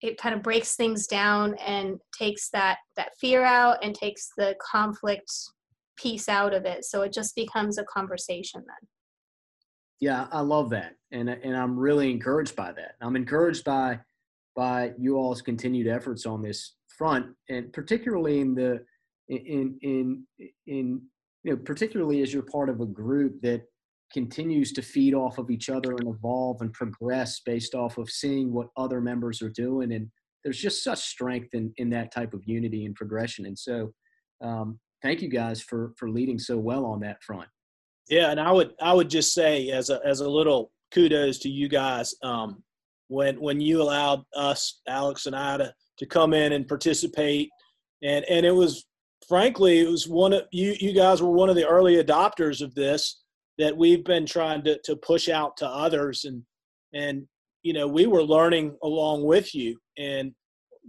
it 0.00 0.16
kind 0.18 0.34
of 0.34 0.42
breaks 0.42 0.76
things 0.76 1.06
down 1.06 1.54
and 1.56 1.98
takes 2.18 2.48
that 2.50 2.78
that 2.96 3.10
fear 3.20 3.44
out 3.44 3.78
and 3.82 3.94
takes 3.94 4.30
the 4.36 4.54
conflict 4.60 5.30
piece 5.98 6.28
out 6.28 6.54
of 6.54 6.64
it. 6.64 6.84
So 6.84 7.02
it 7.02 7.12
just 7.12 7.34
becomes 7.34 7.78
a 7.78 7.84
conversation 7.84 8.62
then. 8.66 8.88
Yeah 10.00 10.28
i 10.32 10.40
love 10.40 10.70
that. 10.70 10.94
And 11.12 11.28
and 11.28 11.56
i'm 11.56 11.78
really 11.78 12.10
encouraged 12.10 12.56
by 12.56 12.72
that. 12.72 12.94
I'm 13.00 13.16
encouraged 13.16 13.64
by 13.64 14.00
by 14.56 14.92
you 14.98 15.16
all's 15.16 15.42
continued 15.42 15.86
efforts 15.86 16.26
on 16.26 16.42
this 16.42 16.74
front 16.88 17.26
and 17.48 17.72
particularly 17.72 18.40
in 18.40 18.54
the 18.54 18.84
in 19.28 19.78
in 19.82 20.26
in 20.66 21.02
you 21.44 21.52
know, 21.52 21.56
particularly 21.56 22.22
as 22.22 22.32
you're 22.32 22.42
part 22.42 22.68
of 22.68 22.80
a 22.80 22.86
group 22.86 23.40
that 23.42 23.62
continues 24.12 24.72
to 24.72 24.82
feed 24.82 25.14
off 25.14 25.38
of 25.38 25.50
each 25.50 25.70
other 25.70 25.92
and 25.92 26.08
evolve 26.08 26.60
and 26.60 26.72
progress 26.72 27.40
based 27.44 27.74
off 27.74 27.96
of 27.96 28.10
seeing 28.10 28.52
what 28.52 28.68
other 28.76 29.00
members 29.00 29.40
are 29.40 29.50
doing. 29.50 29.92
And 29.92 30.10
there's 30.42 30.60
just 30.60 30.82
such 30.82 30.98
strength 30.98 31.54
in, 31.54 31.72
in 31.76 31.90
that 31.90 32.12
type 32.12 32.34
of 32.34 32.42
unity 32.44 32.86
and 32.86 32.94
progression. 32.94 33.46
And 33.46 33.58
so, 33.58 33.92
um, 34.42 34.78
thank 35.02 35.22
you 35.22 35.28
guys 35.28 35.62
for, 35.62 35.92
for 35.96 36.10
leading 36.10 36.38
so 36.38 36.58
well 36.58 36.84
on 36.84 37.00
that 37.00 37.22
front. 37.22 37.48
Yeah. 38.08 38.30
And 38.30 38.40
I 38.40 38.50
would, 38.50 38.72
I 38.80 38.92
would 38.92 39.08
just 39.08 39.32
say 39.32 39.70
as 39.70 39.90
a, 39.90 40.00
as 40.04 40.20
a 40.20 40.28
little 40.28 40.72
kudos 40.92 41.38
to 41.38 41.48
you 41.48 41.68
guys, 41.68 42.14
um, 42.22 42.62
when, 43.08 43.40
when 43.40 43.60
you 43.60 43.80
allowed 43.80 44.22
us, 44.34 44.80
Alex 44.88 45.26
and 45.26 45.36
I 45.36 45.58
to, 45.58 45.74
to 45.98 46.06
come 46.06 46.34
in 46.34 46.52
and 46.52 46.66
participate 46.66 47.50
and, 48.02 48.24
and 48.28 48.46
it 48.46 48.54
was 48.54 48.86
frankly, 49.30 49.78
it 49.78 49.88
was 49.88 50.08
one 50.08 50.32
of 50.32 50.42
you. 50.50 50.74
You 50.80 50.92
guys 50.92 51.22
were 51.22 51.30
one 51.30 51.48
of 51.48 51.54
the 51.54 51.66
early 51.66 52.02
adopters 52.02 52.60
of 52.60 52.74
this 52.74 53.22
that 53.58 53.76
we've 53.76 54.04
been 54.04 54.26
trying 54.26 54.62
to 54.64 54.78
to 54.84 54.96
push 54.96 55.28
out 55.28 55.56
to 55.58 55.68
others, 55.68 56.24
and 56.24 56.42
and 56.92 57.26
you 57.62 57.72
know 57.72 57.86
we 57.86 58.06
were 58.06 58.24
learning 58.24 58.76
along 58.82 59.24
with 59.24 59.54
you, 59.54 59.78
and 59.96 60.32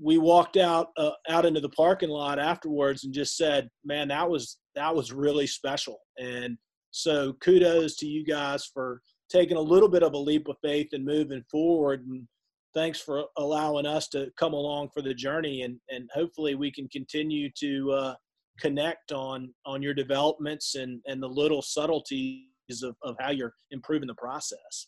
we 0.01 0.17
walked 0.17 0.57
out 0.57 0.87
uh, 0.97 1.11
out 1.29 1.45
into 1.45 1.61
the 1.61 1.69
parking 1.69 2.09
lot 2.09 2.39
afterwards 2.39 3.03
and 3.03 3.13
just 3.13 3.37
said, 3.37 3.69
"Man, 3.85 4.07
that 4.07 4.27
was 4.27 4.57
that 4.73 4.93
was 4.93 5.13
really 5.13 5.45
special." 5.45 5.99
And 6.17 6.57
so 6.89 7.33
kudos 7.41 7.95
to 7.97 8.07
you 8.07 8.25
guys 8.25 8.65
for 8.73 9.01
taking 9.29 9.57
a 9.57 9.61
little 9.61 9.87
bit 9.87 10.03
of 10.03 10.13
a 10.13 10.17
leap 10.17 10.47
of 10.47 10.57
faith 10.63 10.89
and 10.91 11.05
moving 11.05 11.43
forward 11.49 12.05
and 12.05 12.27
thanks 12.73 12.99
for 12.99 13.23
allowing 13.37 13.85
us 13.85 14.09
to 14.09 14.29
come 14.37 14.51
along 14.51 14.89
for 14.93 15.01
the 15.01 15.13
journey 15.13 15.61
and 15.61 15.79
and 15.89 16.09
hopefully 16.13 16.53
we 16.53 16.69
can 16.69 16.89
continue 16.89 17.49
to 17.57 17.89
uh, 17.91 18.13
connect 18.61 19.11
on 19.11 19.53
on 19.65 19.81
your 19.81 19.93
developments 19.93 20.75
and 20.75 21.01
and 21.07 21.21
the 21.21 21.27
little 21.27 21.61
subtleties 21.61 22.45
of, 22.83 22.95
of 23.03 23.15
how 23.19 23.31
you're 23.31 23.53
improving 23.71 24.07
the 24.07 24.15
process. 24.15 24.87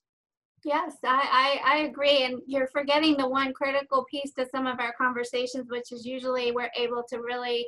Yes, 0.66 0.94
I, 1.04 1.60
I, 1.66 1.76
I 1.76 1.78
agree. 1.80 2.24
And 2.24 2.42
you're 2.48 2.70
forgetting 2.72 3.18
the 3.18 3.28
one 3.28 3.52
critical 3.52 4.06
piece 4.10 4.32
to 4.36 4.48
some 4.50 4.66
of 4.66 4.80
our 4.80 4.94
conversations, 4.98 5.66
which 5.70 5.92
is 5.92 6.06
usually 6.06 6.54
we're 6.54 6.72
able 6.78 7.04
to 7.10 7.18
really 7.18 7.68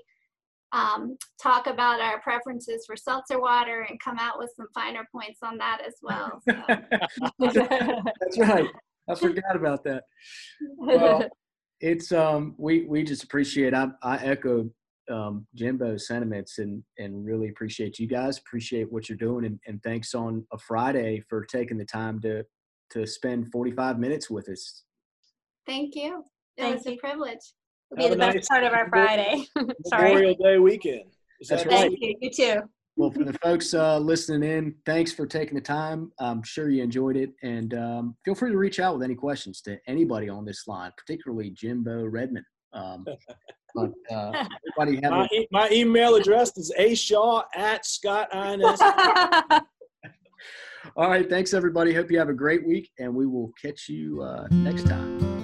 um, 0.72 1.18
talk 1.42 1.68
about 1.68 2.00
our 2.00 2.22
preferences 2.22 2.86
for 2.86 2.96
seltzer 2.96 3.42
water 3.42 3.86
and 3.90 4.00
come 4.00 4.18
out 4.18 4.40
with 4.40 4.52
some 4.56 4.68
finer 4.74 5.06
points 5.12 5.40
on 5.44 5.58
that 5.58 5.82
as 5.86 5.96
well. 6.02 6.42
So. 6.48 6.56
That's 8.22 8.38
right. 8.38 8.68
I 9.10 9.16
forgot 9.16 9.56
about 9.56 9.84
that. 9.84 10.04
Well, 10.78 11.28
it's 11.82 12.12
um 12.14 12.56
we 12.58 12.86
we 12.86 13.04
just 13.04 13.24
appreciate 13.24 13.74
I 13.74 13.90
I 14.02 14.18
echo 14.18 14.70
um 15.12 15.46
Jimbo's 15.56 16.08
sentiments 16.08 16.60
and 16.60 16.84
and 16.98 17.26
really 17.26 17.50
appreciate 17.50 18.00
you 18.00 18.08
guys 18.08 18.38
appreciate 18.38 18.92
what 18.92 19.08
you're 19.08 19.18
doing 19.18 19.46
and, 19.46 19.60
and 19.68 19.82
thanks 19.84 20.16
on 20.16 20.46
a 20.52 20.58
Friday 20.58 21.24
for 21.30 21.46
taking 21.46 21.78
the 21.78 21.86
time 21.86 22.20
to 22.22 22.44
to 22.92 23.06
spend 23.06 23.52
45 23.52 24.00
minutes 24.00 24.30
with 24.30 24.50
us. 24.50 24.84
Thank 25.66 25.96
you. 25.96 26.24
It 26.58 26.62
Thank 26.62 26.76
was 26.76 26.88
a 26.88 26.96
privilege. 26.98 27.40
It'll 27.98 28.10
be 28.10 28.16
the 28.16 28.16
a 28.16 28.18
best 28.18 28.36
nice 28.36 28.48
part 28.48 28.64
of 28.64 28.74
our 28.74 28.88
Friday. 28.90 29.46
Sorry. 29.88 30.14
Memorial 30.14 30.36
Day 30.42 30.58
weekend. 30.58 31.04
Is 31.42 31.50
That's 31.50 31.64
that 31.64 31.70
right. 31.70 31.82
Thank 31.82 32.00
you. 32.00 32.16
You 32.22 32.30
too. 32.32 32.62
Well, 32.98 33.12
for 33.12 33.26
the 33.26 33.34
folks 33.40 33.74
uh, 33.74 34.00
listening 34.00 34.50
in, 34.50 34.76
thanks 34.86 35.12
for 35.12 35.28
taking 35.28 35.56
the 35.56 35.62
time. 35.62 36.14
I'm 36.18 36.42
sure 36.44 36.70
you 36.70 36.82
enjoyed 36.82 37.18
it, 37.18 37.32
and 37.44 37.74
um, 37.74 38.16
feel 38.24 38.36
free 38.36 38.52
to 38.52 38.58
reach 38.58 38.80
out 38.80 38.94
with 38.94 39.04
any 39.04 39.16
questions 39.16 39.60
to 39.64 39.78
anybody 39.86 40.30
on 40.30 40.46
this 40.46 40.66
line, 40.66 40.92
particularly 40.98 41.50
Jimbo 41.50 42.06
Redmond. 42.06 42.46
Um, 42.72 43.06
but 43.76 43.92
uh, 44.16 44.32
everybody 44.78 45.02
have 45.04 45.12
My, 45.12 45.28
a, 45.32 45.36
e- 45.36 45.48
my 45.52 45.70
email 45.72 46.16
address 46.16 46.58
is 46.58 46.72
ashaw 46.78 47.44
at 47.54 47.86
scott 47.86 48.34
ins. 48.34 48.82
all 50.96 51.10
right. 51.10 51.30
Thanks 51.30 51.54
everybody. 51.54 51.94
Hope 51.94 52.10
you 52.10 52.18
have 52.18 52.30
a 52.30 52.34
great 52.34 52.66
week, 52.66 52.90
and 52.98 53.14
we 53.14 53.28
will 53.28 53.52
catch 53.62 53.90
you 53.90 54.22
uh, 54.22 54.48
next 54.52 54.88
time. 54.88 55.35